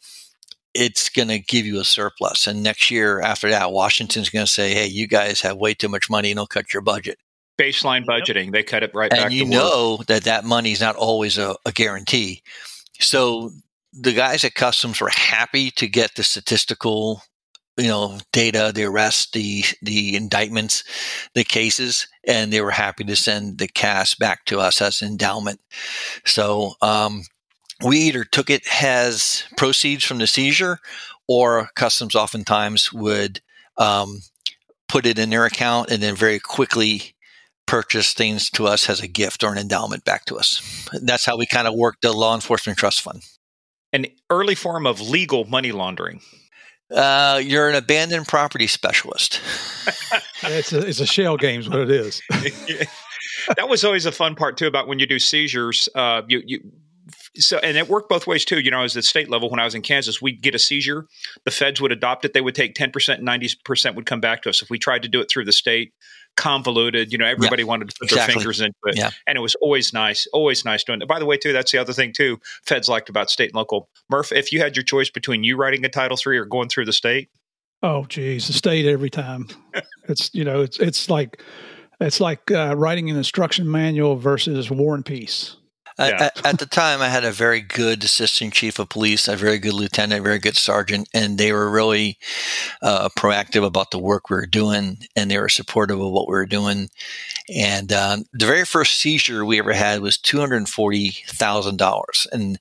[0.74, 2.46] it's going to give you a surplus.
[2.46, 5.88] And next year after that, Washington's going to say, hey, you guys have way too
[5.88, 7.18] much money and they'll cut your budget.
[7.56, 9.26] Baseline budgeting, they cut it right and back.
[9.26, 12.42] And you know that that money is not always a, a guarantee.
[12.98, 13.52] So
[13.92, 17.22] the guys at Customs were happy to get the statistical
[17.76, 20.84] you know data the arrests the the indictments
[21.34, 25.60] the cases and they were happy to send the cash back to us as endowment
[26.24, 27.22] so um,
[27.84, 30.78] we either took it as proceeds from the seizure
[31.26, 33.40] or customs oftentimes would
[33.78, 34.20] um,
[34.88, 37.14] put it in their account and then very quickly
[37.66, 40.88] purchase things to us as a gift or an endowment back to us.
[41.02, 43.22] That's how we kind of worked the law enforcement trust fund.
[43.92, 46.20] An early form of legal money laundering.
[46.94, 49.40] Uh, you're an abandoned property specialist.
[50.12, 52.22] yeah, it's, a, it's a shell game, is what it is.
[53.56, 55.88] that was always a fun part too about when you do seizures.
[55.94, 56.60] Uh, you, you
[57.36, 58.60] so and it worked both ways too.
[58.60, 61.06] You know, as at state level when I was in Kansas, we'd get a seizure,
[61.44, 62.32] the feds would adopt it.
[62.32, 64.62] They would take ten percent, ninety percent would come back to us.
[64.62, 65.92] If we tried to do it through the state,
[66.36, 67.12] convoluted.
[67.12, 68.34] You know, everybody yeah, wanted to put exactly.
[68.34, 69.10] their fingers into it, yeah.
[69.26, 71.08] and it was always nice, always nice doing it.
[71.08, 72.40] By the way, too, that's the other thing too.
[72.64, 73.88] Feds liked about state and local.
[74.10, 76.86] Murph, if you had your choice between you writing a Title Three or going through
[76.86, 77.28] the state,
[77.82, 79.48] oh geez, the state every time.
[80.08, 81.40] it's you know, it's it's like
[82.00, 85.56] it's like uh, writing an instruction manual versus War and Peace.
[85.98, 86.24] Yeah.
[86.24, 89.58] At, at, the time, I had a very good assistant chief of police, a very
[89.58, 92.18] good lieutenant, a very good sergeant, and they were really
[92.82, 96.32] uh, proactive about the work we were doing, and they were supportive of what we
[96.32, 96.88] were doing.
[97.54, 102.26] And um, the very first seizure we ever had was two hundred forty thousand dollars,
[102.32, 102.58] and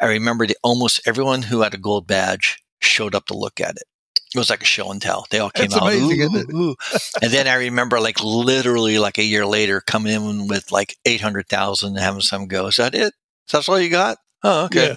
[0.00, 3.76] I remember that almost everyone who had a gold badge showed up to look at
[3.76, 3.84] it
[4.34, 5.26] it was like a show and tell.
[5.30, 6.76] They all came That's out, amazing, ooh, ooh.
[7.22, 11.20] and then I remember, like literally, like a year later, coming in with like eight
[11.20, 12.66] hundred thousand, and having some go.
[12.66, 13.14] Is that it?
[13.50, 14.18] That's all you got?
[14.42, 14.88] Oh, okay.
[14.88, 14.96] Yeah.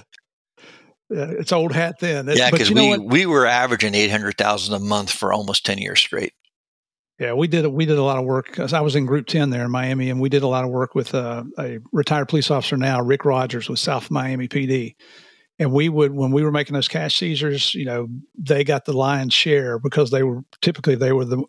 [1.09, 2.29] Yeah, it's old hat then.
[2.33, 5.99] Yeah, because we we were averaging eight hundred thousand a month for almost ten years
[5.99, 6.33] straight.
[7.19, 8.59] Yeah, we did we did a lot of work.
[8.59, 10.95] I was in Group Ten there in Miami, and we did a lot of work
[10.95, 14.95] with uh, a retired police officer now, Rick Rogers, with South Miami PD
[15.61, 18.07] and we would when we were making those cash seizures you know
[18.37, 21.43] they got the lion's share because they were typically they were the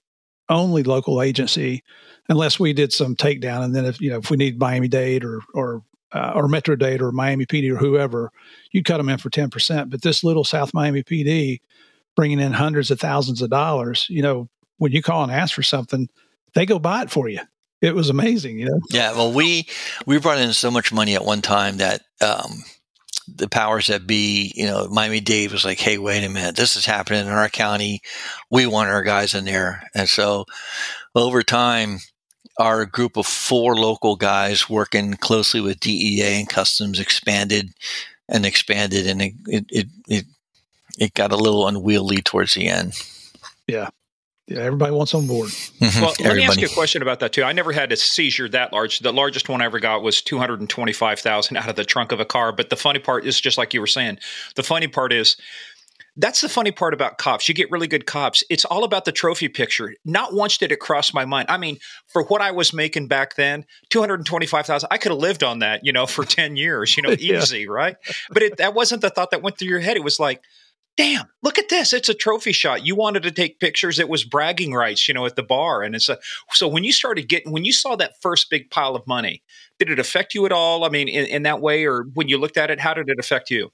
[0.49, 1.83] only local agency
[2.29, 3.65] unless we did some takedown.
[3.65, 5.83] And then if you know if we need miami dade or or
[6.13, 8.31] uh, or metro dade or miami pd or whoever
[8.71, 11.61] you cut them in for 10% but this little south miami pd
[12.15, 15.63] bringing in hundreds of thousands of dollars you know when you call and ask for
[15.63, 16.09] something
[16.53, 17.41] they go buy it for you.
[17.81, 18.79] It was amazing you know?
[18.91, 19.67] Yeah well we
[20.05, 22.63] we brought in so much money at one time that um
[23.35, 26.77] the powers that be, you know, Miami Dade was like, hey, wait a minute, this
[26.77, 28.01] is happening in our county.
[28.51, 29.83] We want our guys in there.
[29.95, 30.47] And so
[31.15, 31.99] over time,
[32.59, 37.71] our group of four local guys working closely with DEA and customs expanded
[38.29, 40.25] and expanded, and it, it, it,
[40.99, 42.95] it got a little unwieldy towards the end.
[43.67, 43.89] Yeah.
[44.49, 45.51] Yeah, everybody wants on board.
[45.51, 46.01] Mm-hmm.
[46.01, 47.45] Well, let me ask you a question about that too.
[47.45, 48.99] I never had a seizure that large.
[48.99, 51.85] The largest one I ever got was two hundred and twenty-five thousand out of the
[51.85, 52.51] trunk of a car.
[52.51, 54.19] But the funny part is, just like you were saying,
[54.57, 55.37] the funny part is
[56.17, 57.49] that's the funny part about cops.
[57.49, 58.45] You get really good cops.
[58.51, 59.95] It's all about the trophy picture.
[60.05, 61.47] Not once did it cross my mind.
[61.49, 61.79] I mean,
[62.09, 65.43] for what I was making back then, two hundred twenty-five thousand, I could have lived
[65.43, 67.67] on that, you know, for ten years, you know, easy, yeah.
[67.69, 67.97] right?
[68.31, 69.97] But it, that wasn't the thought that went through your head.
[69.97, 70.43] It was like,
[70.97, 71.93] damn, look at this.
[71.93, 72.85] It's a trophy shot.
[72.85, 73.99] You wanted to take pictures.
[73.99, 75.83] It was bragging rights, you know, at the bar.
[75.83, 76.19] And it's a,
[76.51, 79.43] so when you started getting, when you saw that first big pile of money,
[79.79, 80.85] did it affect you at all?
[80.85, 83.19] I mean, in, in that way, or when you looked at it, how did it
[83.19, 83.73] affect you?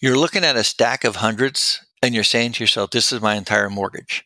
[0.00, 3.34] You're looking at a stack of hundreds and you're saying to yourself, this is my
[3.34, 4.24] entire mortgage.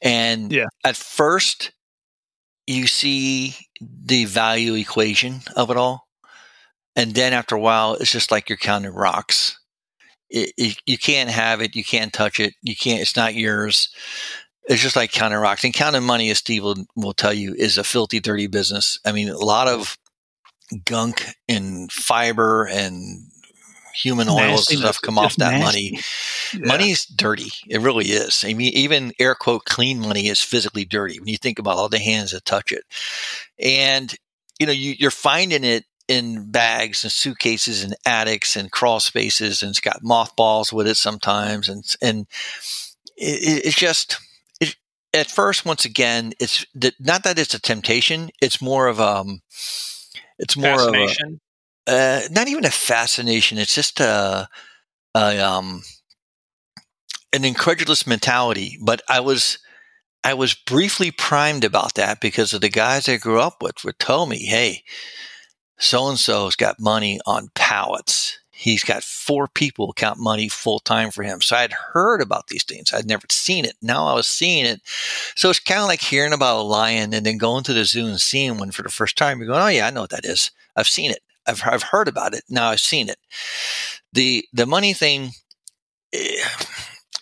[0.00, 0.66] And Yeah.
[0.84, 1.72] at first,
[2.66, 6.08] you see the value equation of it all.
[6.96, 9.58] And then after a while, it's just like you're counting rocks.
[10.32, 11.76] It, it, you can't have it.
[11.76, 12.54] You can't touch it.
[12.62, 13.90] You can't, it's not yours.
[14.64, 15.62] It's just like counting rocks.
[15.62, 18.98] And counting money, as Steve will, will tell you, is a filthy, dirty business.
[19.04, 19.98] I mean, a lot of
[20.86, 23.26] gunk and fiber and
[23.94, 25.90] human oils and stuff come off that nasty.
[25.92, 26.02] money.
[26.54, 26.60] Yeah.
[26.66, 27.50] Money's dirty.
[27.68, 28.42] It really is.
[28.46, 31.90] I mean, even air quote clean money is physically dirty when you think about all
[31.90, 32.84] the hands that touch it.
[33.58, 34.14] And,
[34.58, 39.62] you know, you, you're finding it in bags and suitcases and attics and crawl spaces
[39.62, 41.70] and it's got mothballs with it sometimes.
[41.70, 42.26] And, and
[43.16, 44.18] it, it's just,
[44.60, 44.76] it,
[45.14, 46.66] at first, once again, it's
[47.00, 48.28] not that it's a temptation.
[48.42, 49.40] It's more of, um,
[50.38, 51.08] it's more of a,
[51.86, 53.56] uh, not even a fascination.
[53.56, 54.50] It's just a,
[55.14, 55.82] a um,
[57.32, 58.76] an incredulous mentality.
[58.84, 59.58] But I was,
[60.22, 63.98] I was briefly primed about that because of the guys I grew up with would
[63.98, 64.84] tell me, "Hey,
[65.82, 68.38] so and so's got money on pallets.
[68.50, 72.64] He's got four people count money full time for him." So I'd heard about these
[72.64, 72.92] things.
[72.92, 73.74] I'd never seen it.
[73.82, 74.80] Now I was seeing it.
[75.36, 78.06] So it's kind of like hearing about a lion and then going to the zoo
[78.06, 79.38] and seeing one for the first time.
[79.38, 80.50] You're going, "Oh yeah, I know what that is.
[80.76, 82.44] I've seen it." I've I've heard about it.
[82.48, 83.18] Now I've seen it.
[84.12, 85.32] The the money thing,
[86.12, 86.44] eh,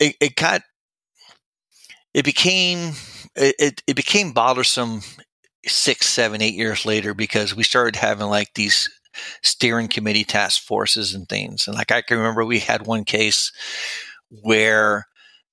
[0.01, 0.63] it, it got
[2.15, 2.95] it became
[3.37, 5.03] it, it, it became bothersome
[5.67, 8.89] six, seven, eight years later because we started having like these
[9.43, 11.67] steering committee task forces and things.
[11.67, 13.53] And like I can remember we had one case
[14.29, 15.07] where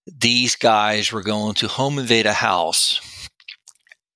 [0.06, 3.02] these guys were going to home invade a house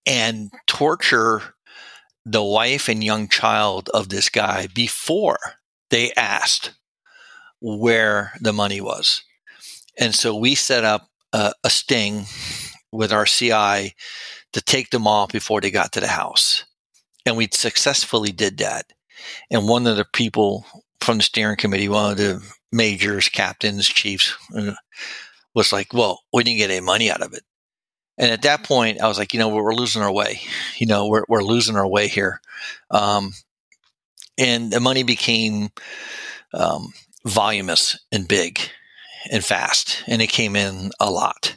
[0.06, 1.42] and torture
[2.26, 5.40] the wife and young child of this guy before
[5.90, 6.74] they asked
[7.60, 9.24] where the money was.
[10.00, 12.26] And so we set up a, a sting
[12.92, 13.96] with our CI
[14.54, 16.66] to take them off before they got to the house.
[17.26, 18.92] And we successfully did that.
[19.50, 20.66] And one of the people
[21.00, 24.74] from the steering committee, one of the majors, captains, chiefs, uh,
[25.54, 27.44] was like, well, we didn't get any money out of it.
[28.18, 30.42] And at that point, I was like, you know, we're, losing our way.
[30.78, 32.42] You know, we're, we're losing our way here.
[32.90, 33.34] Um,
[34.38, 35.70] and the money became
[36.54, 36.94] um,
[37.26, 38.60] voluminous and big
[39.32, 41.56] and fast, and it came in a lot.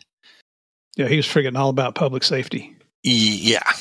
[0.96, 2.76] Yeah, he was forgetting all about public safety.
[3.04, 3.72] Y- Yeah.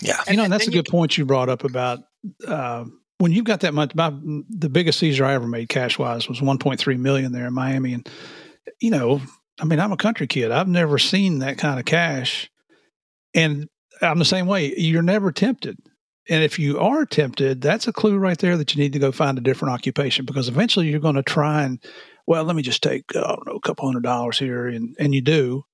[0.00, 0.20] Yeah.
[0.28, 2.00] you know, and and that's a then you good point you brought up about
[2.46, 2.84] uh,
[3.18, 3.94] when you've got that much.
[3.94, 7.94] My, the biggest seizure I ever made cash wise was 1.3 million there in Miami,
[7.94, 8.08] and
[8.80, 9.20] you know,
[9.60, 10.50] I mean, I'm a country kid.
[10.50, 12.50] I've never seen that kind of cash,
[13.34, 13.68] and
[14.02, 14.74] I'm the same way.
[14.76, 15.78] You're never tempted.
[16.28, 19.12] And if you are tempted, that's a clue right there that you need to go
[19.12, 21.82] find a different occupation because eventually you're going to try and,
[22.26, 24.66] well, let me just take, uh, I don't know, a couple hundred dollars here.
[24.66, 25.64] And, and you do.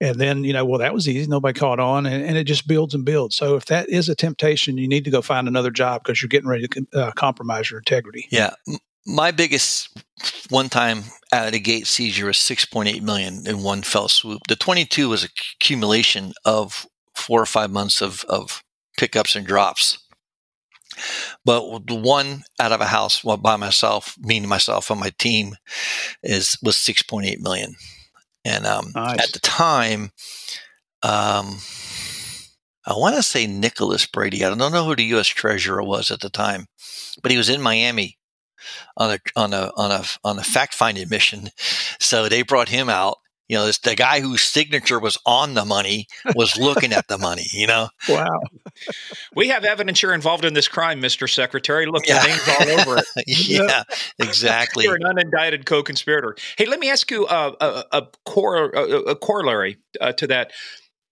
[0.00, 1.28] And then, you know, well, that was easy.
[1.28, 2.04] Nobody caught on.
[2.06, 3.36] And, and it just builds and builds.
[3.36, 6.28] So if that is a temptation, you need to go find another job because you're
[6.28, 8.28] getting ready to uh, compromise your integrity.
[8.30, 8.50] Yeah.
[9.06, 9.96] My biggest
[10.50, 14.42] one time out of the gate seizure was 6.8 million in one fell swoop.
[14.48, 18.62] The 22 was accumulation of four or five months of, of
[18.98, 19.98] pickups and drops.
[21.44, 25.56] But the one out of a house well, by myself, meaning myself and my team,
[26.22, 27.76] is was 6.8 million.
[28.46, 29.18] And um, Nice.
[29.18, 30.12] at the time,
[31.02, 31.58] um,
[32.86, 34.44] I want to say Nicholas Brady.
[34.44, 35.26] I don't know who the U.S.
[35.26, 36.66] Treasurer was at the time,
[37.22, 38.16] but he was in Miami
[38.96, 41.48] on a on a on a on a fact finding mission.
[41.98, 43.18] So they brought him out.
[43.48, 47.16] You know, this, the guy whose signature was on the money was looking at the
[47.18, 47.46] money.
[47.52, 48.40] You know, Wow.
[49.34, 51.32] We have evidence you're involved in this crime, Mr.
[51.32, 51.86] Secretary.
[51.86, 52.22] Look, Yeah.
[52.22, 53.24] the name's all over it.
[53.26, 53.84] yeah,
[54.18, 54.84] exactly.
[54.84, 56.36] You're an unindicted co-conspirator.
[56.58, 57.52] Hey, let me ask you uh,
[57.92, 60.52] a, a, core, a, a corollary uh, to that.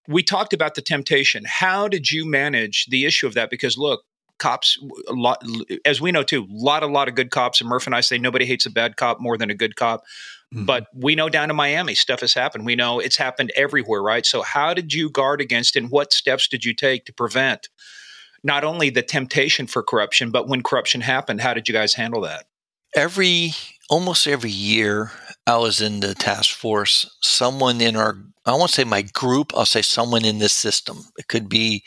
[0.08, 1.44] We talked about the temptation.
[1.46, 3.48] How did you manage the issue of that?
[3.48, 4.02] Because look,
[4.38, 4.76] cops,
[5.08, 5.42] a lot,
[5.84, 7.60] as we know too, a lot, a lot of good cops.
[7.60, 10.02] And Murph and I say nobody hates a bad cop more than a good cop.
[10.54, 10.64] Mm-hmm.
[10.64, 12.64] But we know down in Miami, stuff has happened.
[12.64, 14.24] We know it's happened everywhere, right?
[14.24, 17.68] So, how did you guard against, and what steps did you take to prevent
[18.42, 22.20] not only the temptation for corruption, but when corruption happened, how did you guys handle
[22.22, 22.46] that?
[22.94, 23.52] every
[23.90, 25.10] almost every year
[25.46, 28.16] I was in the task force, someone in our
[28.46, 30.98] I won't say my group, I'll say someone in this system.
[31.16, 31.82] It could be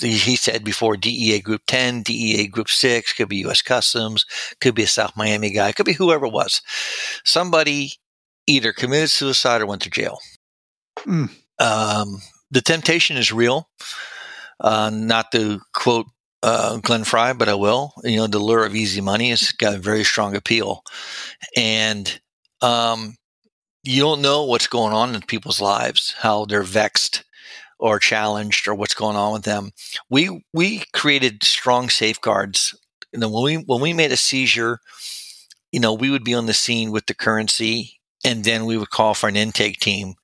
[0.00, 4.24] he said before DEA Group 10, DEA Group 6, could be US Customs,
[4.60, 6.60] could be a South Miami guy, could be whoever it was.
[7.24, 7.92] Somebody
[8.46, 10.18] either committed suicide or went to jail.
[11.00, 11.30] Mm.
[11.58, 13.68] Um, the temptation is real.
[14.60, 16.06] Uh, not to quote
[16.42, 17.92] uh, Glenn Frey, but I will.
[18.04, 20.82] You know, the lure of easy money has got a very strong appeal,
[21.56, 22.20] and
[22.62, 23.16] um,
[23.82, 27.24] you don't know what's going on in people's lives, how they're vexed
[27.78, 29.72] or challenged or what's going on with them.
[30.08, 32.74] We we created strong safeguards.
[33.12, 34.80] You know, when we when we made a seizure,
[35.72, 38.90] you know, we would be on the scene with the currency and then we would
[38.90, 40.14] call for an intake team.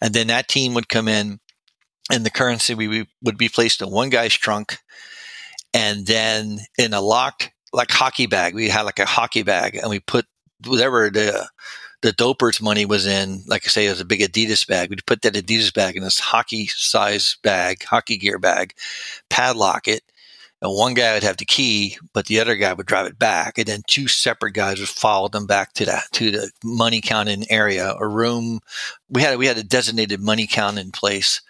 [0.00, 1.40] And then that team would come in
[2.10, 4.78] and the currency we would be placed in one guy's trunk
[5.72, 8.54] and then in a locked like hockey bag.
[8.54, 10.26] We had like a hockey bag and we put
[10.66, 11.48] whatever the
[12.02, 14.90] the dopers money was in, like I say, it was a big Adidas bag.
[14.90, 18.74] We'd put that Adidas bag in this hockey size bag, hockey gear bag,
[19.28, 20.02] padlock it.
[20.62, 23.56] And one guy would have the key, but the other guy would drive it back.
[23.56, 27.50] And then two separate guys would follow them back to that, to the money counting
[27.50, 28.60] area a room.
[29.08, 31.40] We had, we had a designated money count in place.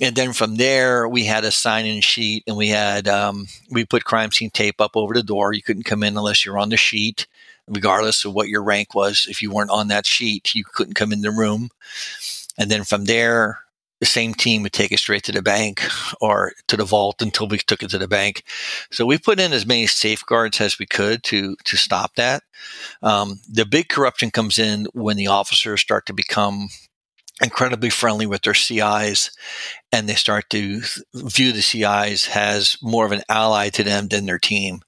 [0.00, 3.84] And then from there, we had a sign in sheet and we had, um, we
[3.84, 5.52] put crime scene tape up over the door.
[5.52, 7.26] You couldn't come in unless you're on the sheet
[7.68, 9.26] regardless of what your rank was.
[9.28, 11.70] If you weren't on that sheet, you couldn't come in the room.
[12.58, 13.60] And then from there,
[14.00, 15.82] the same team would take it straight to the bank
[16.20, 18.42] or to the vault until we took it to the bank.
[18.90, 22.42] So we put in as many safeguards as we could to to stop that.
[23.02, 26.68] Um, the big corruption comes in when the officers start to become
[27.42, 29.30] incredibly friendly with their CIs
[29.90, 30.82] and they start to
[31.14, 34.82] view the CIs as more of an ally to them than their team.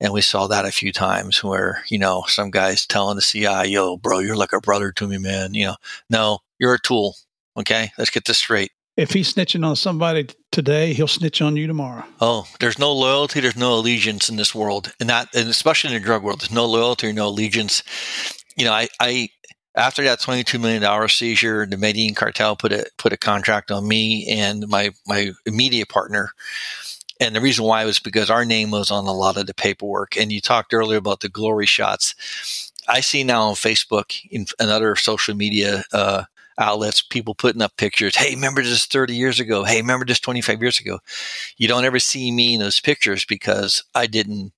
[0.00, 3.70] And we saw that a few times where, you know, some guys telling the CI,
[3.70, 5.54] yo, bro, you're like a brother to me, man.
[5.54, 5.76] You know,
[6.10, 7.16] no, you're a tool.
[7.56, 7.90] Okay.
[7.96, 8.72] Let's get this straight.
[8.96, 12.04] If he's snitching on somebody today, he'll snitch on you tomorrow.
[12.20, 14.92] Oh, there's no loyalty, there's no allegiance in this world.
[15.00, 17.82] And that, and especially in the drug world, there's no loyalty, no allegiance.
[18.56, 19.28] You know, I, I,
[19.76, 24.26] after that $22 million seizure, the Medellin cartel put a, put a contract on me
[24.28, 26.30] and my, my immediate partner
[27.20, 30.16] and the reason why was because our name was on a lot of the paperwork.
[30.16, 32.72] And you talked earlier about the glory shots.
[32.88, 36.24] I see now on Facebook and other social media uh,
[36.58, 38.16] outlets, people putting up pictures.
[38.16, 39.64] Hey, remember this 30 years ago?
[39.64, 41.00] Hey, remember this 25 years ago?
[41.56, 44.52] You don't ever see me in those pictures because I didn't.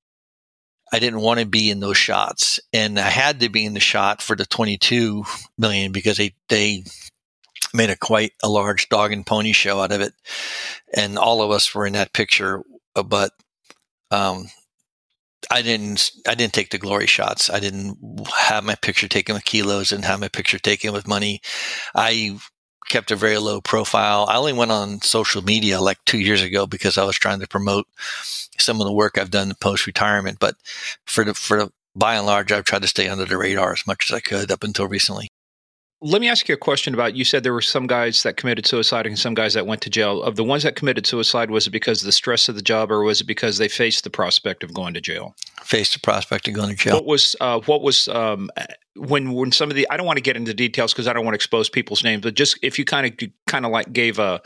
[0.91, 3.81] I didn't want to be in those shots, and I had to be in the
[3.81, 5.23] shot for the 22
[5.59, 6.85] million because they they
[7.75, 10.15] made a quite a large dog and pony show out of it,
[10.95, 12.63] and all of us were in that picture.
[12.95, 13.33] But
[14.11, 14.47] um,
[15.51, 17.51] I didn't I didn't take the glory shots.
[17.51, 17.99] I didn't
[18.37, 21.41] have my picture taken with kilos and have my picture taken with money.
[21.95, 22.39] I
[22.89, 24.27] kept a very low profile.
[24.29, 27.47] I only went on social media like two years ago because I was trying to
[27.47, 27.87] promote
[28.59, 30.39] some of the work I've done post retirement.
[30.41, 30.57] But
[31.07, 33.87] for the for the by and large, I've tried to stay under the radar as
[33.87, 35.31] much as I could up until recently.
[36.01, 38.67] Let me ask you a question about you said there were some guys that committed
[38.67, 40.23] suicide and some guys that went to jail.
[40.23, 42.93] Of the ones that committed suicide, was it because of the stress of the job
[42.93, 45.35] or was it because they faced the prospect of going to jail?
[45.69, 46.95] Faced the prospect of going to jail.
[46.95, 48.51] What was uh, what was um,
[48.97, 51.27] when when some of the I don't want to get into details because I don't
[51.27, 54.19] want to expose people's names, but just if you kind of kind of like gave
[54.19, 54.41] a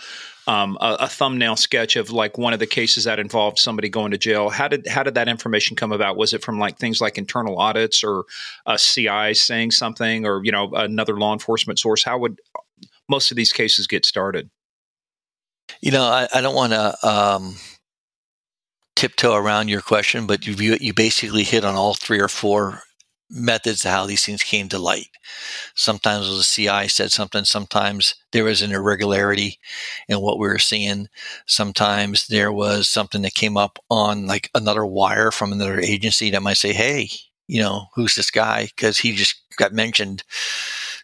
[0.48, 4.10] um, a, a, thumbnail sketch of like one of the cases that involved somebody going
[4.10, 4.50] to jail.
[4.50, 6.16] How did how did that information come about?
[6.16, 8.24] Was it from like things like internal audits or
[8.66, 12.02] a CI saying something, or you know another law enforcement source?
[12.02, 12.40] How would
[13.08, 14.50] most of these cases get started?
[15.80, 17.54] You know, I, I don't want to um,
[18.96, 22.82] tiptoe around your question, but you you basically hit on all three or four
[23.32, 25.08] methods of how these things came to light.
[25.74, 29.58] Sometimes the CI said something, sometimes there was an irregularity
[30.08, 31.08] in what we were seeing.
[31.46, 36.42] Sometimes there was something that came up on like another wire from another agency that
[36.42, 37.08] might say, Hey,
[37.48, 38.68] you know, who's this guy?
[38.76, 40.22] Cause he just got mentioned.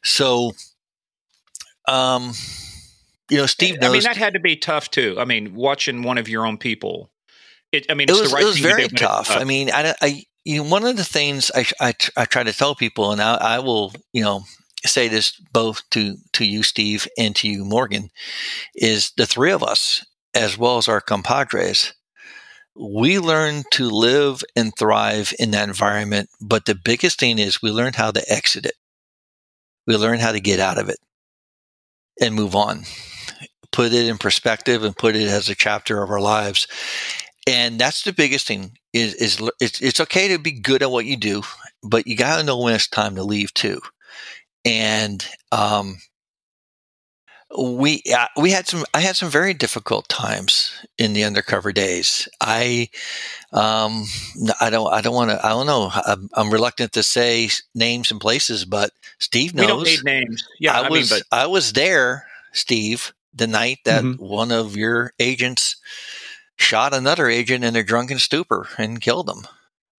[0.04, 0.52] So,
[1.86, 2.32] um,
[3.30, 3.90] you know, Steve knows.
[3.90, 5.16] I mean, that had to be tough too.
[5.18, 7.10] I mean, watching one of your own people.
[7.72, 9.30] It, I mean, it was, right it was very tough.
[9.30, 12.52] I mean, I, I, you know, one of the things I, I, I try to
[12.52, 14.42] tell people, and I, I will, you know,
[14.86, 18.10] say this both to to you, Steve, and to you, Morgan,
[18.74, 21.92] is the three of us, as well as our compadres,
[22.78, 26.30] we learn to live and thrive in that environment.
[26.40, 28.74] But the biggest thing is we learned how to exit it.
[29.86, 30.98] We learned how to get out of it
[32.20, 32.84] and move on.
[33.72, 36.66] Put it in perspective and put it as a chapter of our lives.
[37.48, 41.06] And that's the biggest thing is, is it's, it's okay to be good at what
[41.06, 41.42] you do,
[41.82, 43.80] but you got to know when it's time to leave too.
[44.64, 45.98] And, um,
[47.56, 52.28] we uh, we had some I had some very difficult times in the undercover days.
[52.40, 52.90] I
[53.52, 54.04] um
[54.60, 58.10] I don't I don't want to I don't know I'm, I'm, reluctant to say names
[58.10, 59.64] and places, but Steve knows.
[59.64, 60.44] We don't need names.
[60.60, 64.22] Yeah, I, I was mean, but- I was there, Steve, the night that mm-hmm.
[64.22, 65.76] one of your agents
[66.58, 69.46] shot another agent in a drunken stupor and killed him.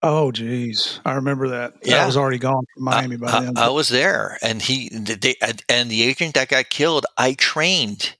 [0.01, 1.73] Oh, geez, I remember that.
[1.83, 2.03] Yeah.
[2.03, 3.57] I was already gone from Miami by I, then.
[3.57, 5.35] I was there, and he they,
[5.67, 8.15] and the agent that got killed, I trained.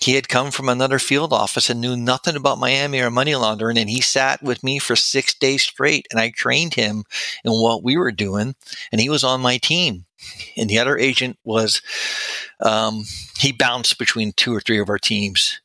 [0.00, 3.78] He had come from another field office and knew nothing about Miami or money laundering,
[3.78, 7.04] and he sat with me for six days straight, and I trained him
[7.44, 8.54] in what we were doing,
[8.90, 10.06] and he was on my team.
[10.56, 11.82] And the other agent was,
[12.60, 13.04] um,
[13.38, 15.60] he bounced between two or three of our teams,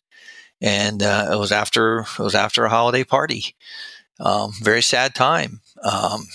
[0.61, 3.56] and uh, it was after it was after a holiday party.
[4.19, 5.61] Um, very sad time.
[5.81, 6.27] Um,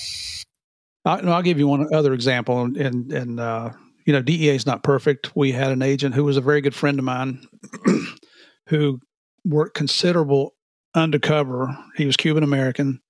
[1.04, 3.70] I, no, I'll give you one other example, and and, and uh,
[4.04, 5.34] you know, DEA is not perfect.
[5.36, 7.46] We had an agent who was a very good friend of mine,
[8.68, 9.00] who
[9.44, 10.54] worked considerable
[10.94, 11.76] undercover.
[11.96, 13.00] He was Cuban American.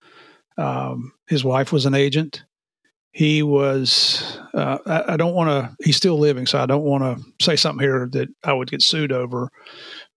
[0.56, 2.44] Um, his wife was an agent.
[3.12, 4.38] He was.
[4.52, 5.84] Uh, I, I don't want to.
[5.84, 8.82] He's still living, so I don't want to say something here that I would get
[8.82, 9.50] sued over.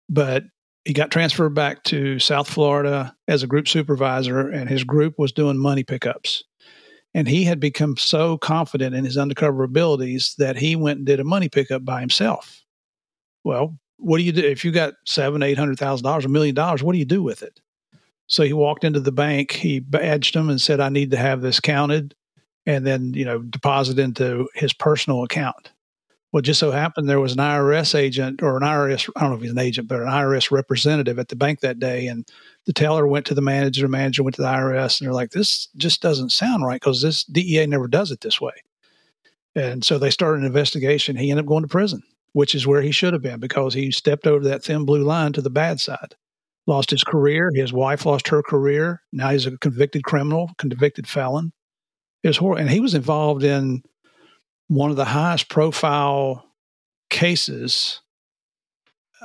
[0.09, 0.43] But
[0.88, 5.34] he got transferred back to South Florida as a group supervisor, and his group was
[5.34, 6.45] doing money pickups.
[7.14, 11.19] And he had become so confident in his undercover abilities that he went and did
[11.19, 12.64] a money pickup by himself.
[13.43, 16.55] Well, what do you do if you got seven, eight hundred thousand dollars, a million
[16.55, 16.81] dollars?
[16.81, 17.59] What do you do with it?
[18.27, 21.41] So he walked into the bank, he badged them and said, "I need to have
[21.41, 22.15] this counted,"
[22.65, 25.72] and then you know deposit into his personal account.
[26.33, 29.35] Well, just so happened there was an IRS agent or an IRS, I don't know
[29.37, 32.07] if he's an agent, but an IRS representative at the bank that day.
[32.07, 32.27] And
[32.65, 35.31] the teller went to the manager, the manager went to the IRS, and they're like,
[35.31, 38.51] this just doesn't sound right because this DEA never does it this way.
[39.55, 41.15] And so they started an investigation.
[41.15, 43.89] He ended up going to prison, which is where he should have been because he
[43.91, 46.15] stepped over that thin blue line to the bad side.
[46.67, 47.49] Lost his career.
[47.55, 49.01] His wife lost her career.
[49.13, 51.53] Now he's a convicted criminal, convicted felon.
[52.23, 52.61] It was horrible.
[52.61, 53.81] And he was involved in
[54.68, 56.45] one of the highest profile
[57.10, 58.02] cases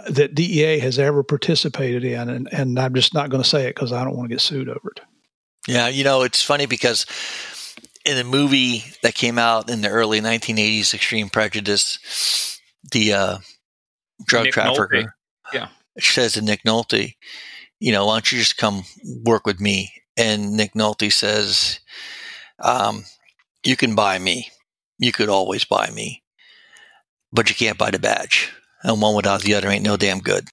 [0.08, 2.28] that DEA has ever participated in.
[2.28, 4.40] And, and I'm just not going to say it because I don't want to get
[4.40, 5.00] sued over it.
[5.68, 7.06] Yeah, you know, it's funny because
[8.04, 12.60] in the movie that came out in the early 1980s, Extreme Prejudice,
[12.90, 13.38] the uh,
[14.24, 15.12] drug Nick trafficker Nolte.
[15.52, 15.68] Yeah.
[15.98, 17.14] says to Nick Nolte,
[17.78, 18.82] you know, why don't you just come
[19.24, 19.92] work with me?
[20.16, 21.80] And Nick Nolte says,
[22.58, 23.04] um,
[23.64, 24.50] you can buy me.
[25.02, 26.22] You could always buy me,
[27.32, 28.52] but you can't buy the badge.
[28.84, 30.46] And one without the other ain't no damn good.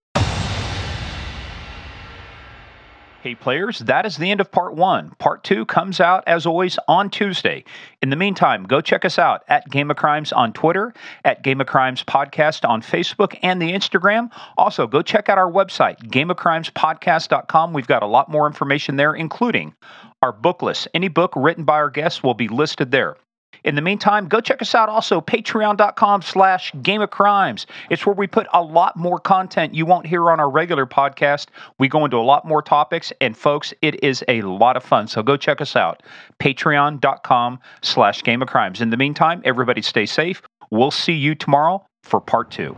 [3.21, 5.11] Hey, players, that is the end of part one.
[5.19, 7.63] Part two comes out, as always, on Tuesday.
[8.01, 11.61] In the meantime, go check us out at Game of Crimes on Twitter, at Game
[11.61, 14.31] of Crimes Podcast on Facebook and the Instagram.
[14.57, 17.71] Also, go check out our website, gameofcrimespodcast.com.
[17.73, 19.76] We've got a lot more information there, including
[20.23, 20.88] our book list.
[20.95, 23.15] Any book written by our guests will be listed there.
[23.63, 27.67] In the meantime, go check us out also, patreon.com slash game of crimes.
[27.89, 31.47] It's where we put a lot more content you won't hear on our regular podcast.
[31.77, 35.07] We go into a lot more topics, and folks, it is a lot of fun.
[35.07, 36.03] So go check us out,
[36.39, 38.81] patreon.com slash game of crimes.
[38.81, 40.41] In the meantime, everybody stay safe.
[40.71, 42.77] We'll see you tomorrow for part two.